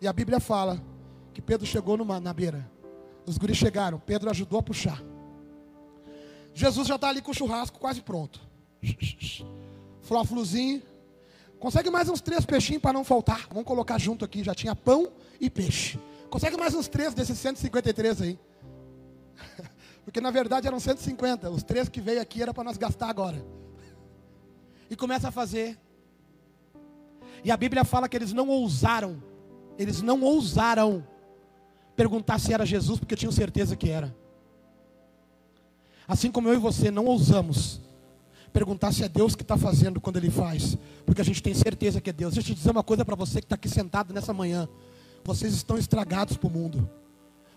E 0.00 0.08
a 0.08 0.12
Bíblia 0.12 0.40
fala 0.40 0.82
que 1.34 1.42
Pedro 1.42 1.66
chegou 1.66 1.96
numa, 1.96 2.20
na 2.20 2.32
beira. 2.32 2.70
Os 3.26 3.36
guris 3.36 3.56
chegaram. 3.56 3.98
Pedro 3.98 4.30
ajudou 4.30 4.60
a 4.60 4.62
puxar. 4.62 5.02
Jesus 6.54 6.86
já 6.86 6.94
está 6.94 7.08
ali 7.08 7.20
com 7.20 7.32
o 7.32 7.34
churrasco 7.34 7.78
quase 7.78 8.00
pronto. 8.00 8.40
Flófluzinho. 10.02 10.80
Consegue 11.58 11.90
mais 11.90 12.08
uns 12.08 12.20
três 12.20 12.46
peixinhos 12.46 12.80
para 12.80 12.92
não 12.92 13.02
faltar. 13.04 13.48
Vamos 13.48 13.64
colocar 13.64 13.98
junto 13.98 14.24
aqui. 14.24 14.44
Já 14.44 14.54
tinha 14.54 14.76
pão 14.76 15.10
e 15.40 15.50
peixe. 15.50 15.98
Consegue 16.30 16.56
mais 16.56 16.74
uns 16.74 16.86
três 16.86 17.12
desses 17.12 17.36
153 17.38 18.22
aí. 18.22 18.38
Porque 20.04 20.20
na 20.20 20.30
verdade 20.30 20.68
eram 20.68 20.78
150. 20.78 21.50
Os 21.50 21.64
três 21.64 21.88
que 21.88 22.00
veio 22.00 22.20
aqui 22.20 22.42
era 22.42 22.54
para 22.54 22.62
nós 22.62 22.76
gastar 22.76 23.08
agora. 23.08 23.44
E 24.88 24.94
começa 24.94 25.28
a 25.28 25.32
fazer. 25.32 25.76
E 27.42 27.50
a 27.50 27.56
Bíblia 27.56 27.84
fala 27.84 28.08
que 28.08 28.16
eles 28.16 28.32
não 28.32 28.48
ousaram. 28.48 29.20
Eles 29.76 30.00
não 30.00 30.20
ousaram 30.20 31.04
perguntar 31.96 32.38
se 32.38 32.52
era 32.52 32.64
Jesus, 32.66 32.98
porque 32.98 33.16
tinham 33.16 33.32
certeza 33.32 33.76
que 33.76 33.90
era. 33.90 34.14
Assim 36.06 36.30
como 36.30 36.48
eu 36.48 36.54
e 36.54 36.58
você 36.58 36.90
não 36.90 37.06
ousamos 37.06 37.80
perguntar 38.52 38.92
se 38.92 39.02
é 39.02 39.08
Deus 39.08 39.34
que 39.34 39.42
está 39.42 39.56
fazendo 39.56 40.00
quando 40.00 40.16
Ele 40.16 40.30
faz, 40.30 40.78
porque 41.04 41.20
a 41.20 41.24
gente 41.24 41.42
tem 41.42 41.52
certeza 41.52 42.00
que 42.00 42.08
é 42.08 42.12
Deus. 42.12 42.34
Deixa 42.34 42.50
eu 42.50 42.54
te 42.54 42.58
dizer 42.58 42.70
uma 42.70 42.84
coisa 42.84 43.04
para 43.04 43.16
você 43.16 43.40
que 43.40 43.46
está 43.46 43.56
aqui 43.56 43.68
sentado 43.68 44.14
nessa 44.14 44.32
manhã: 44.32 44.68
vocês 45.24 45.52
estão 45.52 45.76
estragados 45.76 46.36
para 46.36 46.46
o 46.46 46.50
mundo, 46.50 46.88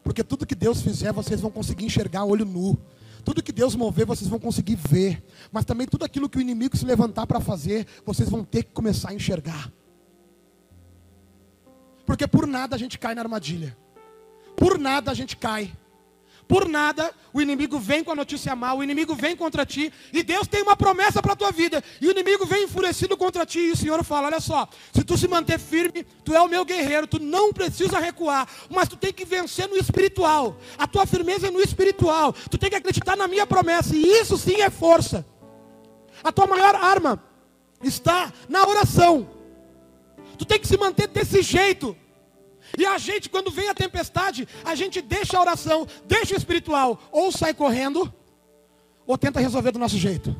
porque 0.03 0.23
tudo 0.23 0.45
que 0.45 0.55
Deus 0.55 0.81
fizer, 0.81 1.13
vocês 1.13 1.39
vão 1.39 1.51
conseguir 1.51 1.85
enxergar 1.85 2.25
olho 2.25 2.45
nu. 2.45 2.77
Tudo 3.23 3.43
que 3.43 3.51
Deus 3.51 3.75
mover, 3.75 4.05
vocês 4.05 4.29
vão 4.29 4.39
conseguir 4.39 4.75
ver. 4.75 5.21
Mas 5.51 5.65
também 5.65 5.85
tudo 5.85 6.05
aquilo 6.05 6.29
que 6.29 6.37
o 6.37 6.41
inimigo 6.41 6.77
se 6.77 6.85
levantar 6.85 7.27
para 7.27 7.41
fazer, 7.41 7.85
vocês 8.05 8.29
vão 8.29 8.41
ter 8.41 8.63
que 8.63 8.71
começar 8.71 9.09
a 9.09 9.13
enxergar. 9.13 9.69
Porque 12.05 12.25
por 12.25 12.47
nada 12.47 12.77
a 12.77 12.79
gente 12.79 12.97
cai 12.97 13.13
na 13.13 13.21
armadilha. 13.21 13.77
Por 14.57 14.79
nada 14.79 15.11
a 15.11 15.13
gente 15.13 15.37
cai. 15.37 15.71
Por 16.47 16.67
nada 16.67 17.13
o 17.33 17.41
inimigo 17.41 17.77
vem 17.77 18.03
com 18.03 18.11
a 18.11 18.15
notícia 18.15 18.55
mal, 18.55 18.77
o 18.77 18.83
inimigo 18.83 19.13
vem 19.13 19.35
contra 19.35 19.65
ti, 19.65 19.91
e 20.13 20.23
Deus 20.23 20.47
tem 20.47 20.63
uma 20.63 20.75
promessa 20.75 21.21
para 21.21 21.33
a 21.33 21.35
tua 21.35 21.51
vida, 21.51 21.83
e 22.01 22.07
o 22.07 22.11
inimigo 22.11 22.45
vem 22.45 22.63
enfurecido 22.63 23.17
contra 23.17 23.45
ti, 23.45 23.59
e 23.59 23.71
o 23.71 23.77
Senhor 23.77 24.03
fala: 24.03 24.27
Olha 24.27 24.39
só, 24.39 24.67
se 24.93 25.03
tu 25.03 25.17
se 25.17 25.27
manter 25.27 25.59
firme, 25.59 26.03
tu 26.23 26.33
é 26.33 26.41
o 26.41 26.47
meu 26.47 26.63
guerreiro, 26.63 27.05
tu 27.05 27.19
não 27.19 27.51
precisa 27.53 27.99
recuar, 27.99 28.47
mas 28.69 28.87
tu 28.87 28.95
tem 28.95 29.11
que 29.11 29.25
vencer 29.25 29.67
no 29.67 29.77
espiritual, 29.77 30.57
a 30.77 30.87
tua 30.87 31.05
firmeza 31.05 31.47
é 31.47 31.51
no 31.51 31.61
espiritual, 31.61 32.33
tu 32.49 32.57
tem 32.57 32.69
que 32.69 32.77
acreditar 32.77 33.17
na 33.17 33.27
minha 33.27 33.45
promessa, 33.45 33.93
e 33.95 34.03
isso 34.03 34.37
sim 34.37 34.61
é 34.61 34.69
força. 34.69 35.25
A 36.23 36.31
tua 36.31 36.47
maior 36.47 36.75
arma 36.75 37.21
está 37.83 38.33
na 38.47 38.65
oração, 38.65 39.29
tu 40.37 40.45
tem 40.45 40.59
que 40.59 40.67
se 40.67 40.77
manter 40.77 41.07
desse 41.07 41.41
jeito. 41.41 41.95
E 42.75 42.85
a 42.85 42.97
gente, 42.97 43.29
quando 43.29 43.51
vem 43.51 43.69
a 43.69 43.73
tempestade, 43.73 44.47
a 44.63 44.73
gente 44.75 45.01
deixa 45.01 45.37
a 45.37 45.41
oração, 45.41 45.87
deixa 46.05 46.33
o 46.33 46.37
espiritual, 46.37 46.99
ou 47.11 47.31
sai 47.31 47.53
correndo, 47.53 48.11
ou 49.05 49.17
tenta 49.17 49.39
resolver 49.39 49.71
do 49.71 49.79
nosso 49.79 49.97
jeito. 49.97 50.35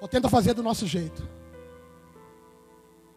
Ou 0.00 0.06
tenta 0.06 0.28
fazer 0.28 0.52
do 0.52 0.62
nosso 0.62 0.86
jeito. 0.86 1.26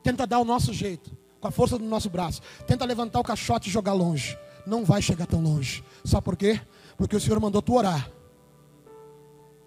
Tenta 0.02 0.26
dar 0.26 0.40
o 0.40 0.46
nosso 0.46 0.74
jeito, 0.74 1.12
com 1.40 1.48
a 1.48 1.52
força 1.52 1.78
do 1.78 1.84
nosso 1.84 2.10
braço. 2.10 2.42
Tenta 2.66 2.86
levantar 2.86 3.20
o 3.20 3.24
caixote 3.24 3.70
e 3.70 3.72
jogar 3.72 3.94
longe. 3.94 4.38
Não 4.66 4.86
vai 4.86 5.02
chegar 5.02 5.28
tão 5.28 5.42
longe. 5.42 5.84
Sabe 6.06 6.24
por 6.24 6.38
quê? 6.38 6.62
Porque 6.96 7.16
o 7.16 7.20
Senhor 7.20 7.40
mandou 7.40 7.62
tu 7.62 7.76
orar. 7.76 8.10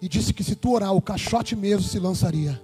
E 0.01 0.09
disse 0.09 0.33
que 0.33 0.43
se 0.43 0.55
tu 0.55 0.73
orar, 0.73 0.93
o 0.93 1.01
caixote 1.01 1.55
mesmo 1.55 1.83
se 1.83 1.99
lançaria 1.99 2.59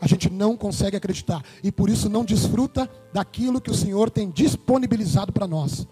a 0.00 0.06
gente 0.06 0.30
não 0.30 0.56
consegue 0.56 0.96
acreditar 0.96 1.42
e 1.62 1.72
por 1.72 1.90
isso 1.90 2.08
não 2.08 2.24
desfruta 2.24 2.88
daquilo 3.12 3.60
que 3.60 3.70
o 3.70 3.74
Senhor 3.74 4.10
tem 4.10 4.30
disponibilizado 4.30 5.32
para 5.32 5.46
nós. 5.46 5.86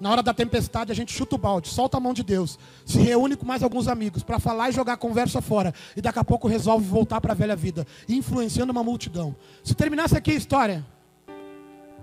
Na 0.00 0.10
hora 0.10 0.22
da 0.22 0.34
tempestade, 0.34 0.92
a 0.92 0.94
gente 0.94 1.12
chuta 1.12 1.36
o 1.36 1.38
balde, 1.38 1.68
solta 1.68 1.96
a 1.96 2.00
mão 2.00 2.12
de 2.12 2.22
Deus, 2.22 2.58
se 2.84 2.98
reúne 2.98 3.36
com 3.36 3.46
mais 3.46 3.62
alguns 3.62 3.88
amigos 3.88 4.22
para 4.22 4.38
falar 4.38 4.68
e 4.68 4.72
jogar 4.72 4.94
a 4.94 4.96
conversa 4.96 5.40
fora, 5.40 5.72
e 5.96 6.02
daqui 6.02 6.18
a 6.18 6.24
pouco 6.24 6.48
resolve 6.48 6.86
voltar 6.86 7.20
para 7.20 7.32
a 7.32 7.36
velha 7.36 7.56
vida, 7.56 7.86
influenciando 8.08 8.72
uma 8.72 8.82
multidão. 8.82 9.34
Se 9.64 9.74
terminasse 9.74 10.16
aqui 10.16 10.32
a 10.32 10.34
história, 10.34 10.86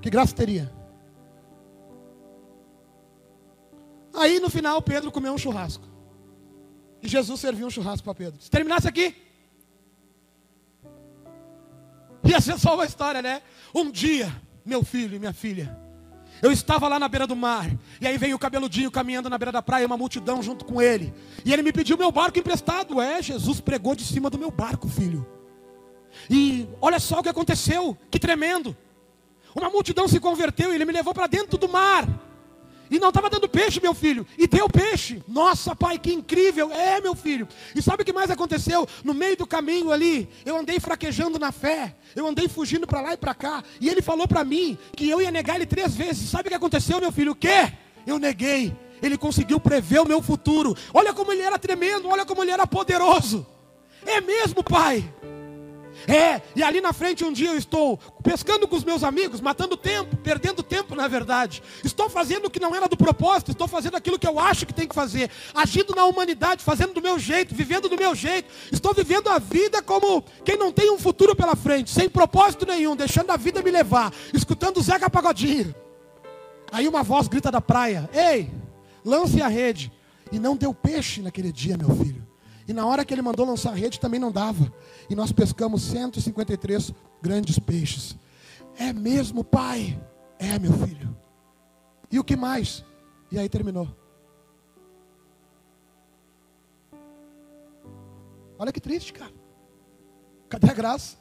que 0.01 0.09
graça 0.09 0.33
teria? 0.33 0.71
Aí 4.15 4.39
no 4.39 4.49
final, 4.49 4.81
Pedro 4.81 5.11
comeu 5.11 5.33
um 5.33 5.37
churrasco, 5.37 5.87
e 7.01 7.07
Jesus 7.07 7.39
serviu 7.39 7.67
um 7.67 7.69
churrasco 7.69 8.03
para 8.03 8.15
Pedro. 8.15 8.41
Se 8.41 8.49
terminasse 8.49 8.87
aqui, 8.87 9.15
Ia 12.23 12.39
ser 12.39 12.57
só 12.57 12.75
uma 12.75 12.85
história, 12.85 13.21
né? 13.21 13.41
Um 13.73 13.91
dia, 13.91 14.33
meu 14.65 14.83
filho 14.83 15.15
e 15.15 15.19
minha 15.19 15.33
filha, 15.33 15.77
eu 16.41 16.51
estava 16.51 16.87
lá 16.87 16.99
na 16.99 17.07
beira 17.07 17.25
do 17.25 17.35
mar, 17.35 17.71
e 18.01 18.07
aí 18.07 18.17
veio 18.17 18.35
o 18.35 18.39
cabeludinho 18.39 18.91
caminhando 18.91 19.29
na 19.29 19.37
beira 19.37 19.51
da 19.51 19.61
praia, 19.61 19.85
uma 19.85 19.97
multidão 19.97 20.41
junto 20.41 20.65
com 20.65 20.81
ele. 20.81 21.13
E 21.45 21.53
ele 21.53 21.63
me 21.63 21.71
pediu 21.71 21.97
meu 21.97 22.11
barco 22.11 22.37
emprestado. 22.37 23.01
É, 23.01 23.21
Jesus 23.21 23.61
pregou 23.61 23.95
de 23.95 24.03
cima 24.03 24.29
do 24.29 24.37
meu 24.37 24.51
barco, 24.51 24.89
filho. 24.89 25.25
E 26.29 26.67
olha 26.81 26.99
só 26.99 27.19
o 27.19 27.23
que 27.23 27.29
aconteceu, 27.29 27.97
que 28.11 28.19
tremendo. 28.19 28.75
Uma 29.55 29.69
multidão 29.69 30.07
se 30.07 30.19
converteu 30.19 30.71
e 30.71 30.75
ele 30.75 30.85
me 30.85 30.91
levou 30.91 31.13
para 31.13 31.27
dentro 31.27 31.57
do 31.57 31.69
mar. 31.69 32.07
E 32.89 32.99
não 32.99 33.09
estava 33.09 33.29
dando 33.29 33.49
peixe, 33.49 33.79
meu 33.81 33.93
filho. 33.93 34.25
E 34.37 34.47
deu 34.47 34.69
peixe. 34.69 35.23
Nossa, 35.27 35.75
pai, 35.75 35.97
que 35.97 36.13
incrível. 36.13 36.71
É, 36.71 37.01
meu 37.01 37.15
filho. 37.15 37.47
E 37.75 37.81
sabe 37.81 38.03
o 38.03 38.05
que 38.05 38.13
mais 38.13 38.29
aconteceu? 38.29 38.87
No 39.03 39.13
meio 39.13 39.35
do 39.35 39.47
caminho 39.47 39.91
ali, 39.91 40.29
eu 40.45 40.57
andei 40.57 40.79
fraquejando 40.79 41.39
na 41.39 41.51
fé. 41.51 41.95
Eu 42.15 42.27
andei 42.27 42.47
fugindo 42.47 42.85
para 42.85 43.01
lá 43.01 43.13
e 43.13 43.17
para 43.17 43.33
cá. 43.33 43.63
E 43.81 43.89
ele 43.89 44.01
falou 44.01 44.27
para 44.27 44.43
mim 44.43 44.77
que 44.95 45.09
eu 45.09 45.21
ia 45.21 45.31
negar 45.31 45.55
ele 45.55 45.65
três 45.65 45.95
vezes. 45.95 46.29
Sabe 46.29 46.47
o 46.47 46.49
que 46.49 46.55
aconteceu, 46.55 46.99
meu 46.99 47.11
filho? 47.11 47.31
O 47.31 47.35
quê? 47.35 47.71
Eu 48.05 48.19
neguei. 48.19 48.75
Ele 49.01 49.17
conseguiu 49.17 49.59
prever 49.59 49.99
o 49.99 50.07
meu 50.07 50.21
futuro. 50.21 50.75
Olha 50.93 51.13
como 51.13 51.31
ele 51.31 51.41
era 51.41 51.57
tremendo. 51.57 52.07
Olha 52.07 52.25
como 52.25 52.43
ele 52.43 52.51
era 52.51 52.67
poderoso. 52.67 53.45
É 54.05 54.21
mesmo, 54.21 54.63
pai. 54.63 55.03
É, 56.07 56.41
e 56.55 56.63
ali 56.63 56.81
na 56.81 56.91
frente 56.91 57.23
um 57.23 57.31
dia 57.31 57.49
eu 57.49 57.57
estou 57.57 57.97
pescando 58.21 58.67
com 58.67 58.75
os 58.75 58.83
meus 58.83 59.03
amigos, 59.03 59.39
matando 59.39 59.77
tempo, 59.77 60.15
perdendo 60.17 60.61
tempo 60.61 60.95
na 60.95 61.07
verdade. 61.07 61.61
Estou 61.83 62.09
fazendo 62.09 62.45
o 62.45 62.49
que 62.49 62.59
não 62.59 62.75
era 62.75 62.87
do 62.87 62.97
propósito, 62.97 63.51
estou 63.51 63.67
fazendo 63.67 63.95
aquilo 63.95 64.19
que 64.19 64.27
eu 64.27 64.39
acho 64.39 64.65
que 64.65 64.73
tem 64.73 64.87
que 64.87 64.95
fazer, 64.95 65.29
agindo 65.53 65.95
na 65.95 66.05
humanidade, 66.05 66.63
fazendo 66.63 66.93
do 66.93 67.01
meu 67.01 67.17
jeito, 67.17 67.55
vivendo 67.55 67.87
do 67.87 67.97
meu 67.97 68.13
jeito. 68.15 68.49
Estou 68.71 68.93
vivendo 68.93 69.29
a 69.29 69.39
vida 69.39 69.81
como 69.81 70.23
quem 70.43 70.57
não 70.57 70.71
tem 70.71 70.91
um 70.91 70.99
futuro 70.99 71.35
pela 71.35 71.55
frente, 71.55 71.89
sem 71.89 72.09
propósito 72.09 72.65
nenhum, 72.65 72.95
deixando 72.95 73.31
a 73.31 73.37
vida 73.37 73.61
me 73.61 73.71
levar, 73.71 74.11
escutando 74.33 74.77
o 74.77 74.81
Zeca 74.81 75.09
Pagodinho. 75.09 75.73
Aí 76.71 76.87
uma 76.87 77.03
voz 77.03 77.27
grita 77.27 77.51
da 77.51 77.61
praia: 77.61 78.09
Ei, 78.13 78.49
lance 79.05 79.41
a 79.41 79.47
rede. 79.47 79.91
E 80.31 80.39
não 80.39 80.55
deu 80.57 80.73
peixe 80.73 81.21
naquele 81.21 81.51
dia, 81.51 81.77
meu 81.77 81.95
filho. 81.95 82.25
E 82.67 82.73
na 82.73 82.85
hora 82.85 83.03
que 83.03 83.13
ele 83.13 83.21
mandou 83.21 83.45
lançar 83.45 83.71
a 83.71 83.75
rede 83.75 83.99
também 83.99 84.19
não 84.19 84.31
dava. 84.31 84.71
E 85.09 85.15
nós 85.15 85.31
pescamos 85.31 85.81
153 85.83 86.93
grandes 87.21 87.59
peixes. 87.59 88.15
É 88.77 88.93
mesmo, 88.93 89.43
pai? 89.43 89.99
É, 90.39 90.57
meu 90.57 90.73
filho. 90.73 91.15
E 92.11 92.19
o 92.19 92.23
que 92.23 92.35
mais? 92.35 92.83
E 93.31 93.37
aí 93.37 93.49
terminou. 93.49 93.87
Olha 98.57 98.71
que 98.71 98.79
triste, 98.79 99.11
cara. 99.11 99.33
Cadê 100.47 100.69
a 100.69 100.73
graça? 100.73 101.17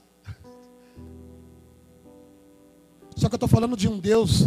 Só 3.16 3.28
que 3.28 3.34
eu 3.34 3.36
estou 3.36 3.48
falando 3.48 3.76
de 3.76 3.88
um 3.88 3.98
Deus 3.98 4.44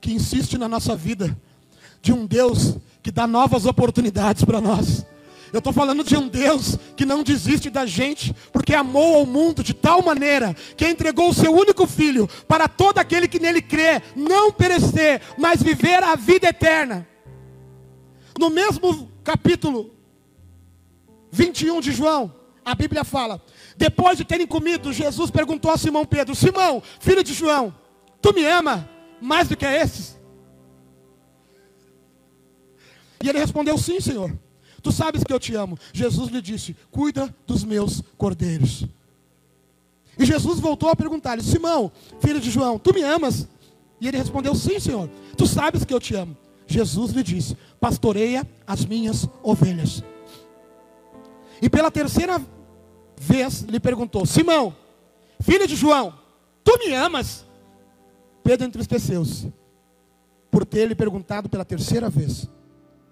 que 0.00 0.12
insiste 0.12 0.56
na 0.56 0.68
nossa 0.68 0.96
vida, 0.96 1.36
de 2.00 2.12
um 2.12 2.26
Deus 2.26 2.76
que 3.02 3.10
dá 3.10 3.26
novas 3.26 3.66
oportunidades 3.66 4.44
para 4.44 4.60
nós. 4.60 5.04
Eu 5.52 5.58
estou 5.58 5.72
falando 5.72 6.04
de 6.04 6.16
um 6.16 6.28
Deus 6.28 6.78
que 6.96 7.06
não 7.06 7.22
desiste 7.22 7.70
da 7.70 7.86
gente, 7.86 8.34
porque 8.52 8.74
amou 8.74 9.16
ao 9.16 9.26
mundo 9.26 9.62
de 9.62 9.72
tal 9.72 10.02
maneira 10.02 10.54
que 10.76 10.86
entregou 10.86 11.30
o 11.30 11.34
seu 11.34 11.52
único 11.52 11.86
filho 11.86 12.28
para 12.46 12.68
todo 12.68 12.98
aquele 12.98 13.28
que 13.28 13.38
nele 13.38 13.62
crê, 13.62 14.02
não 14.14 14.52
perecer, 14.52 15.22
mas 15.38 15.62
viver 15.62 16.02
a 16.02 16.14
vida 16.16 16.48
eterna. 16.48 17.06
No 18.38 18.50
mesmo 18.50 19.10
capítulo 19.24 19.94
21 21.30 21.80
de 21.80 21.92
João, 21.92 22.34
a 22.64 22.74
Bíblia 22.74 23.04
fala: 23.04 23.42
depois 23.76 24.18
de 24.18 24.24
terem 24.24 24.46
comido, 24.46 24.92
Jesus 24.92 25.30
perguntou 25.30 25.70
a 25.70 25.78
Simão 25.78 26.04
Pedro: 26.04 26.34
Simão, 26.34 26.82
filho 27.00 27.24
de 27.24 27.32
João, 27.32 27.74
tu 28.20 28.34
me 28.34 28.44
ama 28.44 28.88
mais 29.20 29.48
do 29.48 29.56
que 29.56 29.64
a 29.64 29.72
esses? 29.72 30.18
E 33.22 33.28
ele 33.28 33.38
respondeu: 33.38 33.78
Sim, 33.78 34.00
Senhor. 34.00 34.36
Tu 34.88 34.92
sabes 34.92 35.22
que 35.22 35.30
eu 35.30 35.38
te 35.38 35.54
amo. 35.54 35.78
Jesus 35.92 36.30
lhe 36.30 36.40
disse: 36.40 36.74
Cuida 36.90 37.34
dos 37.46 37.62
meus 37.62 38.02
cordeiros. 38.16 38.86
E 40.18 40.24
Jesus 40.24 40.60
voltou 40.60 40.88
a 40.88 40.96
perguntar-lhe: 40.96 41.42
Simão, 41.42 41.92
filho 42.20 42.40
de 42.40 42.50
João, 42.50 42.78
tu 42.78 42.94
me 42.94 43.02
amas? 43.02 43.46
E 44.00 44.08
ele 44.08 44.16
respondeu: 44.16 44.54
Sim, 44.54 44.80
Senhor. 44.80 45.10
Tu 45.36 45.46
sabes 45.46 45.84
que 45.84 45.92
eu 45.92 46.00
te 46.00 46.14
amo. 46.14 46.34
Jesus 46.66 47.12
lhe 47.12 47.22
disse: 47.22 47.54
Pastoreia 47.78 48.48
as 48.66 48.86
minhas 48.86 49.28
ovelhas. 49.42 50.02
E 51.60 51.68
pela 51.68 51.90
terceira 51.90 52.40
vez 53.14 53.60
lhe 53.60 53.78
perguntou: 53.78 54.24
Simão, 54.24 54.74
filho 55.38 55.66
de 55.66 55.76
João, 55.76 56.14
tu 56.64 56.78
me 56.78 56.94
amas? 56.94 57.44
Pedro 58.42 58.66
entristeceu-se 58.66 59.52
por 60.50 60.64
ter 60.64 60.88
lhe 60.88 60.94
perguntado 60.94 61.46
pela 61.46 61.62
terceira 61.62 62.08
vez: 62.08 62.48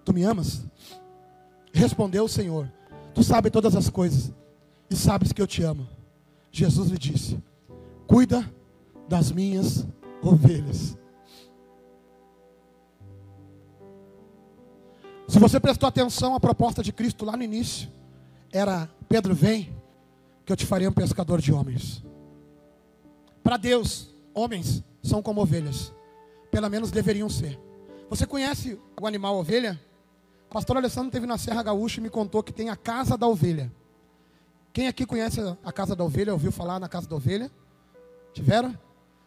Tu 0.03 0.13
me 0.13 0.23
amas? 0.23 0.65
Respondeu 1.73 2.25
o 2.25 2.29
Senhor: 2.29 2.71
Tu 3.13 3.23
sabes 3.23 3.51
todas 3.51 3.75
as 3.75 3.89
coisas 3.89 4.33
e 4.89 4.95
sabes 4.95 5.31
que 5.31 5.41
eu 5.41 5.47
te 5.47 5.63
amo. 5.63 5.87
Jesus 6.51 6.89
lhe 6.89 6.97
disse: 6.97 7.37
Cuida 8.07 8.49
das 9.07 9.31
minhas 9.31 9.85
ovelhas. 10.21 10.97
Se 15.27 15.39
você 15.39 15.59
prestou 15.59 15.87
atenção 15.87 16.35
à 16.35 16.39
proposta 16.39 16.81
de 16.81 16.93
Cristo 16.93 17.25
lá 17.25 17.35
no 17.35 17.43
início, 17.43 17.89
era: 18.51 18.89
Pedro, 19.09 19.35
vem, 19.35 19.75
que 20.45 20.51
eu 20.51 20.55
te 20.55 20.65
farei 20.65 20.87
um 20.87 20.93
pescador 20.93 21.41
de 21.41 21.51
homens. 21.51 22.03
Para 23.43 23.57
Deus, 23.57 24.15
homens 24.33 24.83
são 25.03 25.21
como 25.21 25.41
ovelhas, 25.41 25.93
pelo 26.49 26.69
menos 26.69 26.91
deveriam 26.91 27.29
ser. 27.29 27.59
Você 28.09 28.25
conhece 28.25 28.79
o 28.99 29.05
animal 29.05 29.37
ovelha? 29.37 29.79
Pastor 30.49 30.77
Alessandro 30.77 31.11
teve 31.11 31.25
na 31.25 31.37
Serra 31.37 31.61
Gaúcha 31.61 31.99
e 31.99 32.03
me 32.03 32.09
contou 32.09 32.41
que 32.41 32.53
tem 32.53 32.69
a 32.69 32.75
casa 32.75 33.17
da 33.17 33.27
ovelha. 33.27 33.71
Quem 34.71 34.87
aqui 34.87 35.05
conhece 35.05 35.41
a 35.63 35.71
casa 35.71 35.95
da 35.95 36.03
ovelha? 36.03 36.33
Ouviu 36.33 36.51
falar 36.51 36.79
na 36.79 36.87
casa 36.87 37.07
da 37.07 37.15
ovelha? 37.15 37.51
Tiveram? 38.33 38.77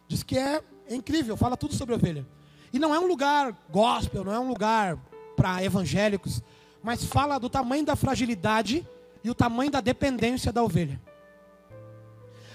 Diz 0.09 0.23
que 0.23 0.39
é, 0.39 0.63
é 0.89 0.95
incrível, 0.95 1.37
fala 1.37 1.57
tudo 1.57 1.75
sobre 1.75 1.95
ovelha. 1.95 2.27
E 2.73 2.79
não 2.79 2.95
é 2.95 2.99
um 2.99 3.07
lugar 3.07 3.57
gospel, 3.71 4.25
não 4.25 4.33
é 4.33 4.39
um 4.39 4.49
lugar 4.49 4.97
para 5.37 5.63
evangélicos, 5.63 6.43
mas 6.83 7.05
fala 7.05 7.39
do 7.39 7.51
tamanho 7.51 7.85
da 7.85 7.97
fragilidade 7.97 8.87
e 9.23 9.31
o 9.31 9.35
tamanho 9.35 9.71
da 9.71 9.81
dependência 9.81 10.53
da 10.53 10.63
ovelha. 10.63 11.01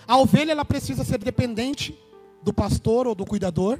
A 0.08 0.18
ovelha 0.18 0.52
ela 0.52 0.66
precisa 0.66 1.04
ser 1.04 1.18
dependente 1.20 2.00
do 2.42 2.54
pastor 2.54 3.08
ou 3.08 3.16
do 3.16 3.26
cuidador. 3.26 3.80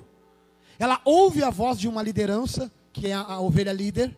Ela 0.78 1.00
ouve 1.06 1.44
a 1.44 1.50
voz 1.50 1.80
de 1.80 1.88
uma 1.88 2.02
liderança, 2.02 2.72
que 2.92 3.08
é 3.08 3.14
a, 3.14 3.22
a 3.22 3.40
ovelha 3.40 3.72
líder, 3.72 4.16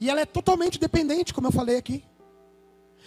e 0.00 0.08
ela 0.08 0.20
é 0.20 0.26
totalmente 0.26 0.78
dependente, 0.78 1.34
como 1.34 1.46
eu 1.46 1.52
falei 1.52 1.76
aqui. 1.76 2.02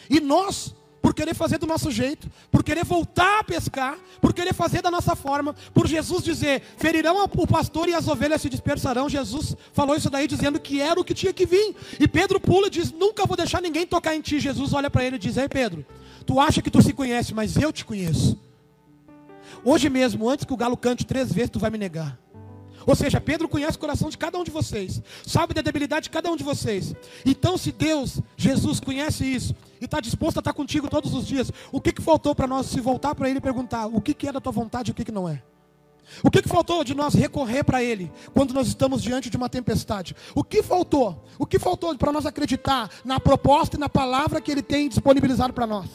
E 0.10 0.20
nós 0.20 0.76
por 1.04 1.14
querer 1.14 1.36
fazer 1.36 1.58
do 1.58 1.68
nosso 1.68 1.92
jeito, 1.92 2.32
por 2.50 2.64
querer 2.64 2.86
voltar 2.86 3.42
a 3.42 3.44
pescar, 3.44 3.98
por 4.22 4.34
querer 4.34 4.54
fazer 4.54 4.82
da 4.82 4.90
nossa 4.90 5.18
forma, 5.18 5.54
por 5.74 5.86
Jesus 5.86 6.24
dizer: 6.24 6.62
ferirão 6.78 7.22
o 7.22 7.46
pastor 7.46 7.90
e 7.90 7.94
as 7.94 8.08
ovelhas 8.08 8.42
se 8.42 8.48
dispersarão. 8.48 9.10
Jesus 9.10 9.54
falou 9.74 9.98
isso 9.98 10.10
daí 10.10 10.30
dizendo 10.30 10.62
que 10.62 10.80
era 10.80 10.98
o 10.98 11.04
que 11.04 11.14
tinha 11.14 11.34
que 11.34 11.46
vir. 11.46 11.76
E 12.00 12.08
Pedro 12.08 12.40
pula 12.40 12.68
e 12.68 12.70
diz: 12.70 12.90
Nunca 12.94 13.26
vou 13.26 13.36
deixar 13.36 13.62
ninguém 13.62 13.86
tocar 13.86 14.16
em 14.16 14.22
ti. 14.22 14.40
Jesus 14.40 14.72
olha 14.72 14.90
para 14.90 15.04
ele 15.04 15.18
e 15.18 15.20
diz: 15.20 15.36
Ei 15.36 15.50
Pedro, 15.50 15.86
tu 16.26 16.40
acha 16.40 16.62
que 16.62 16.72
tu 16.72 16.82
se 16.82 16.94
conhece, 16.94 17.34
mas 17.34 17.58
eu 17.58 17.74
te 17.74 17.84
conheço. 17.84 18.40
Hoje 19.62 19.90
mesmo, 19.90 20.30
antes 20.30 20.46
que 20.46 20.54
o 20.54 20.58
galo 20.58 20.78
cante 20.78 21.06
três 21.06 21.34
vezes, 21.34 21.50
tu 21.50 21.60
vai 21.60 21.70
me 21.70 21.78
negar. 21.78 22.18
Ou 22.86 22.96
seja, 22.96 23.22
Pedro 23.22 23.48
conhece 23.48 23.78
o 23.78 23.80
coração 23.80 24.10
de 24.10 24.18
cada 24.18 24.38
um 24.38 24.44
de 24.44 24.52
vocês, 24.52 25.02
sabe 25.26 25.54
da 25.54 25.62
debilidade 25.62 26.06
de 26.06 26.10
cada 26.10 26.32
um 26.32 26.36
de 26.36 26.44
vocês. 26.44 26.94
Então, 27.26 27.58
se 27.58 27.72
Deus, 27.72 28.20
Jesus, 28.36 28.80
conhece 28.80 29.26
isso 29.26 29.56
e 29.80 29.86
está 29.86 30.00
disposto 30.00 30.38
a 30.38 30.40
estar 30.40 30.54
contigo 30.54 30.90
todos 30.90 31.14
os 31.14 31.26
dias, 31.26 31.52
o 31.72 31.80
que, 31.80 31.92
que 31.92 32.02
faltou 32.02 32.36
para 32.36 32.48
nós 32.48 32.68
se 32.68 32.80
voltar 32.80 33.16
para 33.16 33.30
Ele 33.30 33.40
e 33.40 33.42
perguntar 33.42 33.88
o 33.88 34.02
que, 34.02 34.14
que 34.14 34.28
é 34.28 34.32
da 34.32 34.42
tua 34.42 34.52
vontade 34.52 34.92
e 34.92 34.94
o 34.94 34.96
que, 34.96 35.06
que 35.06 35.12
não 35.12 35.28
é? 35.28 35.42
O 36.22 36.30
que, 36.30 36.42
que 36.42 36.50
faltou 36.50 36.84
de 36.84 36.94
nós 36.94 37.14
recorrer 37.14 37.64
para 37.64 37.82
Ele 37.82 38.12
quando 38.34 38.54
nós 38.54 38.68
estamos 38.68 39.02
diante 39.02 39.30
de 39.30 39.38
uma 39.38 39.50
tempestade? 39.50 40.16
O 40.36 40.44
que 40.44 40.62
faltou? 40.62 41.24
O 41.40 41.46
que 41.46 41.58
faltou 41.58 41.96
para 41.98 42.12
nós 42.12 42.26
acreditar 42.26 42.90
na 43.04 43.20
proposta 43.20 43.78
e 43.78 43.80
na 43.80 43.90
palavra 43.90 44.42
que 44.42 44.52
Ele 44.52 44.62
tem 44.62 44.90
disponibilizado 44.90 45.54
para 45.54 45.66
nós? 45.66 45.90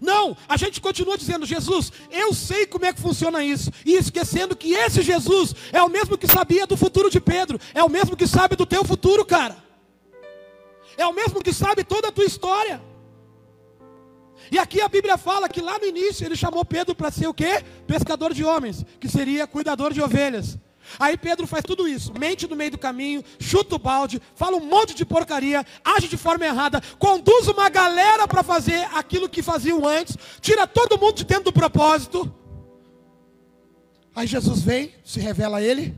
Não, 0.00 0.36
a 0.48 0.56
gente 0.56 0.80
continua 0.80 1.16
dizendo, 1.16 1.46
Jesus, 1.46 1.92
eu 2.10 2.32
sei 2.34 2.66
como 2.66 2.84
é 2.84 2.92
que 2.92 3.00
funciona 3.00 3.42
isso, 3.44 3.70
e 3.84 3.94
esquecendo 3.94 4.56
que 4.56 4.74
esse 4.74 5.02
Jesus 5.02 5.54
é 5.72 5.82
o 5.82 5.88
mesmo 5.88 6.16
que 6.16 6.26
sabia 6.26 6.66
do 6.66 6.76
futuro 6.76 7.10
de 7.10 7.20
Pedro, 7.20 7.58
é 7.74 7.82
o 7.82 7.88
mesmo 7.88 8.16
que 8.16 8.26
sabe 8.26 8.56
do 8.56 8.66
teu 8.66 8.84
futuro, 8.84 9.24
cara, 9.24 9.56
é 10.96 11.06
o 11.06 11.12
mesmo 11.12 11.42
que 11.42 11.52
sabe 11.52 11.84
toda 11.84 12.08
a 12.08 12.12
tua 12.12 12.24
história. 12.24 12.82
E 14.50 14.58
aqui 14.58 14.80
a 14.80 14.88
Bíblia 14.88 15.18
fala 15.18 15.48
que 15.48 15.60
lá 15.60 15.78
no 15.78 15.84
início 15.84 16.26
ele 16.26 16.36
chamou 16.36 16.64
Pedro 16.64 16.94
para 16.94 17.10
ser 17.10 17.26
o 17.26 17.34
quê? 17.34 17.62
Pescador 17.86 18.32
de 18.32 18.44
homens, 18.44 18.84
que 18.98 19.08
seria 19.08 19.46
cuidador 19.46 19.92
de 19.92 20.00
ovelhas. 20.00 20.58
Aí 20.98 21.16
Pedro 21.16 21.46
faz 21.46 21.64
tudo 21.64 21.88
isso, 21.88 22.12
mente 22.18 22.46
no 22.46 22.56
meio 22.56 22.70
do 22.70 22.78
caminho, 22.78 23.24
chuta 23.38 23.76
o 23.76 23.78
balde, 23.78 24.20
fala 24.34 24.56
um 24.56 24.64
monte 24.64 24.94
de 24.94 25.04
porcaria, 25.04 25.64
age 25.84 26.08
de 26.08 26.16
forma 26.16 26.46
errada, 26.46 26.82
conduz 26.98 27.48
uma 27.48 27.68
galera 27.68 28.26
para 28.28 28.42
fazer 28.42 28.88
aquilo 28.94 29.28
que 29.28 29.42
faziam 29.42 29.86
antes, 29.86 30.16
tira 30.40 30.66
todo 30.66 30.98
mundo 30.98 31.16
de 31.16 31.24
dentro 31.24 31.44
do 31.44 31.52
propósito. 31.52 32.32
Aí 34.14 34.26
Jesus 34.26 34.62
vem, 34.62 34.92
se 35.04 35.20
revela 35.20 35.58
a 35.58 35.62
ele, 35.62 35.96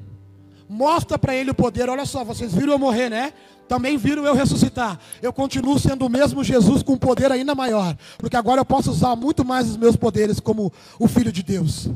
mostra 0.68 1.18
para 1.18 1.34
ele 1.34 1.51
o 1.51 1.55
poder. 1.55 1.88
Olha 1.88 2.05
só, 2.05 2.22
vocês 2.22 2.55
viram 2.55 2.74
eu 2.74 2.78
morrer, 2.78 3.09
né? 3.09 3.32
Também 3.66 3.97
viram 3.97 4.24
eu 4.24 4.34
ressuscitar. 4.34 4.99
Eu 5.22 5.32
continuo 5.32 5.78
sendo 5.78 6.05
o 6.05 6.09
mesmo 6.09 6.45
Jesus 6.45 6.82
com 6.82 6.99
poder 6.99 7.32
ainda 7.32 7.55
maior, 7.55 7.97
porque 8.18 8.36
agora 8.36 8.61
eu 8.61 8.64
posso 8.64 8.91
usar 8.91 9.16
muito 9.16 9.45
mais 9.45 9.68
os 9.68 9.76
meus 9.76 9.97
poderes 9.97 10.38
como 10.38 10.72
o 10.99 11.09
filho 11.09 11.32
de 11.32 11.43
Deus. 11.43 11.88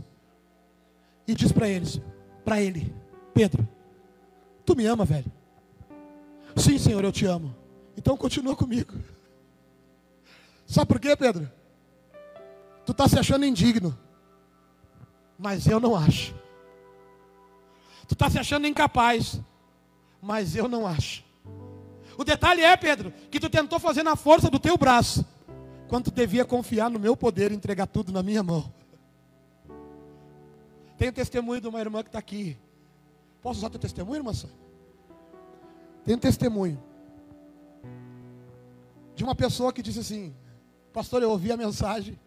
E 1.26 1.34
diz 1.34 1.52
para 1.52 1.68
eles: 1.68 2.00
para 2.44 2.60
ele: 2.60 2.94
Pedro, 3.32 3.66
tu 4.64 4.76
me 4.76 4.86
ama, 4.86 5.04
velho? 5.04 5.30
Sim, 6.56 6.78
Senhor, 6.78 7.02
eu 7.02 7.12
te 7.12 7.24
amo. 7.26 7.54
Então 7.96 8.16
continua 8.16 8.54
comigo. 8.54 8.92
Sabe 10.66 10.86
por 10.86 11.00
quê, 11.00 11.16
Pedro? 11.16 11.50
Tu 12.84 12.92
está 12.92 13.08
se 13.08 13.18
achando 13.18 13.44
indigno, 13.44 13.96
mas 15.38 15.66
eu 15.66 15.80
não 15.80 15.96
acho. 15.96 16.34
Tu 18.06 18.12
está 18.12 18.28
se 18.28 18.38
achando 18.38 18.66
incapaz, 18.66 19.40
mas 20.20 20.54
eu 20.54 20.68
não 20.68 20.86
acho. 20.86 21.24
O 22.16 22.24
detalhe 22.24 22.62
é, 22.62 22.76
Pedro, 22.76 23.12
que 23.30 23.40
tu 23.40 23.48
tentou 23.48 23.78
fazer 23.78 24.02
na 24.02 24.14
força 24.14 24.50
do 24.50 24.58
teu 24.58 24.76
braço, 24.76 25.24
quando 25.88 26.04
tu 26.06 26.10
devia 26.10 26.44
confiar 26.44 26.90
no 26.90 26.98
meu 26.98 27.16
poder 27.16 27.50
e 27.50 27.54
entregar 27.54 27.86
tudo 27.86 28.12
na 28.12 28.22
minha 28.22 28.42
mão. 28.42 28.72
Tem 30.96 31.08
o 31.08 31.12
testemunho 31.12 31.60
de 31.60 31.68
uma 31.68 31.80
irmã 31.80 32.02
que 32.02 32.08
está 32.08 32.18
aqui. 32.18 32.56
Posso 33.42 33.58
usar 33.58 33.70
teu 33.70 33.80
testemunho, 33.80 34.20
irmã? 34.20 34.32
Tem 36.04 36.14
um 36.14 36.18
testemunho 36.18 36.82
de 39.14 39.24
uma 39.24 39.34
pessoa 39.34 39.72
que 39.72 39.82
disse 39.82 40.00
assim: 40.00 40.34
Pastor, 40.92 41.22
eu 41.22 41.30
ouvi 41.30 41.50
a 41.50 41.56
mensagem 41.56 42.18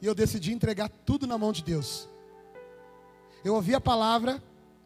e 0.00 0.06
eu 0.06 0.14
decidi 0.14 0.52
entregar 0.52 0.88
tudo 0.88 1.26
na 1.26 1.38
mão 1.38 1.52
de 1.52 1.62
Deus. 1.62 2.08
Eu 3.44 3.54
ouvi 3.54 3.74
a 3.74 3.80
palavra, 3.80 4.42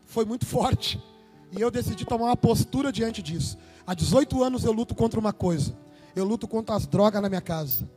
foi 0.07 0.25
muito 0.25 0.47
forte, 0.47 1.03
e 1.51 1.61
eu 1.61 1.71
decidi 1.71 2.05
tomar 2.05 2.27
uma 2.27 2.37
postura 2.37 2.93
diante 2.93 3.23
disso. 3.23 3.59
Há 3.87 3.95
18 3.95 4.43
anos 4.43 4.65
eu 4.65 4.73
luto 4.73 4.95
contra 4.95 5.19
uma 5.19 5.33
coisa: 5.33 5.77
eu 6.15 6.25
luto 6.25 6.47
contra 6.47 6.75
as 6.75 6.87
drogas 6.87 7.21
na 7.21 7.29
minha 7.29 7.41
casa. 7.41 7.89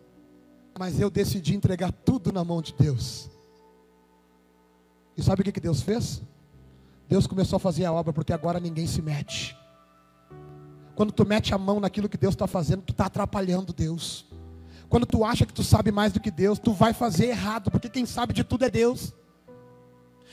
Mas 0.77 0.99
eu 0.99 1.09
decidi 1.09 1.55
entregar 1.55 1.91
tudo 1.91 2.33
na 2.33 2.43
mão 2.43 2.61
de 2.61 2.73
Deus. 2.73 3.29
E 5.17 5.23
sabe 5.23 5.41
o 5.41 5.43
que, 5.45 5.51
que 5.51 5.59
Deus 5.59 5.81
fez? 5.81 6.21
Deus 7.07 7.27
começou 7.27 7.57
a 7.57 7.59
fazer 7.59 7.85
a 7.85 7.93
obra 7.93 8.11
porque 8.11 8.33
agora 8.33 8.59
ninguém 8.59 8.87
se 8.87 9.01
mete. 9.01 9.55
Quando 10.95 11.11
tu 11.11 11.25
mete 11.25 11.53
a 11.53 11.57
mão 11.57 11.79
naquilo 11.79 12.09
que 12.09 12.17
Deus 12.17 12.33
está 12.33 12.47
fazendo, 12.47 12.81
tu 12.81 12.91
está 12.91 13.05
atrapalhando 13.05 13.73
Deus. 13.73 14.25
Quando 14.89 15.05
tu 15.05 15.23
acha 15.23 15.45
que 15.45 15.53
tu 15.53 15.63
sabe 15.63 15.91
mais 15.91 16.13
do 16.13 16.19
que 16.19 16.31
Deus, 16.31 16.57
tu 16.57 16.73
vai 16.73 16.93
fazer 16.93 17.27
errado, 17.27 17.69
porque 17.69 17.89
quem 17.89 18.05
sabe 18.05 18.33
de 18.33 18.43
tudo 18.43 18.65
é 18.65 18.69
Deus. 18.69 19.13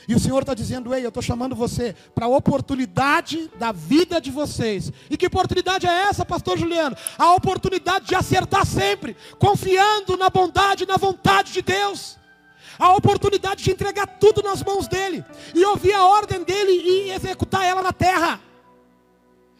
E 0.07 0.15
o 0.15 0.19
Senhor 0.19 0.41
está 0.41 0.53
dizendo, 0.53 0.93
ei, 0.93 1.05
eu 1.05 1.09
estou 1.09 1.23
chamando 1.23 1.55
você 1.55 1.95
para 2.13 2.25
a 2.25 2.29
oportunidade 2.29 3.49
da 3.57 3.71
vida 3.71 4.19
de 4.19 4.31
vocês. 4.31 4.91
E 5.09 5.15
que 5.15 5.27
oportunidade 5.27 5.87
é 5.87 6.03
essa, 6.03 6.25
pastor 6.25 6.57
Juliano? 6.57 6.95
A 7.17 7.33
oportunidade 7.35 8.07
de 8.07 8.15
acertar 8.15 8.65
sempre, 8.65 9.15
confiando 9.39 10.17
na 10.17 10.29
bondade 10.29 10.85
na 10.85 10.97
vontade 10.97 11.53
de 11.53 11.61
Deus 11.61 12.17
a 12.77 12.93
oportunidade 12.95 13.63
de 13.63 13.71
entregar 13.71 14.07
tudo 14.07 14.41
nas 14.41 14.63
mãos 14.63 14.87
dele 14.87 15.23
e 15.53 15.63
ouvir 15.65 15.93
a 15.93 16.05
ordem 16.05 16.43
dele 16.43 16.71
e 16.71 17.11
executar 17.11 17.65
ela 17.65 17.81
na 17.81 17.93
terra. 17.93 18.41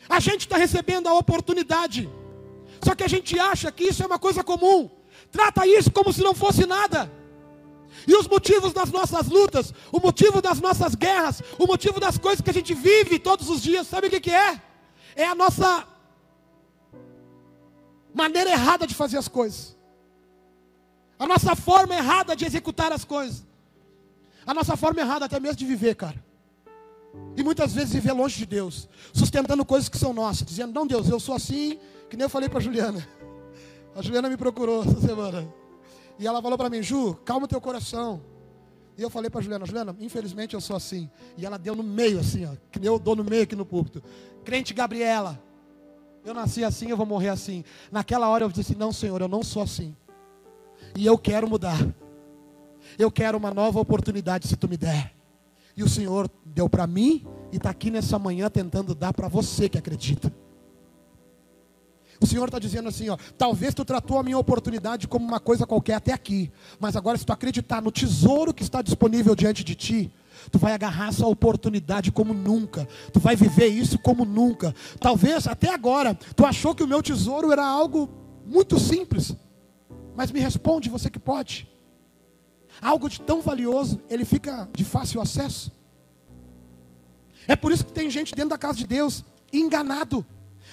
A 0.10 0.20
gente 0.20 0.42
está 0.42 0.58
recebendo 0.58 1.08
a 1.08 1.14
oportunidade, 1.14 2.10
só 2.84 2.94
que 2.94 3.04
a 3.04 3.08
gente 3.08 3.40
acha 3.40 3.72
que 3.72 3.86
isso 3.86 4.04
é 4.04 4.06
uma 4.06 4.20
coisa 4.20 4.44
comum, 4.44 4.90
trata 5.32 5.66
isso 5.66 5.92
como 5.92 6.12
se 6.12 6.22
não 6.22 6.34
fosse 6.34 6.66
nada. 6.66 7.12
E 8.08 8.16
os 8.16 8.28
motivos 8.28 8.74
das 8.74 8.92
nossas 8.92 9.28
lutas, 9.28 9.74
o 9.92 10.00
motivo 10.00 10.42
das 10.42 10.60
nossas 10.60 10.96
guerras, 10.96 11.42
o 11.58 11.66
motivo 11.66 12.00
das 12.00 12.18
coisas 12.18 12.42
que 12.42 12.50
a 12.50 12.54
gente 12.54 12.74
vive 12.74 13.20
todos 13.20 13.50
os 13.50 13.62
dias, 13.62 13.88
sabe 13.88 14.08
o 14.08 14.10
que, 14.10 14.20
que 14.20 14.32
é? 14.32 14.62
É 15.16 15.26
a 15.26 15.36
nossa 15.36 15.88
maneira 18.14 18.52
errada 18.52 18.86
de 18.86 18.94
fazer 18.94 19.18
as 19.18 19.28
coisas, 19.28 19.73
a 21.24 21.28
nossa 21.28 21.56
forma 21.56 21.96
errada 21.96 22.36
de 22.36 22.46
executar 22.46 22.92
as 22.92 23.06
coisas, 23.06 23.46
a 24.46 24.54
nossa 24.54 24.76
forma 24.76 25.00
errada 25.00 25.24
até 25.24 25.40
mesmo 25.40 25.56
de 25.56 25.66
viver, 25.66 25.96
cara. 25.96 26.22
E 27.38 27.44
muitas 27.44 27.74
vezes 27.74 27.94
viver 27.94 28.12
longe 28.12 28.38
de 28.38 28.46
Deus, 28.46 28.90
sustentando 29.14 29.64
coisas 29.64 29.88
que 29.88 29.98
são 29.98 30.12
nossas, 30.12 30.46
dizendo: 30.46 30.74
Não, 30.74 30.86
Deus, 30.86 31.08
eu 31.08 31.22
sou 31.22 31.34
assim, 31.34 31.80
que 32.10 32.18
nem 32.18 32.26
eu 32.26 32.30
falei 32.30 32.50
para 32.50 32.60
Juliana. 32.60 33.08
A 33.96 34.02
Juliana 34.02 34.28
me 34.28 34.36
procurou 34.36 34.84
essa 34.84 35.00
semana. 35.00 35.48
E 36.20 36.28
ela 36.28 36.42
falou 36.42 36.58
para 36.58 36.70
mim: 36.70 36.84
Ju, 36.84 37.14
calma 37.24 37.48
teu 37.48 37.62
coração. 37.62 38.22
E 38.98 39.02
eu 39.02 39.10
falei 39.10 39.30
para 39.30 39.40
Juliana: 39.40 39.66
Juliana, 39.66 39.96
infelizmente 40.02 40.56
eu 40.56 40.62
sou 40.62 40.76
assim. 40.76 41.10
E 41.38 41.46
ela 41.46 41.58
deu 41.58 41.74
no 41.74 41.84
meio, 41.84 42.20
assim, 42.20 42.46
ó, 42.46 42.52
que 42.70 42.80
nem 42.80 42.88
eu 42.88 43.00
dou 43.00 43.16
no 43.16 43.24
meio 43.24 43.44
aqui 43.44 43.56
no 43.56 43.66
púlpito. 43.66 44.04
Crente 44.44 44.74
Gabriela, 44.74 45.42
eu 46.26 46.34
nasci 46.34 46.66
assim, 46.66 46.90
eu 46.90 46.98
vou 46.98 47.06
morrer 47.06 47.30
assim. 47.30 47.64
Naquela 47.92 48.28
hora 48.28 48.44
eu 48.44 48.50
disse: 48.50 48.76
Não, 48.76 48.92
Senhor, 48.92 49.22
eu 49.22 49.30
não 49.30 49.42
sou 49.42 49.62
assim. 49.64 49.96
E 50.96 51.06
eu 51.06 51.18
quero 51.18 51.50
mudar. 51.50 51.80
Eu 52.98 53.12
quero 53.12 53.38
uma 53.38 53.54
nova 53.54 53.80
oportunidade 53.80 54.48
se 54.48 54.56
tu 54.56 54.68
me 54.68 54.78
der. 54.78 55.14
E 55.76 55.84
o 55.84 55.90
Senhor 55.90 56.30
deu 56.46 56.70
para 56.70 56.86
mim 56.86 57.26
e 57.52 57.58
está 57.58 57.70
aqui 57.70 57.90
nessa 57.90 58.20
manhã 58.20 58.50
tentando 58.50 58.94
dar 58.94 59.14
para 59.14 59.28
você 59.28 59.68
que 59.68 59.78
acredita. 59.78 60.32
O 62.22 62.28
Senhor 62.28 62.46
está 62.46 62.60
dizendo 62.60 62.88
assim, 62.88 63.10
ó, 63.10 63.18
talvez 63.38 63.74
tu 63.74 63.84
tratou 63.84 64.18
a 64.18 64.24
minha 64.24 64.38
oportunidade 64.38 65.08
como 65.08 65.26
uma 65.26 65.40
coisa 65.40 65.66
qualquer 65.66 65.96
até 65.96 66.14
aqui, 66.14 66.52
mas 66.80 66.96
agora 66.96 67.18
se 67.18 67.26
tu 67.26 67.34
acreditar 67.34 67.82
no 67.82 67.92
tesouro 67.92 68.54
que 68.54 68.64
está 68.64 68.82
disponível 68.82 69.36
diante 69.36 69.64
de 69.64 69.76
ti, 69.76 70.14
tu 70.50 70.58
vai 70.58 70.74
agarrar 70.74 71.10
essa 71.10 71.26
oportunidade 71.28 72.12
como 72.12 72.34
nunca, 72.34 72.88
tu 73.12 73.20
vai 73.20 73.36
viver 73.36 73.68
isso 73.68 73.98
como 74.00 74.24
nunca. 74.24 74.74
Talvez 75.00 75.48
até 75.48 75.74
agora 75.74 76.18
tu 76.36 76.46
achou 76.46 76.74
que 76.74 76.84
o 76.84 76.88
meu 76.88 77.04
tesouro 77.04 77.52
era 77.52 77.66
algo 77.66 78.10
muito 78.46 78.80
simples, 78.80 79.36
mas 80.16 80.32
me 80.32 80.40
responde, 80.40 80.90
você 80.90 81.10
que 81.10 81.20
pode. 81.20 81.68
Algo 82.82 83.10
de 83.10 83.22
tão 83.22 83.42
valioso, 83.42 84.02
ele 84.10 84.26
fica 84.26 84.70
de 84.74 84.84
fácil 84.84 85.22
acesso. 85.22 85.72
É 87.48 87.56
por 87.56 87.72
isso 87.72 87.86
que 87.86 87.94
tem 87.94 88.10
gente 88.10 88.34
dentro 88.34 88.52
da 88.52 88.58
casa 88.58 88.78
de 88.78 88.88
Deus 88.88 89.24
enganado, 89.52 90.26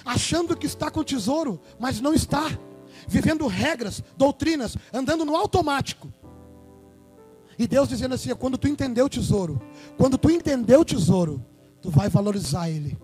achando 0.04 0.56
que 0.56 0.66
está 0.66 0.90
com 0.90 1.02
tesouro, 1.04 1.60
mas 1.78 2.00
não 2.00 2.14
está. 2.14 2.46
Vivendo 3.08 3.46
regras, 3.46 4.02
doutrinas, 4.16 4.76
andando 4.92 5.24
no 5.24 5.34
automático. 5.34 6.12
E 7.58 7.66
Deus 7.66 7.88
dizendo 7.88 8.14
assim: 8.14 8.34
quando 8.34 8.56
tu 8.56 8.68
entender 8.68 9.02
o 9.02 9.08
tesouro, 9.08 9.60
quando 9.96 10.16
tu 10.16 10.30
entender 10.30 10.76
o 10.76 10.84
tesouro, 10.84 11.44
tu 11.80 11.90
vai 11.90 12.08
valorizar 12.08 12.70
ele. 12.70 12.96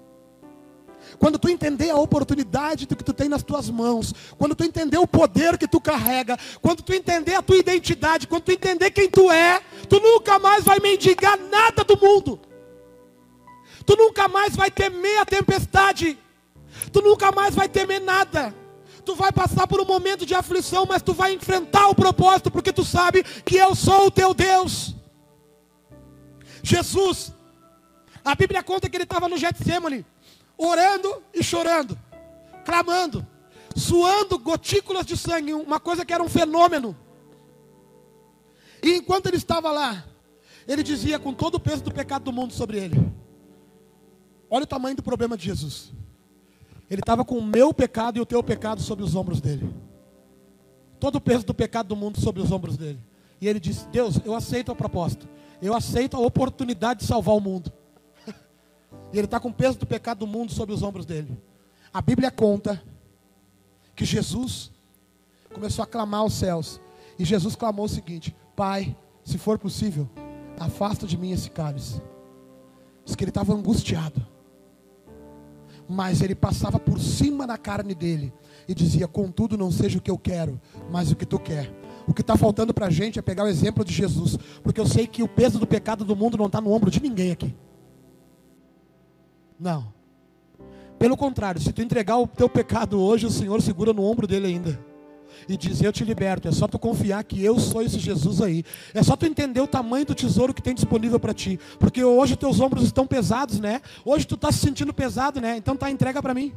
Quando 1.19 1.39
tu 1.39 1.49
entender 1.49 1.91
a 1.91 1.97
oportunidade 1.97 2.87
que 2.87 2.95
tu 2.97 3.13
tem 3.13 3.29
nas 3.29 3.43
tuas 3.43 3.71
mãos, 3.71 4.13
quando 4.37 4.55
tu 4.55 4.65
entender 4.65 4.99
o 4.99 5.07
poder 5.07 5.57
que 5.57 5.69
tu 5.69 5.81
carrega, 5.81 6.39
quando 6.61 6.83
tu 6.83 6.93
entender 6.93 7.35
a 7.35 7.43
tua 7.43 7.57
identidade, 7.57 8.27
quando 8.27 8.43
tu 8.43 8.53
entender 8.53 8.91
quem 8.91 9.09
tu 9.09 9.31
é, 9.31 9.61
tu 9.89 10.01
nunca 10.01 10.39
mais 10.39 10.65
vai 10.65 10.79
mendigar 10.81 11.39
nada 11.39 11.85
do 11.85 11.99
mundo. 11.99 12.41
Tu 13.85 13.97
nunca 13.97 14.27
mais 14.27 14.57
vai 14.57 14.71
temer 14.71 15.21
a 15.21 15.25
tempestade. 15.25 16.19
Tu 16.93 17.01
nunca 17.01 17.31
mais 17.31 17.55
vai 17.55 17.69
temer 17.69 18.01
nada. 18.01 18.55
Tu 19.05 19.15
vai 19.15 19.31
passar 19.31 19.69
por 19.69 19.81
um 19.81 19.85
momento 19.85 20.27
de 20.27 20.35
aflição, 20.35 20.85
mas 20.85 21.01
tu 21.01 21.13
vai 21.13 21.33
enfrentar 21.33 21.87
o 21.87 21.95
propósito, 21.95 22.51
porque 22.51 22.73
tu 22.73 22.85
sabe 22.85 23.23
que 23.23 23.57
eu 23.57 23.75
sou 23.77 24.07
o 24.07 24.11
teu 24.11 24.35
Deus. 24.35 24.97
Jesus, 26.61 27.33
a 28.25 28.35
Bíblia 28.35 28.65
conta 28.65 28.91
que 28.91 28.97
ele 28.97 29.05
estava 29.05 29.29
no 29.29 29.37
Getsemane, 29.37 30.05
orando 30.57 31.23
e 31.35 31.43
chorando, 31.43 31.99
clamando, 32.65 33.27
suando 33.75 34.39
gotículas 34.39 35.05
de 35.05 35.17
sangue, 35.17 35.55
uma 35.55 35.79
coisa 35.79 36.05
que 36.05 36.13
era 36.13 36.23
um 36.23 36.29
fenômeno. 36.29 36.97
E 38.83 38.97
enquanto 38.97 39.27
ele 39.27 39.37
estava 39.37 39.71
lá, 39.71 40.05
ele 40.67 40.83
dizia 40.83 41.19
com 41.19 41.33
todo 41.33 41.57
o 41.57 41.61
peso 41.61 41.83
do 41.83 41.93
pecado 41.93 42.25
do 42.25 42.33
mundo 42.33 42.53
sobre 42.53 42.79
ele: 42.79 43.13
Olha 44.49 44.65
o 44.65 44.67
tamanho 44.67 44.97
do 44.97 45.03
problema 45.03 45.37
de 45.37 45.45
Jesus. 45.45 45.93
Ele 46.89 47.01
estava 47.01 47.25
com 47.25 47.37
o 47.37 47.45
meu 47.45 47.75
pecado 47.75 48.17
e 48.17 48.21
o 48.21 48.27
teu 48.27 48.43
pecado 48.43 48.81
sobre 48.81 49.05
os 49.05 49.15
ombros 49.15 49.41
dele. 49.41 49.69
Todo 51.01 51.17
o 51.17 51.21
peso 51.21 51.45
do 51.45 51.53
pecado 51.53 51.89
do 51.89 51.97
mundo 51.97 52.21
sobre 52.21 52.41
os 52.41 52.51
ombros 52.53 52.77
dele. 52.77 53.01
E 53.41 53.49
ele 53.49 53.61
disse: 53.61 53.87
Deus, 53.89 54.21
eu 54.25 54.35
aceito 54.35 54.71
a 54.71 54.75
proposta. 54.75 55.29
Eu 55.61 55.75
aceito 55.75 56.17
a 56.17 56.21
oportunidade 56.21 57.01
de 57.01 57.07
salvar 57.07 57.35
o 57.35 57.41
mundo. 57.41 57.73
Ele 59.19 59.27
está 59.27 59.39
com 59.41 59.49
o 59.49 59.55
peso 59.55 59.79
do 59.79 59.87
pecado 59.87 60.19
do 60.19 60.27
mundo 60.27 60.53
sobre 60.53 60.75
os 60.75 60.83
ombros 60.83 61.07
dele. 61.07 61.37
A 61.93 62.01
Bíblia 62.01 62.31
conta 62.31 62.83
que 63.95 64.05
Jesus 64.05 64.71
começou 65.53 65.83
a 65.83 65.87
clamar 65.87 66.21
aos 66.21 66.35
céus. 66.35 66.81
E 67.19 67.25
Jesus 67.25 67.57
clamou 67.57 67.87
o 67.87 67.89
seguinte: 67.89 68.35
Pai, 68.55 68.97
se 69.25 69.39
for 69.39 69.59
possível, 69.59 70.09
afasta 70.59 71.07
de 71.07 71.17
mim 71.17 71.33
esse 71.33 71.51
cálice. 71.51 72.01
Diz 73.05 73.15
que 73.15 73.25
ele 73.25 73.31
estava 73.31 73.55
angustiado 73.55 74.27
mas 75.89 76.21
ele 76.21 76.35
passava 76.35 76.79
por 76.79 76.99
cima 76.99 77.47
da 77.47 77.57
carne 77.57 77.95
dele 77.95 78.33
e 78.69 78.75
dizia: 78.75 79.07
Contudo, 79.07 79.57
não 79.57 79.71
seja 79.71 79.99
o 79.99 80.01
que 80.01 80.11
eu 80.11 80.19
quero, 80.19 80.61
mas 80.91 81.11
o 81.11 81.17
que 81.17 81.27
tu 81.27 81.39
quer. 81.39 81.73
O 82.07 82.15
que 82.15 82.21
está 82.21 82.37
faltando 82.37 82.73
para 82.73 82.87
a 82.87 82.91
gente 82.91 83.19
é 83.19 83.23
pegar 83.23 83.45
o 83.45 83.49
exemplo 83.49 83.85
de 83.85 83.93
Jesus, 83.93 84.37
porque 84.63 84.81
eu 84.81 84.87
sei 84.87 85.07
que 85.07 85.23
o 85.23 85.29
peso 85.29 85.59
do 85.59 85.67
pecado 85.67 86.05
do 86.05 86.15
mundo 86.15 86.37
não 86.37 86.47
está 86.47 86.61
no 86.61 86.73
ombro 86.73 86.91
de 86.91 87.01
ninguém 87.01 87.33
aqui. 87.33 87.55
Não. 89.59 89.93
Pelo 90.99 91.17
contrário, 91.17 91.61
se 91.61 91.73
tu 91.73 91.83
entregar 91.83 92.17
o 92.19 92.27
teu 92.27 92.49
pecado 92.49 93.01
hoje, 93.01 93.27
o 93.27 93.31
Senhor 93.31 93.61
segura 93.61 93.93
no 93.93 94.03
ombro 94.03 94.27
dele 94.27 94.47
ainda 94.47 94.97
e 95.49 95.57
diz: 95.57 95.83
Eu 95.83 95.93
te 95.93 96.05
liberto. 96.05 96.49
É 96.49 96.53
só 96.53 96.67
tu 96.67 96.79
confiar 96.79 97.23
que 97.25 97.43
eu 97.43 97.59
sou 97.59 97.83
esse 97.83 97.99
Jesus 97.99 98.41
aí. 98.41 98.65
É 98.95 99.03
só 99.03 99.17
tu 99.17 99.27
entender 99.27 99.61
o 99.61 99.67
tamanho 99.67 100.07
do 100.07 100.15
tesouro 100.15 100.55
que 100.55 100.63
tem 100.63 100.75
disponível 100.75 101.21
para 101.21 101.35
ti. 101.35 101.59
Porque 101.79 102.03
hoje 102.03 102.37
teus 102.37 102.61
ombros 102.61 102.85
estão 102.85 103.07
pesados, 103.07 103.61
né? 103.61 103.81
Hoje 104.05 104.27
tu 104.27 104.35
está 104.35 104.51
se 104.51 104.59
sentindo 104.59 104.93
pesado, 104.93 105.41
né? 105.41 105.57
Então 105.57 105.77
tá 105.77 105.91
entrega 105.91 106.23
para 106.23 106.35
mim. 106.35 106.53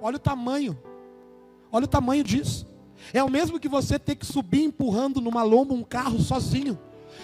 Olha 0.00 0.16
o 0.16 0.20
tamanho. 0.20 0.78
Olha 1.72 1.84
o 1.84 1.88
tamanho 1.88 2.24
disso. 2.24 2.66
É 3.12 3.22
o 3.22 3.30
mesmo 3.30 3.58
que 3.58 3.68
você 3.68 3.98
ter 3.98 4.14
que 4.14 4.26
subir 4.26 4.64
empurrando 4.64 5.20
numa 5.20 5.42
lomba 5.42 5.74
um 5.74 5.82
carro 5.82 6.20
sozinho. 6.20 6.78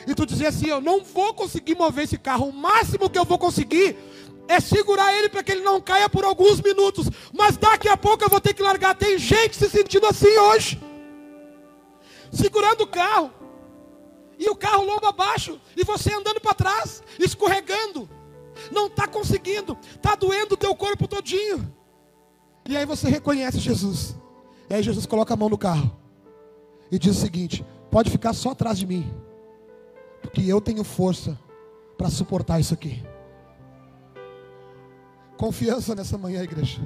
E 0.07 0.15
tu 0.15 0.27
dizer 0.27 0.47
assim: 0.47 0.69
Eu 0.69 0.81
não 0.81 1.03
vou 1.03 1.35
conseguir 1.35 1.75
mover 1.75 2.05
esse 2.05 2.19
carro. 2.19 2.49
O 2.49 2.53
máximo 2.53 3.09
que 3.11 3.19
eu 3.19 3.25
vou 3.25 3.39
conseguir 3.39 3.97
é 4.49 4.61
segurar 4.61 5.13
ele 5.15 5.29
para 5.29 5.43
que 5.43 5.53
ele 5.53 5.63
não 5.63 5.81
caia 5.81 6.09
por 6.09 6.25
alguns 6.25 6.61
minutos. 6.61 7.09
Mas 7.33 7.57
daqui 7.57 7.89
a 7.89 7.97
pouco 7.97 8.25
eu 8.25 8.29
vou 8.29 8.41
ter 8.41 8.55
que 8.55 8.63
largar. 8.63 8.95
Tem 8.95 9.19
gente 9.19 9.57
se 9.57 9.69
sentindo 9.69 10.07
assim 10.07 10.37
hoje. 10.39 10.81
Segurando 12.33 12.83
o 12.83 12.87
carro. 12.87 13.33
E 14.39 14.49
o 14.49 14.55
carro 14.55 14.85
lomba 14.85 15.09
abaixo. 15.09 15.61
E 15.77 15.85
você 15.85 16.13
andando 16.13 16.41
para 16.41 16.55
trás, 16.55 17.03
escorregando. 17.19 18.09
Não 18.71 18.87
está 18.87 19.07
conseguindo. 19.07 19.77
Está 19.95 20.15
doendo 20.15 20.55
o 20.55 20.59
teu 20.59 20.75
corpo 20.75 21.09
todinho. 21.09 21.75
E 22.69 22.77
aí 22.77 22.85
você 22.85 23.09
reconhece 23.09 23.59
Jesus. 23.59 24.17
E 24.69 24.75
aí 24.75 24.83
Jesus 24.83 25.07
coloca 25.07 25.35
a 25.35 25.37
mão 25.37 25.49
no 25.49 25.59
carro. 25.59 25.91
E 26.91 26.99
diz 26.99 27.17
o 27.17 27.21
seguinte: 27.21 27.65
pode 27.91 28.11
ficar 28.11 28.33
só 28.33 28.51
atrás 28.51 28.79
de 28.79 28.87
mim. 28.87 29.11
Porque 30.27 30.43
eu 30.43 30.61
tenho 30.61 30.83
força 30.83 31.39
para 31.97 32.11
suportar 32.11 32.59
isso 32.59 32.75
aqui. 32.75 33.03
Confiança 35.37 35.95
nessa 35.95 36.19
manhã, 36.19 36.43
igreja. 36.43 36.81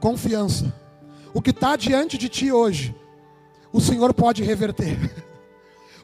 Confiança. 0.00 0.72
O 1.34 1.42
que 1.42 1.50
está 1.50 1.74
diante 1.74 2.16
de 2.16 2.28
ti 2.28 2.52
hoje, 2.52 2.94
o 3.72 3.80
Senhor 3.80 4.14
pode 4.14 4.42
reverter. 4.42 4.96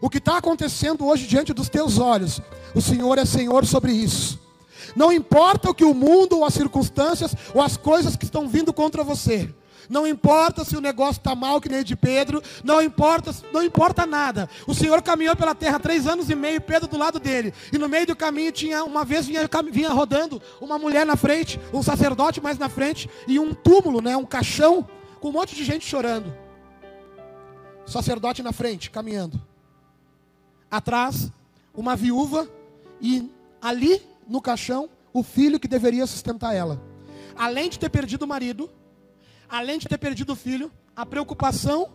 O 0.00 0.10
que 0.10 0.18
está 0.18 0.38
acontecendo 0.38 1.06
hoje 1.06 1.28
diante 1.28 1.52
dos 1.52 1.68
teus 1.68 1.98
olhos, 1.98 2.40
o 2.74 2.80
Senhor 2.80 3.16
é 3.18 3.24
Senhor 3.24 3.64
sobre 3.64 3.92
isso. 3.92 4.40
Não 4.96 5.12
importa 5.12 5.70
o 5.70 5.74
que 5.74 5.84
o 5.84 5.94
mundo, 5.94 6.38
ou 6.38 6.44
as 6.44 6.54
circunstâncias, 6.54 7.36
ou 7.54 7.62
as 7.62 7.76
coisas 7.76 8.16
que 8.16 8.24
estão 8.24 8.48
vindo 8.48 8.72
contra 8.72 9.04
você. 9.04 9.54
Não 9.92 10.06
importa 10.06 10.64
se 10.64 10.74
o 10.74 10.80
negócio 10.80 11.20
está 11.20 11.34
mal, 11.34 11.60
que 11.60 11.68
nem 11.68 11.84
de 11.84 11.94
Pedro. 11.94 12.42
Não 12.64 12.80
importa, 12.80 13.30
não 13.52 13.62
importa 13.62 14.06
nada. 14.06 14.48
O 14.66 14.74
Senhor 14.74 15.02
caminhou 15.02 15.36
pela 15.36 15.54
terra 15.54 15.78
três 15.78 16.06
anos 16.06 16.30
e 16.30 16.34
meio, 16.34 16.62
Pedro 16.62 16.88
do 16.88 16.96
lado 16.96 17.20
dele. 17.20 17.52
E 17.70 17.76
no 17.76 17.90
meio 17.90 18.06
do 18.06 18.16
caminho 18.16 18.50
tinha, 18.50 18.84
uma 18.84 19.04
vez 19.04 19.26
vinha, 19.26 19.46
vinha 19.70 19.90
rodando 19.90 20.40
uma 20.62 20.78
mulher 20.78 21.04
na 21.04 21.14
frente, 21.14 21.60
um 21.74 21.82
sacerdote 21.82 22.40
mais 22.40 22.56
na 22.56 22.70
frente, 22.70 23.06
e 23.28 23.38
um 23.38 23.52
túmulo, 23.52 24.00
né, 24.00 24.16
um 24.16 24.24
caixão, 24.24 24.88
com 25.20 25.28
um 25.28 25.32
monte 25.32 25.54
de 25.54 25.62
gente 25.62 25.86
chorando. 25.86 26.34
Sacerdote 27.84 28.42
na 28.42 28.50
frente, 28.50 28.90
caminhando. 28.90 29.38
Atrás, 30.70 31.30
uma 31.74 31.94
viúva, 31.94 32.48
e 32.98 33.30
ali 33.60 34.00
no 34.26 34.40
caixão, 34.40 34.88
o 35.12 35.22
filho 35.22 35.60
que 35.60 35.68
deveria 35.68 36.06
sustentar 36.06 36.54
ela. 36.54 36.80
Além 37.36 37.68
de 37.68 37.78
ter 37.78 37.90
perdido 37.90 38.22
o 38.22 38.26
marido, 38.26 38.70
além 39.52 39.78
de 39.78 39.86
ter 39.86 39.98
perdido 39.98 40.32
o 40.32 40.36
filho, 40.36 40.72
a 40.96 41.04
preocupação 41.04 41.90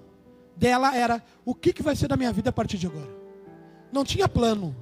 dela 0.55 0.95
era: 0.95 1.23
o 1.43 1.55
que, 1.55 1.73
que 1.73 1.81
vai 1.81 1.95
ser 1.95 2.07
da 2.07 2.15
minha 2.15 2.31
vida 2.31 2.51
a 2.51 2.53
partir 2.53 2.77
de 2.77 2.85
agora? 2.85 3.09
Não 3.91 4.05
tinha 4.05 4.29
plano. 4.29 4.75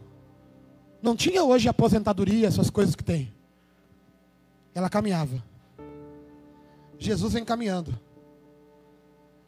Não 1.02 1.16
tinha 1.16 1.44
hoje 1.44 1.70
aposentadoria, 1.70 2.48
essas 2.48 2.70
coisas 2.70 2.96
que 2.96 3.04
tem. 3.04 3.34
Ela 4.74 4.90
caminhava. 4.90 5.42
Jesus 6.98 7.34
vem 7.34 7.46
caminhando. 7.46 7.98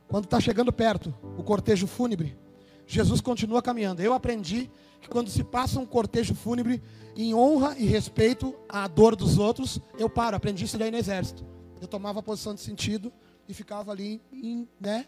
Quando 0.08 0.26
está 0.26 0.40
chegando 0.40 0.72
perto, 0.72 1.14
o 1.38 1.44
cortejo 1.44 1.86
fúnebre, 1.86 2.38
Jesus 2.86 3.20
continua 3.20 3.62
caminhando. 3.62 4.02
Eu 4.02 4.14
aprendi 4.14 4.70
que 5.02 5.10
quando 5.10 5.30
se 5.30 5.44
passa 5.44 5.80
um 5.80 5.86
cortejo 5.86 6.34
fúnebre, 6.34 6.82
em 7.16 7.34
honra 7.34 7.76
e 7.78 7.86
respeito 7.86 8.56
à 8.70 8.88
dor 8.88 9.16
dos 9.16 9.38
outros, 9.38 9.82
eu 9.98 10.10
paro. 10.10 10.38
Aprendi 10.38 10.64
isso 10.64 10.78
daí 10.78 10.92
no 10.92 10.98
exército. 10.98 11.57
Eu 11.82 11.88
tomava 11.88 12.20
a 12.20 12.24
posição 12.24 12.54
de 12.54 12.62
sentido 12.62 13.12
e 13.48 13.54
ficava 13.54 13.92
ali 13.92 14.22
em, 14.32 14.68
né, 14.80 15.06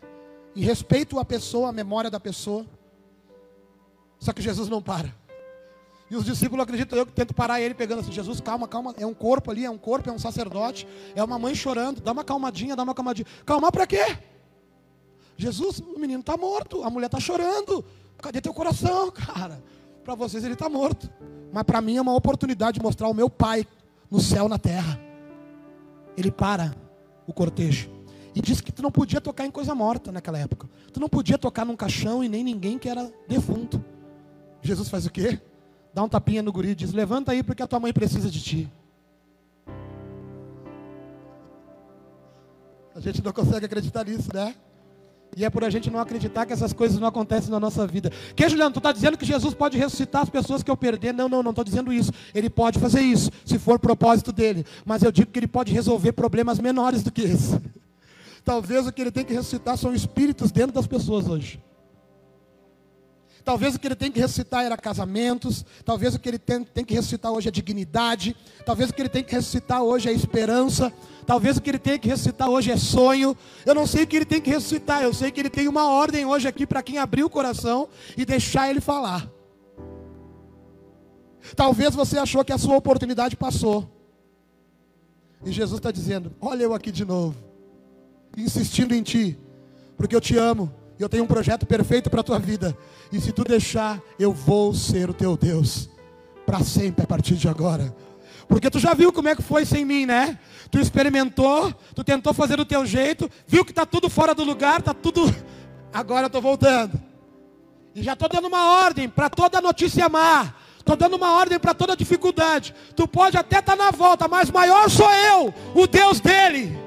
em 0.56 0.62
respeito 0.62 1.20
à 1.20 1.26
pessoa, 1.26 1.70
à 1.70 1.72
memória 1.72 2.10
da 2.10 2.20
pessoa. 2.20 2.66
Só 4.20 4.34
que 4.34 4.42
Jesus 4.42 4.70
não 4.70 4.82
para. 4.82 5.14
E 6.10 6.16
os 6.16 6.26
discípulos 6.26 6.64
acreditam, 6.64 6.98
eu 6.98 7.06
que 7.06 7.12
tento 7.12 7.36
parar 7.36 7.62
ele 7.62 7.76
pegando 7.76 8.00
assim, 8.00 8.12
Jesus, 8.12 8.42
calma, 8.42 8.68
calma, 8.68 8.96
é 8.98 9.06
um 9.06 9.14
corpo 9.14 9.52
ali, 9.52 9.64
é 9.64 9.70
um 9.70 9.78
corpo, 9.78 10.10
é 10.10 10.14
um 10.14 10.18
sacerdote, 10.18 10.88
é 11.16 11.24
uma 11.24 11.38
mãe 11.38 11.54
chorando, 11.54 12.02
dá 12.02 12.12
uma 12.12 12.24
calmadinha, 12.24 12.76
dá 12.76 12.82
uma 12.82 12.96
calmadinha. 12.96 13.28
Calmar 13.46 13.72
para 13.72 13.86
quê? 13.86 14.18
Jesus, 15.38 15.80
o 15.80 16.00
menino 16.00 16.22
está 16.22 16.36
morto, 16.36 16.84
a 16.84 16.90
mulher 16.90 17.06
está 17.06 17.20
chorando. 17.20 17.86
Cadê 18.18 18.42
teu 18.42 18.54
coração, 18.54 19.12
cara? 19.12 19.64
Para 20.04 20.16
vocês 20.16 20.44
ele 20.44 20.54
está 20.54 20.68
morto. 20.68 21.10
Mas 21.54 21.64
para 21.64 21.80
mim 21.80 21.98
é 21.98 22.02
uma 22.02 22.14
oportunidade 22.16 22.80
de 22.80 22.84
mostrar 22.84 23.08
o 23.08 23.14
meu 23.14 23.30
pai 23.30 23.66
no 24.10 24.20
céu, 24.20 24.50
na 24.50 24.58
terra. 24.58 25.00
Ele 26.20 26.32
para 26.32 26.76
o 27.26 27.34
cortejo. 27.34 27.90
E 28.36 28.42
disse 28.42 28.62
que 28.62 28.72
tu 28.72 28.82
não 28.84 28.92
podia 28.92 29.22
tocar 29.22 29.46
em 29.46 29.52
coisa 29.52 29.74
morta 29.74 30.12
naquela 30.12 30.38
época. 30.38 30.70
Tu 30.92 31.00
não 31.00 31.08
podia 31.08 31.38
tocar 31.38 31.66
num 31.66 31.76
caixão 31.76 32.24
e 32.24 32.28
nem 32.28 32.44
ninguém 32.44 32.78
que 32.78 32.90
era 32.90 33.12
defunto. 33.28 33.84
Jesus 34.62 34.90
faz 34.90 35.06
o 35.06 35.10
quê? 35.10 35.40
Dá 35.94 36.04
um 36.04 36.10
tapinha 36.10 36.44
no 36.44 36.52
guri 36.52 36.70
e 36.70 36.76
diz: 36.76 36.92
Levanta 36.92 37.32
aí 37.32 37.42
porque 37.42 37.64
a 37.64 37.68
tua 37.68 37.80
mãe 37.80 37.94
precisa 37.94 38.30
de 38.30 38.42
ti. 38.42 38.72
A 42.94 43.00
gente 43.00 43.24
não 43.24 43.32
consegue 43.32 43.66
acreditar 43.66 44.06
nisso, 44.06 44.30
né? 44.34 44.54
E 45.36 45.46
é 45.46 45.50
por 45.50 45.64
a 45.64 45.70
gente 45.70 45.90
não 45.90 46.00
acreditar 46.00 46.46
que 46.46 46.54
essas 46.54 46.74
coisas 46.74 47.00
não 47.00 47.08
acontecem 47.08 47.52
na 47.52 47.60
nossa 47.60 47.86
vida. 47.86 48.12
Que, 48.36 48.50
Juliano, 48.50 48.74
tu 48.74 48.80
está 48.80 48.92
dizendo 48.92 49.18
que 49.18 49.26
Jesus 49.26 49.54
pode 49.54 49.78
ressuscitar 49.78 50.24
as 50.24 50.30
pessoas 50.30 50.64
que 50.64 50.72
eu 50.72 50.78
perder? 50.78 51.14
Não, 51.14 51.30
não, 51.30 51.44
não 51.44 51.52
estou 51.52 51.64
dizendo 51.64 51.94
isso. 51.94 52.12
Ele 52.34 52.50
pode 52.50 52.80
fazer 52.80 53.02
isso, 53.02 53.32
se 53.46 53.60
for 53.60 53.80
propósito 53.80 54.32
dele. 54.32 54.66
Mas 54.86 55.04
eu 55.04 55.12
digo 55.12 55.32
que 55.32 55.40
ele 55.40 55.48
pode 55.48 55.72
resolver 55.72 56.12
problemas 56.14 56.60
menores 56.60 57.04
do 57.04 57.12
que 57.12 57.22
esse. 57.22 57.60
Talvez 58.44 58.88
o 58.88 58.92
que 58.92 59.02
ele 59.02 59.12
tem 59.12 59.24
que 59.24 59.34
ressuscitar 59.34 59.78
são 59.78 59.94
espíritos 59.94 60.52
dentro 60.52 60.74
das 60.74 60.88
pessoas 60.88 61.28
hoje. 61.28 61.60
Talvez 63.44 63.76
o 63.76 63.80
que 63.80 63.88
ele 63.88 63.96
tem 63.96 64.12
que 64.12 64.20
ressuscitar 64.20 64.64
era 64.64 64.78
casamentos. 64.78 65.66
Talvez 65.86 66.16
o 66.16 66.20
que 66.20 66.30
ele 66.30 66.40
tem, 66.40 66.64
tem 66.64 66.86
que 66.86 66.94
ressuscitar 66.94 67.32
hoje 67.32 67.48
é 67.48 67.52
dignidade. 67.52 68.36
Talvez 68.66 68.90
o 68.90 68.94
que 68.94 69.02
ele 69.02 69.10
tem 69.10 69.24
que 69.24 69.34
ressuscitar 69.34 69.82
hoje 69.82 70.10
é 70.10 70.14
esperança. 70.14 70.92
Talvez 71.26 71.58
o 71.58 71.62
que 71.62 71.70
ele 71.70 71.80
tem 71.80 72.00
que 72.00 72.08
ressuscitar 72.08 72.50
hoje 72.50 72.72
é 72.72 72.78
sonho. 72.78 73.36
Eu 73.66 73.74
não 73.74 73.88
sei 73.88 74.04
o 74.04 74.08
que 74.08 74.16
ele 74.16 74.26
tem 74.26 74.42
que 74.42 74.50
ressuscitar. 74.50 75.02
Eu 75.04 75.14
sei 75.14 75.32
que 75.32 75.40
ele 75.40 75.50
tem 75.50 75.68
uma 75.68 75.90
ordem 75.90 76.26
hoje 76.26 76.48
aqui 76.48 76.68
para 76.68 76.84
quem 76.84 76.98
abrir 76.98 77.24
o 77.24 77.30
coração 77.30 77.88
e 78.18 78.26
deixar 78.26 78.70
ele 78.70 78.82
falar. 78.82 79.30
Talvez 81.56 81.96
você 81.96 82.18
achou 82.18 82.44
que 82.44 82.54
a 82.54 82.58
sua 82.58 82.76
oportunidade 82.76 83.36
passou. 83.36 83.90
E 85.44 85.52
Jesus 85.52 85.80
está 85.80 85.92
dizendo: 85.92 86.36
Olha 86.42 86.64
eu 86.64 86.74
aqui 86.74 86.92
de 86.92 87.06
novo, 87.06 87.36
insistindo 88.38 88.94
em 88.94 89.02
ti, 89.02 89.38
porque 89.98 90.16
eu 90.16 90.22
te 90.22 90.38
amo 90.38 90.79
eu 91.00 91.08
tenho 91.08 91.24
um 91.24 91.28
projeto 91.28 91.66
perfeito 91.66 92.10
para 92.10 92.20
a 92.20 92.24
tua 92.24 92.38
vida. 92.38 92.78
E 93.12 93.22
se 93.22 93.32
tu 93.32 93.44
deixar, 93.44 94.02
eu 94.20 94.34
vou 94.34 94.74
ser 94.74 95.10
o 95.10 95.14
teu 95.14 95.38
Deus. 95.38 95.90
Para 96.46 96.60
sempre 96.60 97.06
a 97.06 97.08
partir 97.08 97.36
de 97.36 97.48
agora. 97.48 97.96
Porque 98.48 98.70
tu 98.70 98.80
já 98.80 98.94
viu 98.94 99.14
como 99.14 99.30
é 99.30 99.36
que 99.36 99.42
foi 99.42 99.64
sem 99.66 99.86
mim, 99.86 100.06
né? 100.06 100.38
Tu 100.70 100.80
experimentou, 100.80 101.74
tu 101.96 102.04
tentou 102.04 102.34
fazer 102.34 102.58
do 102.58 102.66
teu 102.66 102.86
jeito, 102.86 103.30
viu 103.48 103.64
que 103.64 103.72
está 103.72 103.86
tudo 103.86 104.10
fora 104.10 104.36
do 104.36 104.44
lugar, 104.44 104.80
está 104.80 104.94
tudo. 104.94 105.34
Agora 105.94 106.24
eu 106.24 106.28
estou 106.28 106.42
voltando. 106.42 107.00
E 107.96 108.04
já 108.04 108.14
estou 108.14 108.28
dando 108.28 108.48
uma 108.48 108.84
ordem 108.84 109.08
para 109.08 109.30
toda 109.30 109.62
notícia 109.62 110.10
má. 110.10 110.54
Estou 110.80 110.96
dando 110.96 111.16
uma 111.16 111.34
ordem 111.34 111.60
para 111.60 111.74
toda 111.74 111.96
dificuldade. 111.96 112.74
Tu 112.96 113.08
pode 113.08 113.38
até 113.38 113.60
estar 113.60 113.78
tá 113.78 113.84
na 113.84 113.92
volta, 113.92 114.28
mas 114.28 114.50
maior 114.50 114.90
sou 114.90 115.10
eu, 115.12 115.54
o 115.76 115.86
Deus 115.86 116.20
dele, 116.20 116.78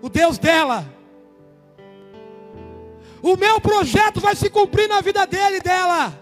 o 0.00 0.08
Deus 0.08 0.38
dela. 0.38 0.93
O 3.24 3.38
meu 3.38 3.58
projeto 3.58 4.20
vai 4.20 4.36
se 4.36 4.50
cumprir 4.50 4.86
na 4.86 5.00
vida 5.00 5.26
dele 5.26 5.56
e 5.56 5.60
dela. 5.62 6.12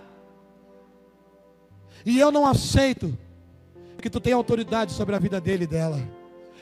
E 2.07 2.17
eu 2.21 2.31
não 2.31 2.47
aceito 2.47 3.19
que 4.01 4.09
tu 4.09 4.21
tenha 4.21 4.37
autoridade 4.37 4.93
sobre 4.93 5.17
a 5.17 5.19
vida 5.19 5.41
dele 5.41 5.65
e 5.65 5.67
dela. 5.67 6.01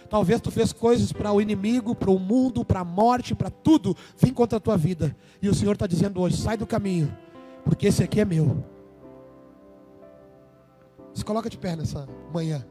Talvez 0.09 0.41
tu 0.41 0.51
fez 0.51 0.73
coisas 0.73 1.13
para 1.13 1.31
o 1.31 1.43
inimigo, 1.43 1.95
para 1.95 2.11
o 2.11 2.19
mundo, 2.19 2.65
para 2.65 2.81
a 2.81 2.85
morte, 2.85 3.35
para 3.35 3.51
tudo, 3.51 3.95
vim 4.17 4.33
contra 4.33 4.57
a 4.57 4.61
tua 4.61 4.79
vida. 4.79 5.15
E 5.43 5.49
o 5.49 5.55
Senhor 5.55 5.73
está 5.73 5.87
dizendo 5.87 6.19
hoje: 6.19 6.39
sai 6.39 6.57
do 6.57 6.67
caminho, 6.67 7.15
porque 7.63 7.89
esse 7.89 8.03
aqui 8.03 8.19
é 8.19 8.25
meu. 8.25 8.65
Se 11.13 11.23
coloca 11.23 11.51
de 11.51 11.59
pé 11.59 11.77
nessa 11.77 12.09
manhã. 12.33 12.65